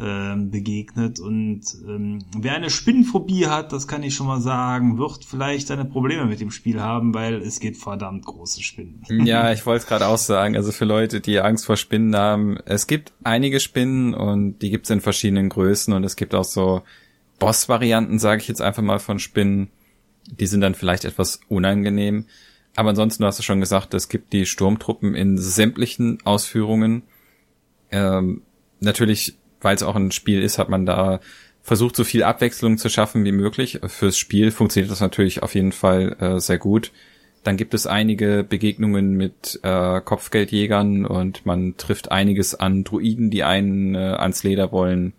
ähm, 0.00 0.50
begegnet. 0.50 1.20
Und 1.20 1.62
ähm, 1.86 2.24
wer 2.36 2.54
eine 2.54 2.70
Spinnenphobie 2.70 3.46
hat, 3.46 3.72
das 3.72 3.86
kann 3.86 4.02
ich 4.02 4.14
schon 4.14 4.26
mal 4.26 4.40
sagen, 4.40 4.98
wird 4.98 5.24
vielleicht 5.24 5.66
seine 5.66 5.84
Probleme 5.84 6.24
mit 6.24 6.40
dem 6.40 6.50
Spiel 6.50 6.80
haben, 6.80 7.12
weil 7.12 7.42
es 7.42 7.60
gibt 7.60 7.76
verdammt 7.76 8.24
große 8.24 8.62
Spinnen. 8.62 9.02
Ja, 9.26 9.52
ich 9.52 9.66
wollte 9.66 9.82
es 9.82 9.86
gerade 9.86 10.06
auch 10.06 10.18
sagen. 10.18 10.56
Also 10.56 10.72
für 10.72 10.86
Leute, 10.86 11.20
die 11.20 11.40
Angst 11.40 11.66
vor 11.66 11.76
Spinnen 11.76 12.16
haben, 12.16 12.56
es 12.64 12.86
gibt 12.86 13.12
einige 13.22 13.60
Spinnen 13.60 14.14
und 14.14 14.60
die 14.60 14.70
gibt 14.70 14.86
es 14.86 14.90
in 14.90 15.00
verschiedenen 15.00 15.50
Größen 15.50 15.92
und 15.92 16.04
es 16.04 16.16
gibt 16.16 16.34
auch 16.34 16.44
so 16.44 16.82
Boss-Varianten, 17.38 18.18
sage 18.18 18.40
ich 18.40 18.48
jetzt 18.48 18.62
einfach 18.62 18.82
mal 18.82 18.98
von 18.98 19.18
Spinnen. 19.18 19.68
Die 20.26 20.46
sind 20.46 20.60
dann 20.60 20.74
vielleicht 20.74 21.04
etwas 21.04 21.40
unangenehm. 21.48 22.26
Aber 22.76 22.90
ansonsten, 22.90 23.22
du 23.22 23.26
hast 23.26 23.38
du 23.38 23.42
schon 23.42 23.60
gesagt, 23.60 23.92
es 23.92 24.08
gibt 24.08 24.32
die 24.32 24.46
Sturmtruppen 24.46 25.14
in 25.14 25.36
sämtlichen 25.36 26.18
Ausführungen. 26.24 27.02
Ähm, 27.90 28.42
natürlich 28.80 29.36
weil 29.62 29.74
es 29.74 29.82
auch 29.82 29.96
ein 29.96 30.12
Spiel 30.12 30.42
ist, 30.42 30.58
hat 30.58 30.68
man 30.68 30.86
da 30.86 31.20
versucht, 31.62 31.96
so 31.96 32.04
viel 32.04 32.24
Abwechslung 32.24 32.78
zu 32.78 32.88
schaffen 32.88 33.24
wie 33.24 33.32
möglich. 33.32 33.80
Fürs 33.86 34.18
Spiel 34.18 34.50
funktioniert 34.50 34.90
das 34.90 35.00
natürlich 35.00 35.42
auf 35.42 35.54
jeden 35.54 35.72
Fall 35.72 36.16
äh, 36.18 36.40
sehr 36.40 36.58
gut. 36.58 36.92
Dann 37.44 37.56
gibt 37.56 37.74
es 37.74 37.86
einige 37.86 38.44
Begegnungen 38.48 39.16
mit 39.16 39.60
äh, 39.62 40.00
Kopfgeldjägern 40.00 41.06
und 41.06 41.44
man 41.46 41.76
trifft 41.76 42.10
einiges 42.12 42.54
an 42.54 42.84
Druiden, 42.84 43.30
die 43.30 43.42
einen 43.42 43.94
äh, 43.94 43.98
ans 43.98 44.44
Leder 44.44 44.70
wollen. 44.70 45.12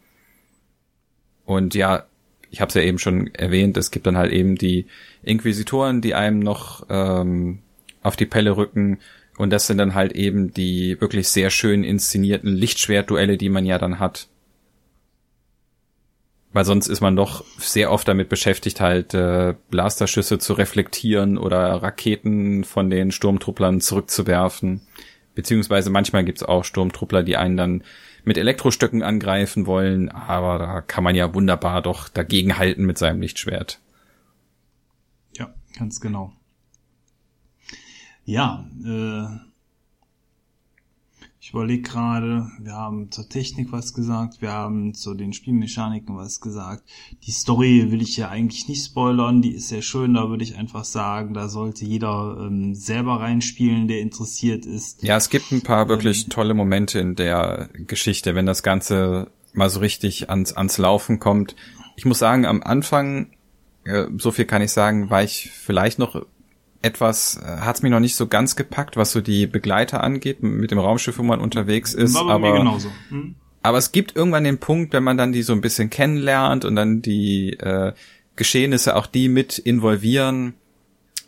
Und 1.45 1.75
ja, 1.75 2.05
ich 2.49 2.61
habe 2.61 2.69
es 2.69 2.75
ja 2.75 2.81
eben 2.81 2.99
schon 2.99 3.33
erwähnt, 3.33 3.75
es 3.77 3.91
gibt 3.91 4.07
dann 4.07 4.17
halt 4.17 4.31
eben 4.31 4.55
die 4.55 4.85
Inquisitoren, 5.23 6.01
die 6.01 6.13
einem 6.13 6.39
noch 6.39 6.85
ähm, 6.89 7.59
auf 8.01 8.15
die 8.15 8.25
Pelle 8.25 8.55
rücken 8.55 8.99
und 9.37 9.49
das 9.49 9.67
sind 9.67 9.77
dann 9.77 9.95
halt 9.95 10.13
eben 10.13 10.53
die 10.53 10.99
wirklich 11.01 11.29
sehr 11.29 11.49
schön 11.49 11.83
inszenierten 11.83 12.53
Lichtschwertduelle, 12.53 13.37
die 13.37 13.49
man 13.49 13.65
ja 13.65 13.79
dann 13.79 13.99
hat. 13.99 14.27
Weil 16.53 16.65
sonst 16.65 16.87
ist 16.87 17.01
man 17.01 17.15
doch 17.15 17.43
sehr 17.57 17.91
oft 17.91 18.07
damit 18.07 18.29
beschäftigt, 18.29 18.79
halt 18.79 19.15
äh, 19.15 19.55
Blasterschüsse 19.71 20.37
zu 20.37 20.53
reflektieren 20.53 21.37
oder 21.39 21.81
Raketen 21.81 22.63
von 22.63 22.91
den 22.91 23.11
Sturmtrupplern 23.11 23.81
zurückzuwerfen. 23.81 24.81
Beziehungsweise 25.33 25.89
manchmal 25.89 26.23
gibt's 26.23 26.43
auch 26.43 26.63
Sturmtruppler, 26.63 27.23
die 27.23 27.37
einen 27.37 27.57
dann 27.57 27.83
mit 28.23 28.37
Elektrostöcken 28.37 29.01
angreifen 29.01 29.65
wollen, 29.65 30.09
aber 30.09 30.59
da 30.59 30.81
kann 30.81 31.03
man 31.03 31.15
ja 31.15 31.33
wunderbar 31.33 31.81
doch 31.81 32.07
dagegen 32.07 32.57
halten 32.57 32.85
mit 32.85 32.99
seinem 32.99 33.21
Lichtschwert. 33.21 33.79
Ja, 35.35 35.53
ganz 35.77 35.99
genau. 35.99 36.33
Ja, 38.25 38.65
äh, 38.85 39.52
ich 41.43 41.49
überlege 41.49 41.81
gerade, 41.81 42.47
wir 42.61 42.71
haben 42.71 43.11
zur 43.11 43.27
Technik 43.27 43.73
was 43.73 43.93
gesagt, 43.93 44.41
wir 44.41 44.53
haben 44.53 44.93
zu 44.93 45.13
den 45.13 45.33
Spielmechaniken 45.33 46.15
was 46.15 46.39
gesagt. 46.39 46.83
Die 47.25 47.31
Story 47.31 47.91
will 47.91 48.01
ich 48.01 48.15
ja 48.15 48.29
eigentlich 48.29 48.69
nicht 48.69 48.85
spoilern, 48.85 49.41
die 49.41 49.53
ist 49.53 49.67
sehr 49.67 49.81
schön, 49.81 50.13
da 50.13 50.29
würde 50.29 50.45
ich 50.45 50.55
einfach 50.55 50.85
sagen, 50.85 51.33
da 51.33 51.49
sollte 51.49 51.83
jeder 51.83 52.37
ähm, 52.39 52.75
selber 52.75 53.19
reinspielen, 53.19 53.89
der 53.89 53.99
interessiert 53.99 54.65
ist. 54.65 55.03
Ja, 55.03 55.17
es 55.17 55.29
gibt 55.29 55.51
ein 55.51 55.63
paar 55.63 55.89
wirklich 55.89 56.23
ähm, 56.23 56.29
tolle 56.29 56.53
Momente 56.53 56.99
in 56.99 57.15
der 57.15 57.67
Geschichte, 57.73 58.35
wenn 58.35 58.45
das 58.45 58.63
Ganze 58.63 59.29
mal 59.51 59.69
so 59.69 59.81
richtig 59.81 60.29
ans, 60.29 60.53
ans 60.53 60.77
Laufen 60.77 61.19
kommt. 61.19 61.57
Ich 61.97 62.05
muss 62.05 62.19
sagen, 62.19 62.45
am 62.45 62.63
Anfang, 62.63 63.31
äh, 63.83 64.05
so 64.17 64.31
viel 64.31 64.45
kann 64.45 64.61
ich 64.61 64.71
sagen, 64.71 65.09
war 65.09 65.23
ich 65.23 65.51
vielleicht 65.51 65.99
noch 65.99 66.25
etwas 66.83 67.37
äh, 67.37 67.45
hat 67.45 67.77
es 67.77 67.81
mich 67.81 67.91
noch 67.91 67.99
nicht 67.99 68.15
so 68.15 68.27
ganz 68.27 68.55
gepackt, 68.55 68.97
was 68.97 69.11
so 69.11 69.21
die 69.21 69.47
Begleiter 69.47 70.03
angeht, 70.03 70.43
mit 70.43 70.69
dem 70.69 70.79
Raumschiff, 70.79 71.17
wo 71.17 71.23
man 71.23 71.41
unterwegs 71.41 71.93
ist. 71.93 72.13
War 72.13 72.29
aber, 72.29 72.57
genauso. 72.57 72.89
Hm? 73.09 73.35
aber 73.63 73.77
es 73.77 73.91
gibt 73.93 74.15
irgendwann 74.15 74.43
den 74.43 74.59
Punkt, 74.59 74.93
wenn 74.93 75.03
man 75.03 75.17
dann 75.17 75.31
die 75.31 75.41
so 75.41 75.53
ein 75.53 75.61
bisschen 75.61 75.89
kennenlernt 75.89 76.65
und 76.65 76.75
dann 76.75 77.01
die 77.01 77.53
äh, 77.53 77.93
Geschehnisse 78.35 78.95
auch 78.95 79.07
die 79.07 79.29
mit 79.29 79.57
involvieren. 79.57 80.55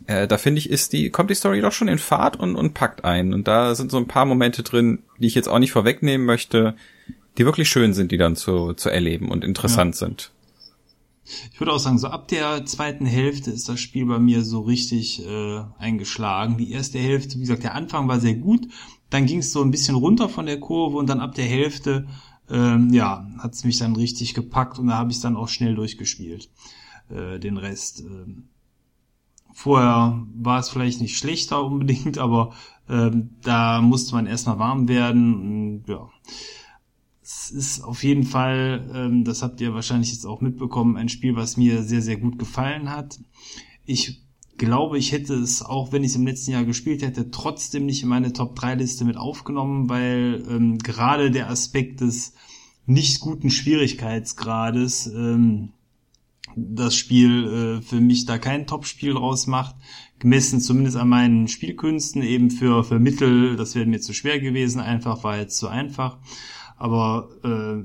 Äh, 0.06 0.28
da 0.28 0.36
finde 0.36 0.58
ich, 0.58 0.68
ist 0.68 0.92
die, 0.92 1.08
kommt 1.08 1.30
die 1.30 1.34
Story 1.34 1.62
doch 1.62 1.72
schon 1.72 1.88
in 1.88 1.98
Fahrt 1.98 2.38
und, 2.38 2.54
und 2.54 2.74
packt 2.74 3.04
ein. 3.04 3.32
Und 3.32 3.48
da 3.48 3.74
sind 3.74 3.90
so 3.90 3.96
ein 3.96 4.06
paar 4.06 4.26
Momente 4.26 4.62
drin, 4.62 5.02
die 5.18 5.26
ich 5.26 5.34
jetzt 5.34 5.48
auch 5.48 5.58
nicht 5.58 5.72
vorwegnehmen 5.72 6.26
möchte, 6.26 6.76
die 7.38 7.46
wirklich 7.46 7.70
schön 7.70 7.94
sind, 7.94 8.12
die 8.12 8.18
dann 8.18 8.36
zu, 8.36 8.74
zu 8.74 8.90
erleben 8.90 9.30
und 9.30 9.42
interessant 9.42 9.94
ja. 9.94 10.06
sind. 10.06 10.32
Ich 11.52 11.60
würde 11.60 11.72
auch 11.72 11.78
sagen, 11.78 11.98
so 11.98 12.08
ab 12.08 12.28
der 12.28 12.64
zweiten 12.66 13.06
Hälfte 13.06 13.50
ist 13.50 13.68
das 13.68 13.80
Spiel 13.80 14.06
bei 14.06 14.18
mir 14.18 14.44
so 14.44 14.60
richtig 14.60 15.26
äh, 15.26 15.62
eingeschlagen. 15.78 16.56
Die 16.56 16.70
erste 16.70 16.98
Hälfte, 16.98 17.36
wie 17.36 17.40
gesagt, 17.40 17.64
der 17.64 17.74
Anfang 17.74 18.08
war 18.08 18.20
sehr 18.20 18.34
gut, 18.34 18.68
dann 19.10 19.26
ging 19.26 19.38
es 19.38 19.52
so 19.52 19.62
ein 19.62 19.70
bisschen 19.70 19.96
runter 19.96 20.28
von 20.28 20.46
der 20.46 20.60
Kurve 20.60 20.96
und 20.96 21.08
dann 21.08 21.20
ab 21.20 21.34
der 21.34 21.46
Hälfte, 21.46 22.06
ähm, 22.48 22.92
ja, 22.92 23.26
hat 23.38 23.54
es 23.54 23.64
mich 23.64 23.78
dann 23.78 23.96
richtig 23.96 24.34
gepackt 24.34 24.78
und 24.78 24.88
da 24.88 24.96
habe 24.96 25.10
ich 25.10 25.20
dann 25.20 25.36
auch 25.36 25.48
schnell 25.48 25.74
durchgespielt, 25.74 26.48
äh, 27.08 27.38
den 27.38 27.56
Rest. 27.56 28.00
Äh. 28.00 28.32
Vorher 29.52 30.26
war 30.34 30.60
es 30.60 30.68
vielleicht 30.68 31.00
nicht 31.00 31.16
schlechter 31.16 31.64
unbedingt, 31.64 32.18
aber 32.18 32.52
ähm, 32.88 33.30
da 33.42 33.80
musste 33.80 34.14
man 34.14 34.26
erstmal 34.26 34.58
warm 34.58 34.86
werden. 34.86 35.34
Und, 35.34 35.88
ja 35.88 36.08
es 37.26 37.50
ist 37.50 37.80
auf 37.82 38.04
jeden 38.04 38.22
Fall, 38.22 38.88
ähm, 38.94 39.24
das 39.24 39.42
habt 39.42 39.60
ihr 39.60 39.74
wahrscheinlich 39.74 40.12
jetzt 40.12 40.24
auch 40.24 40.40
mitbekommen, 40.40 40.96
ein 40.96 41.08
Spiel, 41.08 41.34
was 41.34 41.56
mir 41.56 41.82
sehr, 41.82 42.00
sehr 42.00 42.18
gut 42.18 42.38
gefallen 42.38 42.88
hat. 42.88 43.18
Ich 43.84 44.22
glaube, 44.58 44.96
ich 44.96 45.10
hätte 45.10 45.34
es, 45.34 45.60
auch 45.60 45.90
wenn 45.90 46.04
ich 46.04 46.10
es 46.10 46.16
im 46.16 46.26
letzten 46.26 46.52
Jahr 46.52 46.64
gespielt 46.64 47.02
hätte, 47.02 47.32
trotzdem 47.32 47.84
nicht 47.84 48.04
in 48.04 48.08
meine 48.08 48.32
Top-3-Liste 48.32 49.04
mit 49.04 49.16
aufgenommen, 49.16 49.88
weil 49.88 50.44
ähm, 50.48 50.78
gerade 50.78 51.32
der 51.32 51.50
Aspekt 51.50 52.00
des 52.00 52.34
nicht 52.86 53.18
guten 53.18 53.50
Schwierigkeitsgrades 53.50 55.08
ähm, 55.08 55.72
das 56.54 56.94
Spiel 56.94 57.80
äh, 57.80 57.82
für 57.82 58.00
mich 58.00 58.24
da 58.24 58.38
kein 58.38 58.68
Top-Spiel 58.68 59.14
draus 59.14 59.48
macht, 59.48 59.74
gemessen 60.20 60.60
zumindest 60.60 60.96
an 60.96 61.08
meinen 61.08 61.48
Spielkünsten, 61.48 62.22
eben 62.22 62.52
für, 62.52 62.84
für 62.84 63.00
Mittel, 63.00 63.56
das 63.56 63.74
wäre 63.74 63.84
mir 63.86 64.00
zu 64.00 64.14
schwer 64.14 64.38
gewesen, 64.38 64.80
einfach 64.80 65.24
war 65.24 65.36
jetzt 65.38 65.58
zu 65.58 65.66
einfach. 65.66 66.18
Aber 66.76 67.28
äh, 67.42 67.84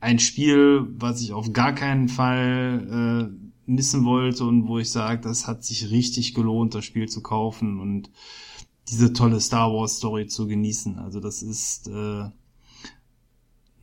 ein 0.00 0.18
Spiel, 0.18 0.86
was 0.96 1.20
ich 1.20 1.32
auf 1.32 1.52
gar 1.52 1.72
keinen 1.72 2.08
Fall 2.08 3.30
äh, 3.30 3.70
missen 3.70 4.04
wollte 4.04 4.44
und 4.44 4.66
wo 4.68 4.78
ich 4.78 4.90
sage, 4.90 5.20
das 5.20 5.46
hat 5.46 5.64
sich 5.64 5.90
richtig 5.90 6.34
gelohnt, 6.34 6.74
das 6.74 6.84
Spiel 6.84 7.08
zu 7.08 7.22
kaufen 7.22 7.80
und 7.80 8.10
diese 8.88 9.12
tolle 9.12 9.40
Star 9.40 9.72
Wars 9.72 9.96
Story 9.98 10.26
zu 10.26 10.46
genießen. 10.46 10.98
Also 10.98 11.20
das 11.20 11.42
ist 11.42 11.88
äh, 11.88 12.30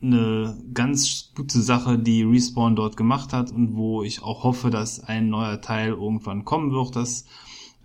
eine 0.02 0.58
ganz 0.74 1.32
gute 1.34 1.60
Sache, 1.62 1.98
die 1.98 2.22
Respawn 2.22 2.76
dort 2.76 2.96
gemacht 2.96 3.32
hat 3.32 3.52
und 3.52 3.76
wo 3.76 4.02
ich 4.02 4.22
auch 4.22 4.42
hoffe, 4.42 4.70
dass 4.70 5.00
ein 5.00 5.28
neuer 5.28 5.60
Teil 5.60 5.90
irgendwann 5.90 6.44
kommen 6.44 6.72
wird, 6.72 6.96
dass 6.96 7.24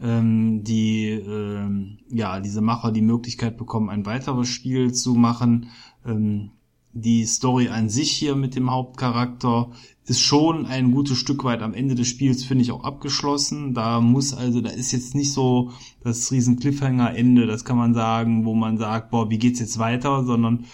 ähm, 0.02 0.64
die 0.64 1.10
ähm, 1.10 2.00
ja 2.10 2.40
diese 2.40 2.62
Macher 2.62 2.92
die 2.92 3.02
Möglichkeit 3.02 3.58
bekommen, 3.58 3.90
ein 3.90 4.06
weiteres 4.06 4.48
Spiel 4.48 4.94
zu 4.94 5.14
machen. 5.14 5.68
Ähm, 6.06 6.52
die 6.94 7.26
Story 7.26 7.70
an 7.70 7.90
sich 7.90 8.12
hier 8.12 8.36
mit 8.36 8.56
dem 8.56 8.70
Hauptcharakter 8.70 9.70
ist 10.06 10.20
schon 10.20 10.66
ein 10.66 10.92
gutes 10.92 11.18
Stück 11.18 11.44
weit 11.44 11.62
am 11.62 11.74
Ende 11.74 11.96
des 11.96 12.08
Spiels, 12.08 12.44
finde 12.44 12.64
ich, 12.64 12.72
auch 12.72 12.84
abgeschlossen. 12.84 13.74
Da 13.74 14.02
muss 14.02 14.34
also, 14.34 14.60
da 14.60 14.72
ist 14.72 14.92
jetzt 14.92 15.16
nicht 15.16 15.32
so 15.32 15.72
das 16.04 16.32
riesen 16.32 16.60
Cliffhanger-Ende, 16.60 17.48
das 17.48 17.64
kann 17.64 17.78
man 17.78 17.94
sagen, 17.94 18.46
wo 18.46 18.54
man 18.56 18.78
sagt, 18.78 19.12
boah, 19.12 19.30
wie 19.30 19.38
geht's 19.40 19.60
jetzt 19.60 19.80
weiter, 19.80 20.26
sondern 20.26 20.66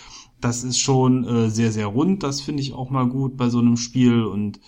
das 0.42 0.64
ist 0.64 0.80
schon 0.80 1.26
äh, 1.26 1.50
sehr, 1.50 1.72
sehr 1.72 1.88
rund. 1.88 2.24
Das 2.24 2.42
finde 2.42 2.62
ich 2.62 2.74
auch 2.74 2.90
mal 2.90 3.08
gut 3.08 3.38
bei 3.38 3.50
so 3.50 3.60
einem 3.60 3.78
Spiel 3.78 4.24
und 4.24 4.60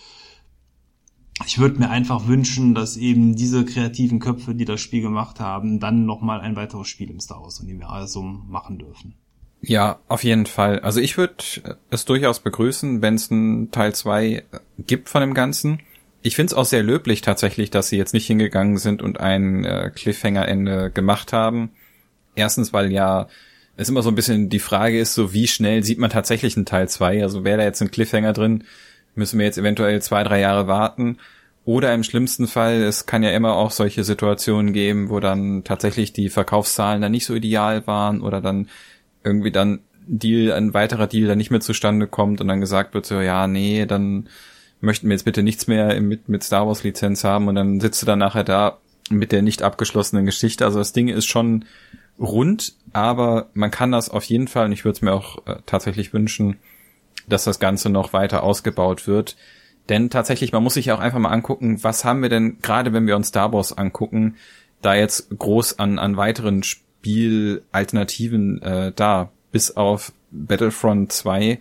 ich 1.46 1.58
würde 1.58 1.78
mir 1.78 1.90
einfach 1.90 2.26
wünschen, 2.26 2.74
dass 2.74 2.96
eben 2.96 3.34
diese 3.34 3.64
kreativen 3.64 4.18
Köpfe, 4.18 4.54
die 4.54 4.64
das 4.64 4.80
Spiel 4.80 5.02
gemacht 5.02 5.40
haben, 5.40 5.80
dann 5.80 6.06
nochmal 6.06 6.40
ein 6.40 6.56
weiteres 6.56 6.88
Spiel 6.88 7.10
im 7.10 7.20
Star 7.20 7.42
Wars-Universum 7.42 8.46
machen 8.48 8.78
dürfen. 8.78 9.14
Ja, 9.62 9.98
auf 10.08 10.24
jeden 10.24 10.46
Fall. 10.46 10.80
Also 10.80 11.00
ich 11.00 11.18
würde 11.18 11.34
es 11.90 12.04
durchaus 12.04 12.40
begrüßen, 12.40 13.02
wenn 13.02 13.14
es 13.14 13.30
einen 13.30 13.70
Teil 13.70 13.94
zwei 13.94 14.44
gibt 14.78 15.08
von 15.08 15.20
dem 15.20 15.34
Ganzen. 15.34 15.80
Ich 16.22 16.36
finde 16.36 16.52
es 16.52 16.54
auch 16.54 16.64
sehr 16.64 16.82
löblich 16.82 17.20
tatsächlich, 17.20 17.70
dass 17.70 17.88
sie 17.88 17.96
jetzt 17.96 18.14
nicht 18.14 18.26
hingegangen 18.26 18.78
sind 18.78 19.02
und 19.02 19.20
ein 19.20 19.64
äh, 19.64 19.90
Cliffhanger-Ende 19.94 20.90
gemacht 20.90 21.32
haben. 21.32 21.70
Erstens, 22.34 22.72
weil 22.72 22.90
ja 22.92 23.28
es 23.76 23.88
immer 23.88 24.02
so 24.02 24.10
ein 24.10 24.14
bisschen 24.14 24.50
die 24.50 24.58
Frage 24.58 24.98
ist, 24.98 25.14
so 25.14 25.32
wie 25.32 25.46
schnell 25.46 25.82
sieht 25.82 25.98
man 25.98 26.10
tatsächlich 26.10 26.56
einen 26.56 26.66
Teil 26.66 26.88
zwei. 26.88 27.22
Also 27.22 27.44
wäre 27.44 27.58
da 27.58 27.64
jetzt 27.64 27.80
ein 27.80 27.90
Cliffhanger 27.90 28.32
drin, 28.32 28.64
müssen 29.14 29.38
wir 29.38 29.46
jetzt 29.46 29.58
eventuell 29.58 30.00
zwei, 30.02 30.22
drei 30.24 30.40
Jahre 30.40 30.66
warten. 30.66 31.18
Oder 31.64 31.92
im 31.94 32.02
schlimmsten 32.02 32.46
Fall, 32.46 32.82
es 32.82 33.06
kann 33.06 33.22
ja 33.22 33.30
immer 33.30 33.54
auch 33.54 33.70
solche 33.70 34.02
Situationen 34.02 34.72
geben, 34.72 35.10
wo 35.10 35.20
dann 35.20 35.62
tatsächlich 35.62 36.12
die 36.12 36.30
Verkaufszahlen 36.30 37.02
dann 37.02 37.12
nicht 37.12 37.26
so 37.26 37.34
ideal 37.34 37.86
waren 37.86 38.22
oder 38.22 38.40
dann 38.40 38.68
irgendwie 39.22 39.52
dann 39.52 39.80
Deal, 40.06 40.52
ein 40.52 40.74
weiterer 40.74 41.06
Deal 41.06 41.28
dann 41.28 41.38
nicht 41.38 41.50
mehr 41.50 41.60
zustande 41.60 42.06
kommt 42.06 42.40
und 42.40 42.48
dann 42.48 42.60
gesagt 42.60 42.94
wird 42.94 43.06
so, 43.06 43.20
ja, 43.20 43.46
nee, 43.46 43.86
dann 43.86 44.28
möchten 44.80 45.08
wir 45.08 45.14
jetzt 45.14 45.24
bitte 45.24 45.42
nichts 45.42 45.66
mehr 45.66 46.00
mit, 46.00 46.28
mit 46.28 46.42
Star 46.42 46.66
Wars 46.66 46.82
Lizenz 46.82 47.22
haben 47.24 47.48
und 47.48 47.54
dann 47.54 47.80
sitzt 47.80 48.00
du 48.02 48.06
dann 48.06 48.18
nachher 48.18 48.44
da 48.44 48.78
mit 49.10 49.30
der 49.30 49.42
nicht 49.42 49.62
abgeschlossenen 49.62 50.24
Geschichte. 50.24 50.64
Also 50.64 50.78
das 50.78 50.92
Ding 50.92 51.08
ist 51.08 51.26
schon 51.26 51.66
rund, 52.18 52.74
aber 52.92 53.50
man 53.54 53.70
kann 53.70 53.92
das 53.92 54.08
auf 54.08 54.24
jeden 54.24 54.48
Fall, 54.48 54.66
und 54.66 54.72
ich 54.72 54.84
würde 54.84 54.96
es 54.96 55.02
mir 55.02 55.12
auch 55.12 55.46
äh, 55.46 55.56
tatsächlich 55.66 56.12
wünschen, 56.12 56.56
dass 57.30 57.44
das 57.44 57.58
Ganze 57.58 57.88
noch 57.88 58.12
weiter 58.12 58.42
ausgebaut 58.42 59.06
wird. 59.06 59.36
Denn 59.88 60.10
tatsächlich, 60.10 60.52
man 60.52 60.62
muss 60.62 60.74
sich 60.74 60.92
auch 60.92 61.00
einfach 61.00 61.18
mal 61.18 61.30
angucken, 61.30 61.82
was 61.82 62.04
haben 62.04 62.22
wir 62.22 62.28
denn, 62.28 62.58
gerade 62.60 62.92
wenn 62.92 63.06
wir 63.06 63.16
uns 63.16 63.28
Star 63.28 63.52
Wars 63.52 63.76
angucken, 63.76 64.36
da 64.82 64.94
jetzt 64.94 65.36
groß 65.36 65.78
an, 65.78 65.98
an 65.98 66.16
weiteren 66.16 66.62
Spielalternativen 66.62 68.62
äh, 68.62 68.92
da. 68.94 69.30
Bis 69.52 69.76
auf 69.76 70.12
Battlefront 70.30 71.10
2 71.10 71.58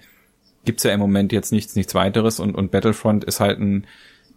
gibt's 0.64 0.84
ja 0.84 0.92
im 0.92 1.00
Moment 1.00 1.32
jetzt 1.32 1.52
nichts, 1.52 1.76
nichts 1.76 1.96
weiteres 1.96 2.40
und, 2.40 2.54
und 2.54 2.70
Battlefront 2.70 3.24
ist 3.24 3.40
halt 3.40 3.60
ein 3.60 3.88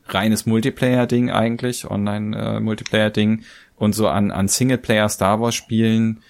reines 0.07 0.47
Multiplayer-Ding 0.47 1.31
eigentlich, 1.31 1.91
Online-Multiplayer-Ding 1.91 3.43
und 3.77 3.95
so 3.95 4.09
an, 4.09 4.31
an 4.31 4.49
Singleplayer 4.49 5.11
Star 5.11 5.41
Wars 5.41 5.55
Spielen 5.55 6.15
gibt. 6.15 6.25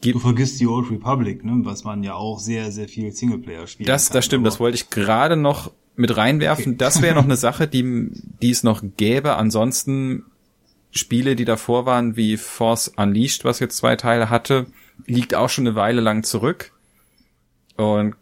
Du 0.00 0.18
vergisst 0.18 0.60
die 0.60 0.66
Old 0.66 0.90
Republic, 0.90 1.44
ne? 1.44 1.60
was 1.64 1.82
man 1.84 2.02
ja 2.02 2.14
auch 2.14 2.38
sehr, 2.38 2.70
sehr 2.72 2.88
viel 2.88 3.10
Singleplayer 3.12 3.66
spielt. 3.66 3.88
Das, 3.88 4.10
das 4.10 4.24
stimmt, 4.24 4.46
das 4.46 4.60
wollte 4.60 4.74
ich 4.74 4.90
gerade 4.90 5.36
noch 5.36 5.72
mit 5.96 6.14
reinwerfen. 6.16 6.72
Okay. 6.72 6.78
Das 6.78 7.00
wäre 7.00 7.14
noch 7.14 7.24
eine 7.24 7.36
Sache, 7.38 7.66
die, 7.68 8.10
die 8.42 8.50
es 8.50 8.62
noch 8.62 8.82
gäbe. 8.98 9.36
Ansonsten 9.36 10.24
Spiele, 10.90 11.36
die 11.36 11.46
davor 11.46 11.86
waren, 11.86 12.16
wie 12.16 12.36
Force 12.36 12.88
Unleashed, 12.96 13.44
was 13.44 13.60
jetzt 13.60 13.78
zwei 13.78 13.96
Teile 13.96 14.28
hatte, 14.28 14.66
liegt 15.06 15.34
auch 15.34 15.48
schon 15.48 15.66
eine 15.66 15.74
Weile 15.74 16.02
lang 16.02 16.22
zurück. 16.22 16.72
Und 17.76 18.14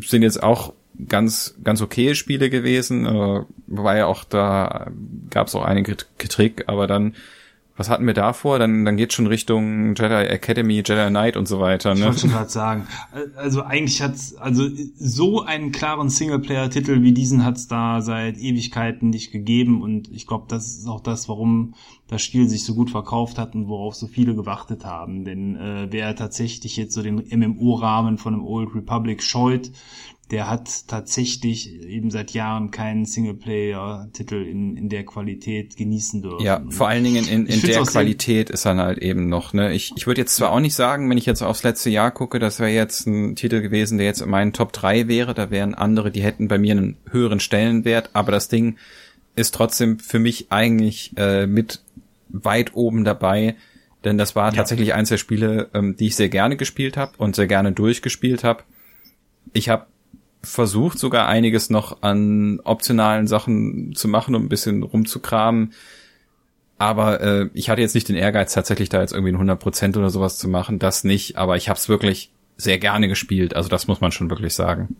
sind 0.00 0.22
jetzt 0.22 0.42
auch 0.42 0.72
ganz, 1.08 1.56
ganz 1.62 1.82
okay 1.82 2.14
Spiele 2.14 2.48
gewesen, 2.48 3.06
äh, 3.06 3.44
wobei 3.66 4.04
auch 4.04 4.24
da 4.24 4.90
gab 5.30 5.48
es 5.48 5.54
auch 5.54 5.64
einige 5.64 5.96
Kritik, 6.18 6.64
aber 6.66 6.86
dann 6.86 7.14
was 7.78 7.88
hatten 7.88 8.06
wir 8.06 8.12
davor? 8.14 8.58
Dann, 8.58 8.84
dann 8.84 8.96
geht 8.96 9.12
schon 9.12 9.28
Richtung 9.28 9.94
Jedi 9.94 10.26
Academy, 10.26 10.82
Jedi 10.84 11.08
Knight 11.08 11.36
und 11.36 11.46
so 11.46 11.60
weiter. 11.60 11.94
Ne? 11.94 12.00
Ich 12.00 12.06
wollte 12.06 12.20
schon 12.20 12.30
gerade 12.30 12.50
sagen. 12.50 12.88
Also 13.36 13.62
eigentlich 13.62 14.02
hat's 14.02 14.34
also 14.34 14.68
so 14.96 15.42
einen 15.42 15.70
klaren 15.70 16.10
Singleplayer-Titel 16.10 17.02
wie 17.02 17.12
diesen 17.12 17.44
hat's 17.44 17.68
da 17.68 18.02
seit 18.02 18.36
Ewigkeiten 18.36 19.10
nicht 19.10 19.30
gegeben 19.30 19.80
und 19.80 20.10
ich 20.10 20.26
glaube, 20.26 20.46
das 20.48 20.66
ist 20.66 20.88
auch 20.88 21.00
das, 21.00 21.28
warum 21.28 21.74
das 22.08 22.20
Spiel 22.22 22.48
sich 22.48 22.64
so 22.64 22.74
gut 22.74 22.90
verkauft 22.90 23.38
hat 23.38 23.54
und 23.54 23.68
worauf 23.68 23.94
so 23.94 24.08
viele 24.08 24.34
gewartet 24.34 24.84
haben. 24.84 25.24
Denn 25.24 25.54
äh, 25.56 25.86
wer 25.90 26.16
tatsächlich 26.16 26.76
jetzt 26.76 26.94
so 26.94 27.02
den 27.02 27.16
MMO-Rahmen 27.30 28.18
von 28.18 28.34
einem 28.34 28.44
Old 28.44 28.74
Republic 28.74 29.22
scheut, 29.22 29.70
der 30.30 30.50
hat 30.50 30.86
tatsächlich 30.88 31.82
eben 31.82 32.10
seit 32.10 32.32
Jahren 32.32 32.70
keinen 32.70 33.06
Singleplayer-Titel 33.06 34.34
in, 34.34 34.76
in 34.76 34.88
der 34.90 35.04
Qualität 35.04 35.76
genießen 35.76 36.20
dürfen. 36.20 36.44
Ja, 36.44 36.62
vor 36.68 36.88
allen 36.88 37.02
Dingen 37.02 37.26
in, 37.26 37.46
in, 37.46 37.62
der 37.62 37.82
Qualität 37.82 38.50
ist 38.50 38.66
dann 38.66 38.78
halt 38.78 38.98
eben 38.98 39.28
noch, 39.28 39.54
ne? 39.54 39.72
Ich, 39.72 39.92
ich 39.96 40.06
würde 40.06 40.20
jetzt 40.20 40.36
zwar 40.36 40.52
auch 40.52 40.60
nicht 40.60 40.74
sagen, 40.74 41.08
wenn 41.08 41.16
ich 41.16 41.24
jetzt 41.24 41.42
aufs 41.42 41.62
letzte 41.62 41.88
Jahr 41.88 42.10
gucke, 42.10 42.38
das 42.38 42.60
wäre 42.60 42.70
jetzt 42.70 43.06
ein 43.06 43.36
Titel 43.36 43.62
gewesen, 43.62 43.96
der 43.96 44.06
jetzt 44.06 44.20
in 44.20 44.28
meinen 44.28 44.52
Top 44.52 44.72
3 44.74 45.08
wäre, 45.08 45.32
da 45.32 45.50
wären 45.50 45.74
andere, 45.74 46.10
die 46.10 46.22
hätten 46.22 46.48
bei 46.48 46.58
mir 46.58 46.72
einen 46.72 46.98
höheren 47.10 47.40
Stellenwert, 47.40 48.10
aber 48.12 48.30
das 48.30 48.48
Ding 48.48 48.76
ist 49.34 49.54
trotzdem 49.54 49.98
für 49.98 50.18
mich 50.18 50.48
eigentlich 50.50 51.12
äh, 51.16 51.46
mit 51.46 51.80
weit 52.28 52.74
oben 52.74 53.04
dabei, 53.04 53.56
denn 54.04 54.18
das 54.18 54.36
war 54.36 54.50
ja. 54.50 54.56
tatsächlich 54.56 54.92
eins 54.92 55.08
der 55.08 55.16
Spiele, 55.16 55.70
ähm, 55.72 55.96
die 55.96 56.08
ich 56.08 56.16
sehr 56.16 56.28
gerne 56.28 56.56
gespielt 56.56 56.98
habe 56.98 57.12
und 57.16 57.34
sehr 57.34 57.46
gerne 57.46 57.72
durchgespielt 57.72 58.44
habe. 58.44 58.64
Ich 59.54 59.70
habe 59.70 59.86
versucht 60.42 60.98
sogar 60.98 61.26
einiges 61.26 61.70
noch 61.70 62.02
an 62.02 62.60
optionalen 62.60 63.26
Sachen 63.26 63.94
zu 63.94 64.08
machen, 64.08 64.34
um 64.34 64.44
ein 64.44 64.48
bisschen 64.48 64.82
rumzukramen. 64.82 65.72
Aber 66.78 67.20
äh, 67.20 67.50
ich 67.54 67.70
hatte 67.70 67.80
jetzt 67.80 67.94
nicht 67.94 68.08
den 68.08 68.16
Ehrgeiz, 68.16 68.54
tatsächlich 68.54 68.88
da 68.88 69.00
jetzt 69.00 69.12
irgendwie 69.12 69.32
ein 69.32 69.50
100% 69.50 69.98
oder 69.98 70.10
sowas 70.10 70.38
zu 70.38 70.48
machen. 70.48 70.78
Das 70.78 71.02
nicht, 71.02 71.36
aber 71.36 71.56
ich 71.56 71.68
habe 71.68 71.78
es 71.78 71.88
wirklich 71.88 72.30
sehr 72.56 72.78
gerne 72.78 73.08
gespielt. 73.08 73.54
Also 73.54 73.68
das 73.68 73.88
muss 73.88 74.00
man 74.00 74.12
schon 74.12 74.30
wirklich 74.30 74.54
sagen 74.54 74.96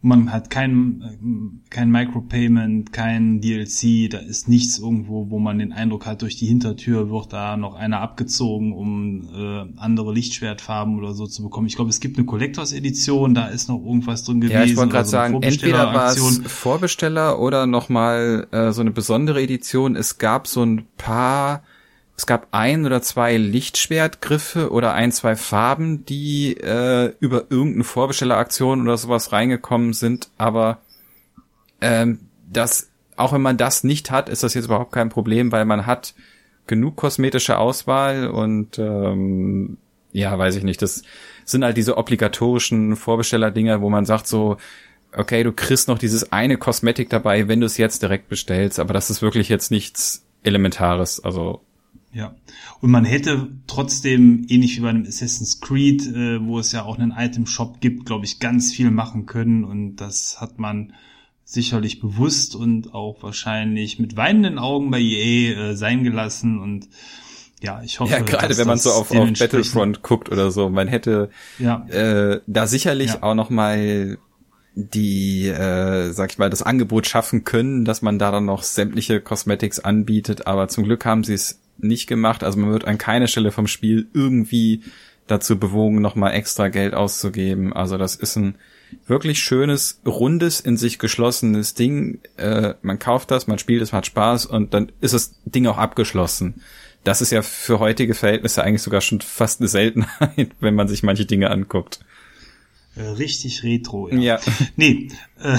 man 0.00 0.32
hat 0.32 0.48
kein, 0.48 1.60
kein 1.70 1.90
Micropayment, 1.90 2.92
kein 2.92 3.40
DLC, 3.40 4.08
da 4.08 4.18
ist 4.18 4.48
nichts 4.48 4.78
irgendwo, 4.78 5.28
wo 5.30 5.40
man 5.40 5.58
den 5.58 5.72
Eindruck 5.72 6.06
hat, 6.06 6.22
durch 6.22 6.36
die 6.36 6.46
Hintertür 6.46 7.10
wird 7.10 7.32
da 7.32 7.56
noch 7.56 7.74
einer 7.74 8.00
abgezogen, 8.00 8.72
um 8.72 9.28
äh, 9.34 9.66
andere 9.76 10.12
Lichtschwertfarben 10.12 10.98
oder 10.98 11.14
so 11.14 11.26
zu 11.26 11.42
bekommen. 11.42 11.66
Ich 11.66 11.74
glaube, 11.74 11.90
es 11.90 11.98
gibt 11.98 12.16
eine 12.16 12.26
Collectors 12.26 12.72
Edition, 12.72 13.34
da 13.34 13.46
ist 13.48 13.68
noch 13.68 13.84
irgendwas 13.84 14.22
drin 14.22 14.40
gewesen. 14.40 14.56
Ja, 14.56 14.64
ich 14.64 14.76
wollte 14.76 14.92
gerade 14.92 15.06
so 15.06 15.10
sagen, 15.10 15.42
entweder 15.42 15.92
war 15.92 16.12
es 16.12 16.38
Vorbesteller 16.46 17.40
oder 17.40 17.66
nochmal 17.66 18.46
äh, 18.52 18.70
so 18.70 18.82
eine 18.82 18.92
besondere 18.92 19.42
Edition. 19.42 19.96
Es 19.96 20.18
gab 20.18 20.46
so 20.46 20.62
ein 20.62 20.86
paar 20.96 21.64
es 22.18 22.26
gab 22.26 22.48
ein 22.50 22.84
oder 22.84 23.00
zwei 23.00 23.36
Lichtschwertgriffe 23.36 24.72
oder 24.72 24.92
ein, 24.92 25.12
zwei 25.12 25.36
Farben, 25.36 26.04
die 26.04 26.56
äh, 26.56 27.14
über 27.20 27.44
irgendeine 27.48 27.84
Vorbestelleraktion 27.84 28.82
oder 28.82 28.96
sowas 28.96 29.30
reingekommen 29.30 29.92
sind, 29.92 30.28
aber 30.36 30.78
ähm, 31.80 32.18
das, 32.50 32.90
auch 33.16 33.32
wenn 33.32 33.40
man 33.40 33.56
das 33.56 33.84
nicht 33.84 34.10
hat, 34.10 34.28
ist 34.28 34.42
das 34.42 34.54
jetzt 34.54 34.64
überhaupt 34.64 34.90
kein 34.90 35.10
Problem, 35.10 35.52
weil 35.52 35.64
man 35.64 35.86
hat 35.86 36.14
genug 36.66 36.96
kosmetische 36.96 37.56
Auswahl 37.56 38.26
und 38.26 38.80
ähm, 38.80 39.78
ja, 40.10 40.36
weiß 40.36 40.56
ich 40.56 40.64
nicht, 40.64 40.82
das 40.82 41.04
sind 41.44 41.62
halt 41.62 41.76
diese 41.76 41.96
obligatorischen 41.96 42.96
Vorbestellerdinger, 42.96 43.80
wo 43.80 43.90
man 43.90 44.06
sagt 44.06 44.26
so, 44.26 44.56
okay, 45.16 45.44
du 45.44 45.52
kriegst 45.52 45.86
noch 45.86 45.98
dieses 45.98 46.32
eine 46.32 46.56
Kosmetik 46.56 47.10
dabei, 47.10 47.46
wenn 47.46 47.60
du 47.60 47.66
es 47.66 47.78
jetzt 47.78 48.02
direkt 48.02 48.28
bestellst, 48.28 48.80
aber 48.80 48.92
das 48.92 49.08
ist 49.08 49.22
wirklich 49.22 49.48
jetzt 49.48 49.70
nichts 49.70 50.24
Elementares, 50.42 51.22
also 51.22 51.62
ja. 52.12 52.34
Und 52.80 52.90
man 52.90 53.04
hätte 53.04 53.48
trotzdem, 53.66 54.46
ähnlich 54.48 54.76
wie 54.76 54.80
bei 54.80 54.90
einem 54.90 55.06
Assassin's 55.06 55.60
Creed, 55.60 56.06
äh, 56.06 56.44
wo 56.44 56.58
es 56.58 56.72
ja 56.72 56.84
auch 56.84 56.98
einen 56.98 57.12
Item-Shop 57.12 57.80
gibt, 57.80 58.06
glaube 58.06 58.24
ich, 58.24 58.40
ganz 58.40 58.72
viel 58.72 58.90
machen 58.90 59.26
können. 59.26 59.64
Und 59.64 59.96
das 59.96 60.40
hat 60.40 60.58
man 60.58 60.94
sicherlich 61.44 62.00
bewusst 62.00 62.54
und 62.54 62.94
auch 62.94 63.22
wahrscheinlich 63.22 63.98
mit 63.98 64.16
weinenden 64.16 64.58
Augen 64.58 64.90
bei 64.90 65.00
EA 65.00 65.70
äh, 65.70 65.76
sein 65.76 66.04
gelassen. 66.04 66.58
Und 66.58 66.88
ja, 67.62 67.82
ich 67.82 68.00
hoffe, 68.00 68.12
ja, 68.12 68.20
gerade 68.20 68.56
wenn 68.56 68.66
man 68.66 68.78
so 68.78 68.90
auf, 68.90 69.10
auf 69.10 69.32
Battlefront 69.38 70.02
guckt 70.02 70.30
oder 70.30 70.50
so, 70.50 70.68
man 70.68 70.88
hätte 70.88 71.30
ja. 71.58 71.86
äh, 71.88 72.40
da 72.46 72.66
sicherlich 72.66 73.14
ja. 73.14 73.22
auch 73.22 73.34
noch 73.34 73.50
mal 73.50 74.18
die, 74.74 75.48
äh, 75.48 76.12
sag 76.12 76.30
ich 76.30 76.38
mal, 76.38 76.50
das 76.50 76.62
Angebot 76.62 77.06
schaffen 77.06 77.44
können, 77.44 77.84
dass 77.84 78.00
man 78.00 78.18
da 78.18 78.30
dann 78.30 78.44
noch 78.44 78.62
sämtliche 78.62 79.20
Cosmetics 79.20 79.80
anbietet. 79.80 80.46
Aber 80.46 80.68
zum 80.68 80.84
Glück 80.84 81.04
haben 81.04 81.24
sie 81.24 81.34
es 81.34 81.60
nicht 81.78 82.06
gemacht. 82.06 82.44
Also 82.44 82.58
man 82.58 82.72
wird 82.72 82.86
an 82.86 82.98
keiner 82.98 83.26
Stelle 83.26 83.52
vom 83.52 83.66
Spiel 83.66 84.08
irgendwie 84.12 84.82
dazu 85.26 85.58
bewogen, 85.58 86.00
nochmal 86.00 86.34
extra 86.34 86.68
Geld 86.68 86.94
auszugeben. 86.94 87.72
Also 87.72 87.98
das 87.98 88.16
ist 88.16 88.36
ein 88.36 88.56
wirklich 89.06 89.40
schönes, 89.40 90.00
rundes, 90.06 90.60
in 90.60 90.76
sich 90.76 90.98
geschlossenes 90.98 91.74
Ding. 91.74 92.20
Äh, 92.36 92.74
man 92.82 92.98
kauft 92.98 93.30
das, 93.30 93.46
man 93.46 93.58
spielt 93.58 93.82
es, 93.82 93.92
man 93.92 93.98
hat 93.98 94.06
Spaß 94.06 94.46
und 94.46 94.74
dann 94.74 94.92
ist 95.00 95.14
das 95.14 95.34
Ding 95.44 95.66
auch 95.66 95.78
abgeschlossen. 95.78 96.62
Das 97.04 97.20
ist 97.20 97.30
ja 97.30 97.42
für 97.42 97.78
heutige 97.78 98.14
Verhältnisse 98.14 98.62
eigentlich 98.62 98.82
sogar 98.82 99.00
schon 99.00 99.20
fast 99.20 99.60
eine 99.60 99.68
Seltenheit, 99.68 100.50
wenn 100.60 100.74
man 100.74 100.88
sich 100.88 101.02
manche 101.02 101.26
Dinge 101.26 101.50
anguckt. 101.50 102.00
Äh, 102.96 103.02
richtig 103.02 103.62
retro, 103.62 104.08
ja. 104.08 104.18
ja. 104.18 104.40
Nee, 104.76 105.10
äh, 105.42 105.58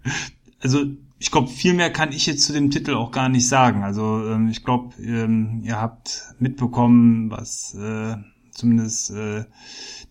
also 0.60 0.86
ich 1.22 1.30
glaube, 1.30 1.48
viel 1.48 1.72
mehr 1.72 1.92
kann 1.92 2.10
ich 2.10 2.26
jetzt 2.26 2.42
zu 2.44 2.52
dem 2.52 2.72
Titel 2.72 2.94
auch 2.94 3.12
gar 3.12 3.28
nicht 3.28 3.46
sagen. 3.46 3.84
Also 3.84 4.26
ähm, 4.26 4.48
ich 4.48 4.64
glaube, 4.64 4.92
ähm, 5.00 5.62
ihr 5.62 5.80
habt 5.80 6.34
mitbekommen, 6.40 7.30
was 7.30 7.76
äh, 7.76 8.16
zumindest 8.50 9.12
äh, 9.12 9.44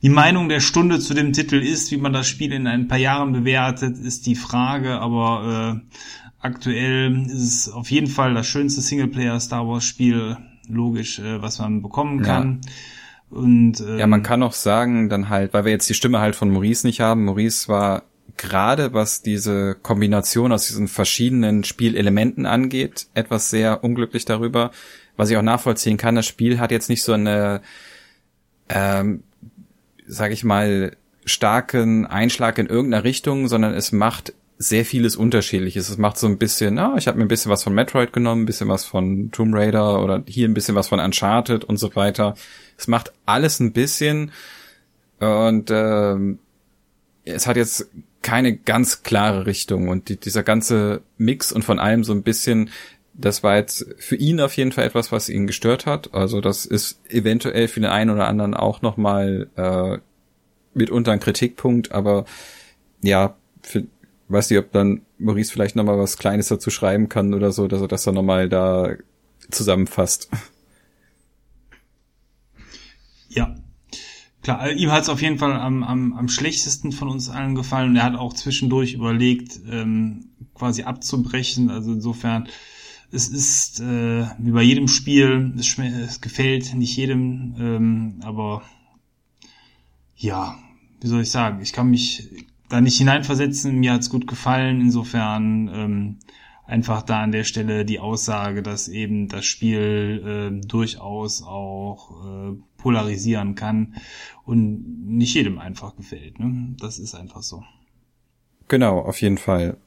die 0.02 0.10
Meinung 0.10 0.48
der 0.48 0.62
Stunde 0.62 1.02
zu 1.02 1.14
dem 1.14 1.34
Titel 1.34 1.58
ist. 1.58 1.92
Wie 1.92 1.98
man 1.98 2.14
das 2.14 2.30
Spiel 2.30 2.54
in 2.54 2.66
ein 2.66 2.88
paar 2.88 2.98
Jahren 2.98 3.34
bewertet, 3.34 3.98
ist 3.98 4.26
die 4.26 4.36
Frage. 4.36 5.00
Aber 5.00 5.82
äh, 5.84 5.98
aktuell 6.40 7.26
ist 7.26 7.68
es 7.68 7.70
auf 7.70 7.92
jeden 7.92 8.08
Fall 8.08 8.34
das 8.34 8.48
schönste 8.48 8.80
Singleplayer 8.80 9.38
Star 9.42 9.68
Wars 9.68 9.84
Spiel, 9.84 10.38
logisch, 10.70 11.20
äh, 11.20 11.42
was 11.42 11.60
man 11.60 11.82
bekommen 11.82 12.22
kann. 12.22 12.62
Ja. 12.64 13.38
Und 13.38 13.82
ähm, 13.82 14.00
ja, 14.00 14.08
man 14.08 14.24
kann 14.24 14.44
auch 14.44 14.54
sagen, 14.54 15.10
dann 15.10 15.28
halt, 15.28 15.54
weil 15.54 15.66
wir 15.66 15.74
jetzt 15.74 15.90
die 15.90 15.94
Stimme 15.94 16.20
halt 16.20 16.38
von 16.38 16.50
Maurice 16.50 16.88
nicht 16.88 17.02
haben. 17.02 17.26
Maurice 17.26 17.68
war 17.68 18.04
gerade 18.42 18.94
was 18.94 19.22
diese 19.22 19.76
Kombination 19.76 20.52
aus 20.52 20.66
diesen 20.66 20.88
verschiedenen 20.88 21.64
Spielelementen 21.64 22.48
angeht, 22.48 23.06
etwas 23.14 23.52
sehr 23.52 23.84
unglücklich 23.84 24.26
darüber. 24.26 24.72
Was 25.16 25.30
ich 25.30 25.38
auch 25.38 25.44
nachvollziehen 25.44 25.98
kann, 25.98 26.16
das 26.16 26.26
Spiel 26.26 26.60
hat 26.60 26.72
jetzt 26.72 26.90
nicht 26.90 27.04
so 27.04 27.14
eine, 27.14 27.62
ähm, 28.70 29.24
sag 30.08 30.32
ich 30.32 30.44
mal, 30.44 30.98
starken 31.24 32.08
Einschlag 32.08 32.58
in 32.58 32.66
irgendeiner 32.66 33.04
Richtung, 33.04 33.48
sondern 33.48 33.76
es 33.76 33.92
macht 33.92 34.34
sehr 34.58 34.86
vieles 34.86 35.16
Unterschiedliches. 35.16 35.90
Es 35.90 36.00
macht 36.00 36.18
so 36.18 36.26
ein 36.26 36.40
bisschen, 36.40 36.74
na, 36.74 36.96
ich 36.98 37.08
habe 37.08 37.20
mir 37.20 37.26
ein 37.26 37.28
bisschen 37.28 37.52
was 37.52 37.64
von 37.64 37.76
Metroid 37.76 38.12
genommen, 38.12 38.44
ein 38.44 38.48
bisschen 38.48 38.70
was 38.70 38.86
von 38.86 39.32
Tomb 39.32 39.54
Raider 39.54 40.04
oder 40.04 40.24
hier 40.26 40.48
ein 40.48 40.56
bisschen 40.56 40.76
was 40.76 40.88
von 40.88 41.00
Uncharted 41.00 41.64
und 41.64 41.78
so 41.78 41.96
weiter. 41.96 42.34
Es 42.76 42.88
macht 42.88 43.14
alles 43.28 43.60
ein 43.60 43.72
bisschen 43.72 44.32
und 45.20 45.70
ähm, 45.70 46.40
es 47.24 47.46
hat 47.46 47.56
jetzt 47.56 47.88
keine 48.22 48.56
ganz 48.56 49.04
klare 49.04 49.46
Richtung 49.46 49.88
und 49.88 50.10
die, 50.10 50.18
dieser 50.18 50.44
ganze 50.44 51.02
Mix 51.18 51.52
und 51.52 51.64
von 51.64 51.80
allem 51.80 52.04
so 52.04 52.14
ein 52.14 52.24
bisschen, 52.24 52.70
das 53.14 53.44
war 53.44 53.58
jetzt 53.58 53.86
für 53.98 54.16
ihn 54.16 54.40
auf 54.40 54.56
jeden 54.56 54.72
Fall 54.72 54.86
etwas, 54.86 55.12
was 55.12 55.30
ihn 55.30 55.48
gestört 55.48 55.86
hat. 55.86 56.14
Also 56.14 56.42
das 56.42 56.66
ist 56.66 57.02
eventuell 57.10 57.68
für 57.68 57.80
den 57.80 57.90
einen 57.90 58.12
oder 58.12 58.28
anderen 58.28 58.54
auch 58.54 58.82
nochmal 58.82 59.50
äh, 59.56 59.98
mitunter 60.74 61.12
ein 61.12 61.20
Kritikpunkt, 61.20 61.92
aber 61.92 62.26
ja, 63.02 63.36
für, 63.62 63.86
weiß 64.30 64.50
nicht, 64.50 64.60
ob 64.60 64.72
dann 64.72 65.02
Maurice 65.18 65.52
vielleicht 65.52 65.76
nochmal 65.76 65.98
was 65.98 66.18
Kleines 66.18 66.48
dazu 66.48 66.70
schreiben 66.70 67.10
kann 67.10 67.34
oder 67.34 67.52
so, 67.52 67.68
dass 67.68 67.82
er 67.82 67.88
das 67.88 68.04
dann 68.04 68.16
nochmal 68.16 68.50
da 68.50 68.96
zusammenfasst. 69.50 70.30
Ja, 73.30 73.56
Klar, 74.42 74.68
äh, 74.68 74.74
ihm 74.74 74.92
hat 74.92 75.04
es 75.04 75.10
auf 75.10 75.22
jeden 75.22 75.38
Fall 75.38 75.54
am, 75.54 75.84
am, 75.84 76.14
am 76.14 76.28
schlechtesten 76.28 76.92
von 76.92 77.10
uns 77.10 77.30
allen 77.30 77.56
gefallen 77.56 77.92
und 77.92 77.96
er 77.96 78.04
hat 78.04 78.16
auch 78.16 78.34
zwischendurch 78.34 78.94
überlegt, 78.94 79.60
ähm, 79.70 80.30
quasi 80.56 80.84
abzubrechen. 80.84 81.70
Also 81.70 81.94
insofern, 81.94 82.48
es 83.12 83.28
ist 83.30 83.80
äh, 83.82 84.26
wie 84.40 84.52
bei 84.52 84.64
jedem 84.64 84.88
Spiel, 84.88 85.54
es, 85.58 85.78
es 85.78 86.22
gefällt 86.22 86.74
nicht 86.74 86.96
jedem, 86.96 87.56
ähm, 87.60 88.20
aber 88.22 88.64
ja, 90.16 90.58
wie 91.02 91.08
soll 91.08 91.22
ich 91.22 91.32
sagen, 91.32 91.62
ich 91.62 91.74
kann 91.74 91.90
mich 91.90 92.30
da 92.70 92.80
nicht 92.80 92.98
hineinversetzen, 92.98 93.80
mir 93.80 93.94
hat's 93.94 94.10
gut 94.10 94.28
gefallen, 94.28 94.82
insofern 94.82 95.70
ähm, 95.74 96.20
einfach 96.66 97.02
da 97.02 97.22
an 97.22 97.32
der 97.32 97.44
Stelle 97.44 97.84
die 97.86 98.00
Aussage, 98.00 98.64
dass 98.64 98.88
eben 98.88 99.28
das 99.28 99.46
Spiel 99.46 100.24
äh, 100.64 100.68
durchaus 100.68 101.44
auch 101.44 102.26
äh, 102.26 102.56
polarisieren 102.82 103.56
kann 103.56 103.96
und 104.46 105.08
nicht 105.08 105.36
jedem 105.36 105.60
einfach 105.60 105.96
gefällt. 105.96 106.40
Ne? 106.40 106.76
Das 106.80 107.00
ist 107.00 107.16
einfach 107.16 107.44
so. 107.44 107.64
Genau, 108.68 109.00
auf 109.00 109.22
jeden 109.22 109.38
Fall. 109.38 109.78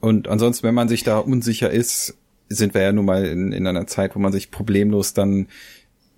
Und 0.00 0.28
ansonsten, 0.28 0.66
wenn 0.66 0.74
man 0.74 0.88
sich 0.88 1.02
da 1.02 1.18
unsicher 1.18 1.70
ist, 1.70 2.16
sind 2.48 2.74
wir 2.74 2.82
ja 2.82 2.92
nun 2.92 3.04
mal 3.04 3.26
in, 3.26 3.52
in 3.52 3.66
einer 3.66 3.86
Zeit, 3.86 4.14
wo 4.14 4.20
man 4.20 4.32
sich 4.32 4.50
problemlos 4.50 5.12
dann 5.12 5.48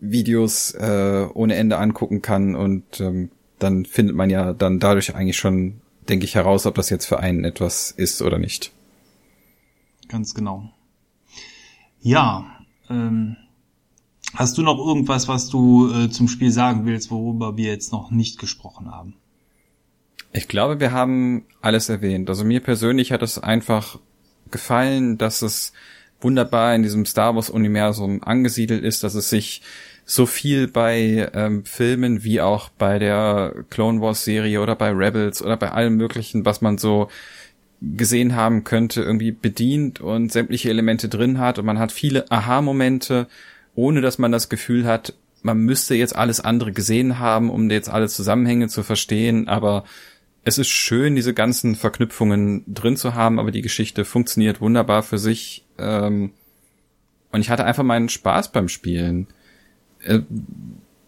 Videos 0.00 0.72
äh, 0.72 1.26
ohne 1.34 1.56
Ende 1.56 1.78
angucken 1.78 2.22
kann 2.22 2.54
und 2.54 3.00
ähm, 3.00 3.30
dann 3.58 3.84
findet 3.84 4.16
man 4.16 4.30
ja 4.30 4.52
dann 4.52 4.78
dadurch 4.78 5.14
eigentlich 5.14 5.36
schon, 5.36 5.80
denke 6.08 6.24
ich, 6.24 6.34
heraus, 6.34 6.66
ob 6.66 6.74
das 6.74 6.88
jetzt 6.88 7.06
für 7.06 7.20
einen 7.20 7.44
etwas 7.44 7.90
ist 7.90 8.22
oder 8.22 8.38
nicht. 8.38 8.72
Ganz 10.08 10.34
genau. 10.34 10.70
Ja, 12.00 12.46
ähm, 12.88 13.36
hast 14.34 14.58
du 14.58 14.62
noch 14.62 14.78
irgendwas, 14.78 15.28
was 15.28 15.48
du 15.48 15.92
äh, 15.92 16.10
zum 16.10 16.28
Spiel 16.28 16.50
sagen 16.50 16.86
willst, 16.86 17.10
worüber 17.10 17.56
wir 17.56 17.70
jetzt 17.70 17.92
noch 17.92 18.10
nicht 18.10 18.38
gesprochen 18.38 18.90
haben? 18.90 19.14
Ich 20.32 20.46
glaube, 20.46 20.78
wir 20.78 20.92
haben 20.92 21.44
alles 21.60 21.88
erwähnt. 21.88 22.28
Also 22.28 22.44
mir 22.44 22.60
persönlich 22.60 23.10
hat 23.12 23.22
es 23.22 23.38
einfach 23.38 23.98
gefallen, 24.50 25.18
dass 25.18 25.42
es 25.42 25.72
wunderbar 26.20 26.74
in 26.74 26.82
diesem 26.82 27.06
Star 27.06 27.34
Wars 27.34 27.50
Universum 27.50 28.22
angesiedelt 28.22 28.84
ist, 28.84 29.02
dass 29.02 29.14
es 29.14 29.30
sich 29.30 29.62
so 30.04 30.26
viel 30.26 30.66
bei 30.68 31.30
ähm, 31.34 31.64
Filmen 31.64 32.24
wie 32.24 32.40
auch 32.40 32.68
bei 32.70 32.98
der 32.98 33.54
Clone 33.70 34.00
Wars 34.00 34.24
Serie 34.24 34.60
oder 34.60 34.76
bei 34.76 34.90
Rebels 34.90 35.42
oder 35.42 35.56
bei 35.56 35.70
allem 35.70 35.96
möglichen, 35.96 36.44
was 36.44 36.60
man 36.60 36.78
so 36.78 37.08
gesehen 37.80 38.34
haben 38.34 38.64
könnte, 38.64 39.02
irgendwie 39.02 39.32
bedient 39.32 40.00
und 40.00 40.30
sämtliche 40.30 40.68
Elemente 40.68 41.08
drin 41.08 41.38
hat 41.38 41.58
und 41.58 41.64
man 41.64 41.78
hat 41.78 41.92
viele 41.92 42.30
Aha-Momente, 42.30 43.28
ohne 43.74 44.00
dass 44.00 44.18
man 44.18 44.32
das 44.32 44.48
Gefühl 44.48 44.86
hat, 44.86 45.14
man 45.42 45.58
müsste 45.58 45.94
jetzt 45.94 46.14
alles 46.14 46.40
andere 46.40 46.72
gesehen 46.72 47.18
haben, 47.18 47.50
um 47.50 47.70
jetzt 47.70 47.88
alle 47.88 48.08
Zusammenhänge 48.08 48.68
zu 48.68 48.82
verstehen, 48.82 49.48
aber 49.48 49.84
es 50.42 50.58
ist 50.58 50.68
schön, 50.68 51.16
diese 51.16 51.34
ganzen 51.34 51.74
Verknüpfungen 51.74 52.64
drin 52.66 52.96
zu 52.96 53.14
haben, 53.14 53.38
aber 53.38 53.50
die 53.50 53.62
Geschichte 53.62 54.04
funktioniert 54.04 54.60
wunderbar 54.60 55.02
für 55.02 55.18
sich. 55.18 55.64
Ähm, 55.78 56.32
und 57.30 57.40
ich 57.40 57.50
hatte 57.50 57.64
einfach 57.64 57.82
meinen 57.82 58.08
Spaß 58.08 58.52
beim 58.52 58.68
Spielen. 58.68 59.28
Äh, 60.02 60.20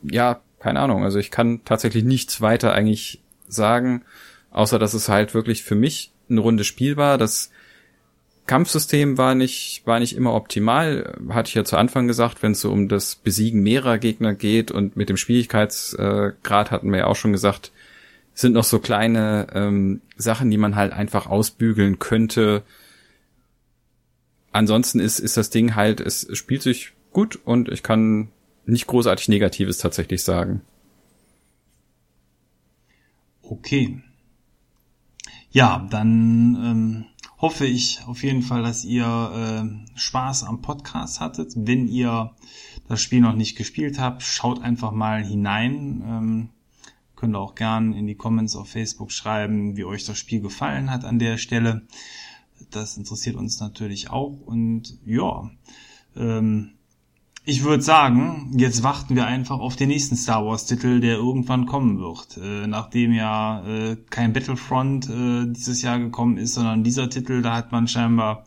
ja, 0.03 0.41
keine 0.61 0.81
Ahnung. 0.81 1.03
Also 1.03 1.19
ich 1.19 1.31
kann 1.31 1.61
tatsächlich 1.65 2.05
nichts 2.05 2.41
weiter 2.41 2.73
eigentlich 2.75 3.21
sagen, 3.49 4.03
außer 4.51 4.79
dass 4.79 4.95
es 4.95 5.09
halt 5.09 5.35
wirklich 5.35 5.63
für 5.63 5.75
mich 5.75 6.13
eine 6.29 6.41
runde 6.41 6.65
Spiel 6.65 6.97
war. 6.97 7.17
Das 7.19 7.51
Kampfsystem 8.47 9.19
war 9.19 9.35
nicht, 9.35 9.83
war 9.87 10.01
nicht 10.01 10.17
immer 10.17 10.35
optimal, 10.35 11.17
hatte 11.29 11.49
ich 11.49 11.55
ja 11.55 11.65
zu 11.65 11.77
Anfang 11.77 12.09
gesagt, 12.09 12.43
wenn 12.43 12.53
es 12.53 12.61
so 12.61 12.73
um 12.73 12.89
das 12.89 13.15
Besiegen 13.15 13.63
mehrerer 13.63 13.99
Gegner 13.99 14.35
geht 14.35 14.71
und 14.71 14.97
mit 14.97 15.09
dem 15.09 15.17
Schwierigkeitsgrad 15.17 16.71
hatten 16.71 16.91
wir 16.91 16.99
ja 17.01 17.07
auch 17.07 17.17
schon 17.17 17.33
gesagt, 17.33 17.71
sind 18.35 18.55
noch 18.55 18.65
so 18.65 18.79
kleine 18.79 19.47
ähm, 19.53 20.01
Sachen, 20.17 20.51
die 20.51 20.57
man 20.57 20.75
halt 20.75 20.93
einfach 20.93 21.27
ausbügeln 21.27 21.99
könnte. 21.99 22.63
Ansonsten 24.51 25.01
ist, 25.01 25.19
ist 25.19 25.37
das 25.37 25.51
Ding 25.51 25.75
halt, 25.77 26.01
es 26.01 26.27
spielt 26.37 26.63
sich 26.63 26.93
gut 27.13 27.39
und 27.45 27.69
ich 27.69 27.83
kann 27.83 28.29
nicht 28.67 28.87
großartig 28.87 29.29
Negatives 29.29 29.79
tatsächlich 29.79 30.23
sagen. 30.23 30.63
Okay. 33.43 34.03
Ja, 35.51 35.87
dann 35.91 36.57
ähm, 36.57 37.05
hoffe 37.43 37.67
ich 37.67 38.01
auf 38.07 38.23
jeden 38.23 38.41
Fall, 38.41 38.63
dass 38.63 38.85
ihr 38.85 39.05
äh, 39.05 39.99
Spaß 39.99 40.45
am 40.45 40.63
Podcast 40.63 41.21
hattet. 41.21 41.53
Wenn 41.57 41.89
ihr 41.89 42.35
das 42.89 43.03
Spiel 43.03 43.21
noch 43.21 43.35
nicht 43.35 43.57
gespielt 43.57 43.99
habt, 43.99 44.23
schaut 44.23 44.63
einfach 44.63 44.93
mal 44.93 45.23
hinein. 45.23 46.03
Ähm, 46.07 46.49
Könnt 47.23 47.37
ihr 47.37 47.41
auch 47.41 47.55
gern 47.55 47.93
in 47.93 48.09
die 48.09 48.17
Comments 48.17 48.57
auf 48.57 48.71
Facebook 48.71 49.13
schreiben, 49.13 49.77
wie 49.77 49.85
euch 49.85 50.05
das 50.05 50.19
Spiel 50.19 50.41
gefallen 50.41 50.91
hat 50.91 51.05
an 51.05 51.21
der 51.21 51.39
Stelle. 51.39 51.83
Das 52.73 52.97
interessiert 52.97 53.37
uns 53.37 53.61
natürlich 53.61 54.11
auch. 54.11 54.41
Und 54.45 54.99
ja, 55.07 55.49
ähm, 56.17 56.73
ich 57.45 57.65
würde 57.65 57.83
sagen, 57.83 58.53
jetzt 58.57 58.85
warten 58.85 59.17
wir 59.17 59.27
einfach 59.27 59.59
auf 59.59 59.75
den 59.75 59.89
nächsten 59.89 60.15
Star 60.17 60.47
Wars-Titel, 60.47 61.01
der 61.01 61.17
irgendwann 61.17 61.67
kommen 61.67 61.99
wird. 61.99 62.37
Äh, 62.37 62.69
nachdem 62.69 63.13
ja 63.13 63.67
äh, 63.67 63.97
kein 64.11 64.33
Battlefront 64.33 65.11
äh, 65.11 65.47
dieses 65.53 65.83
Jahr 65.83 65.99
gekommen 65.99 66.37
ist, 66.37 66.55
sondern 66.55 66.85
dieser 66.85 67.11
Titel, 67.11 67.43
da 67.43 67.57
hat 67.57 67.73
man 67.73 67.89
scheinbar, 67.89 68.47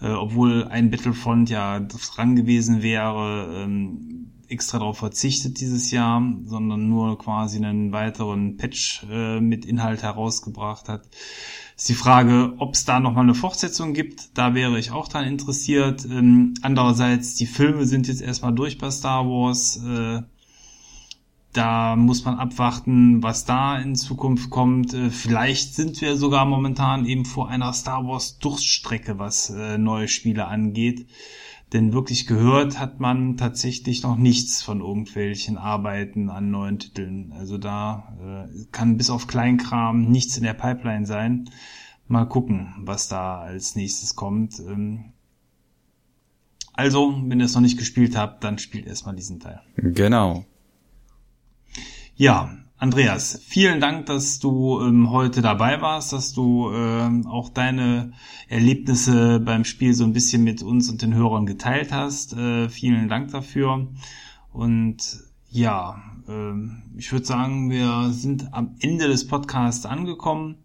äh, 0.00 0.10
obwohl 0.10 0.68
ein 0.68 0.90
Battlefront 0.90 1.50
ja 1.50 1.80
dran 1.80 2.36
gewesen 2.36 2.82
wäre, 2.82 3.64
ähm, 3.64 4.30
extra 4.46 4.78
darauf 4.78 4.98
verzichtet 4.98 5.60
dieses 5.60 5.90
Jahr, 5.90 6.22
sondern 6.44 6.88
nur 6.88 7.18
quasi 7.18 7.58
einen 7.58 7.92
weiteren 7.92 8.56
Patch 8.56 9.06
äh, 9.10 9.40
mit 9.40 9.64
Inhalt 9.64 10.02
herausgebracht 10.02 10.88
hat. 10.88 11.02
Ist 11.80 11.88
die 11.88 11.94
Frage, 11.94 12.52
ob 12.58 12.74
es 12.74 12.84
da 12.84 13.00
nochmal 13.00 13.24
eine 13.24 13.34
Fortsetzung 13.34 13.94
gibt. 13.94 14.36
Da 14.36 14.54
wäre 14.54 14.78
ich 14.78 14.90
auch 14.90 15.08
dran 15.08 15.24
interessiert. 15.24 16.04
Ähm, 16.04 16.52
andererseits, 16.60 17.36
die 17.36 17.46
Filme 17.46 17.86
sind 17.86 18.06
jetzt 18.06 18.20
erstmal 18.20 18.52
durch 18.52 18.76
bei 18.76 18.90
Star 18.90 19.24
Wars. 19.24 19.82
Äh, 19.82 20.20
da 21.54 21.96
muss 21.96 22.22
man 22.26 22.38
abwarten, 22.38 23.22
was 23.22 23.46
da 23.46 23.78
in 23.78 23.96
Zukunft 23.96 24.50
kommt. 24.50 24.92
Äh, 24.92 25.08
vielleicht 25.08 25.74
sind 25.74 25.98
wir 26.02 26.18
sogar 26.18 26.44
momentan 26.44 27.06
eben 27.06 27.24
vor 27.24 27.48
einer 27.48 27.72
Star 27.72 28.06
Wars 28.06 28.38
Durststrecke, 28.38 29.18
was 29.18 29.48
äh, 29.48 29.78
neue 29.78 30.08
Spiele 30.08 30.48
angeht. 30.48 31.06
Denn 31.72 31.92
wirklich 31.92 32.26
gehört 32.26 32.80
hat 32.80 32.98
man 32.98 33.36
tatsächlich 33.36 34.02
noch 34.02 34.16
nichts 34.16 34.60
von 34.60 34.80
irgendwelchen 34.80 35.56
Arbeiten 35.56 36.28
an 36.28 36.50
neuen 36.50 36.80
Titeln. 36.80 37.32
Also 37.32 37.58
da 37.58 38.48
äh, 38.50 38.64
kann 38.72 38.96
bis 38.96 39.08
auf 39.08 39.28
Kleinkram 39.28 40.10
nichts 40.10 40.36
in 40.36 40.42
der 40.42 40.54
Pipeline 40.54 41.06
sein. 41.06 41.48
Mal 42.08 42.24
gucken, 42.24 42.74
was 42.78 43.06
da 43.06 43.38
als 43.38 43.76
nächstes 43.76 44.16
kommt. 44.16 44.58
Ähm 44.58 45.12
also, 46.72 47.14
wenn 47.26 47.38
ihr 47.38 47.46
es 47.46 47.54
noch 47.54 47.60
nicht 47.60 47.78
gespielt 47.78 48.16
habt, 48.16 48.42
dann 48.42 48.58
spielt 48.58 48.86
erstmal 48.86 49.14
diesen 49.14 49.38
Teil. 49.38 49.60
Genau. 49.76 50.44
Ja, 52.16 52.56
Andreas, 52.80 53.38
vielen 53.46 53.78
Dank, 53.78 54.06
dass 54.06 54.38
du 54.38 54.80
ähm, 54.80 55.10
heute 55.10 55.42
dabei 55.42 55.82
warst, 55.82 56.14
dass 56.14 56.32
du 56.32 56.70
ähm, 56.72 57.26
auch 57.26 57.50
deine 57.50 58.12
Erlebnisse 58.48 59.38
beim 59.38 59.66
Spiel 59.66 59.92
so 59.92 60.04
ein 60.04 60.14
bisschen 60.14 60.44
mit 60.44 60.62
uns 60.62 60.88
und 60.88 61.02
den 61.02 61.12
Hörern 61.12 61.44
geteilt 61.44 61.92
hast. 61.92 62.32
Äh, 62.32 62.70
vielen 62.70 63.10
Dank 63.10 63.32
dafür. 63.32 63.86
Und 64.54 64.96
ja, 65.50 66.02
äh, 66.26 66.52
ich 66.96 67.12
würde 67.12 67.26
sagen, 67.26 67.68
wir 67.68 68.14
sind 68.14 68.54
am 68.54 68.76
Ende 68.80 69.08
des 69.08 69.26
Podcasts 69.26 69.84
angekommen. 69.84 70.56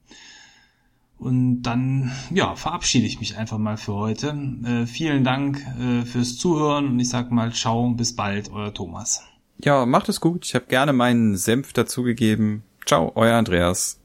Und 1.18 1.64
dann, 1.64 2.14
ja, 2.34 2.56
verabschiede 2.56 3.08
ich 3.08 3.20
mich 3.20 3.38
einfach 3.38 3.58
mal 3.58 3.76
für 3.76 3.94
heute. 3.94 4.30
Äh, 4.64 4.86
vielen 4.86 5.26
Dank 5.26 5.60
äh, 5.78 6.06
fürs 6.06 6.38
Zuhören 6.38 6.88
und 6.88 7.00
ich 7.02 7.10
sag 7.10 7.30
mal, 7.32 7.52
ciao, 7.52 7.90
bis 7.90 8.16
bald, 8.16 8.54
euer 8.54 8.74
Thomas. 8.74 9.35
Ja, 9.58 9.86
macht 9.86 10.10
es 10.10 10.20
gut. 10.22 10.46
Ich 10.46 10.56
habe 10.56 10.66
gerne 10.66 10.94
meinen 10.94 11.38
Senf 11.38 11.74
dazugegeben. 11.74 12.64
Ciao, 12.86 13.12
euer 13.16 13.36
Andreas. 13.36 14.00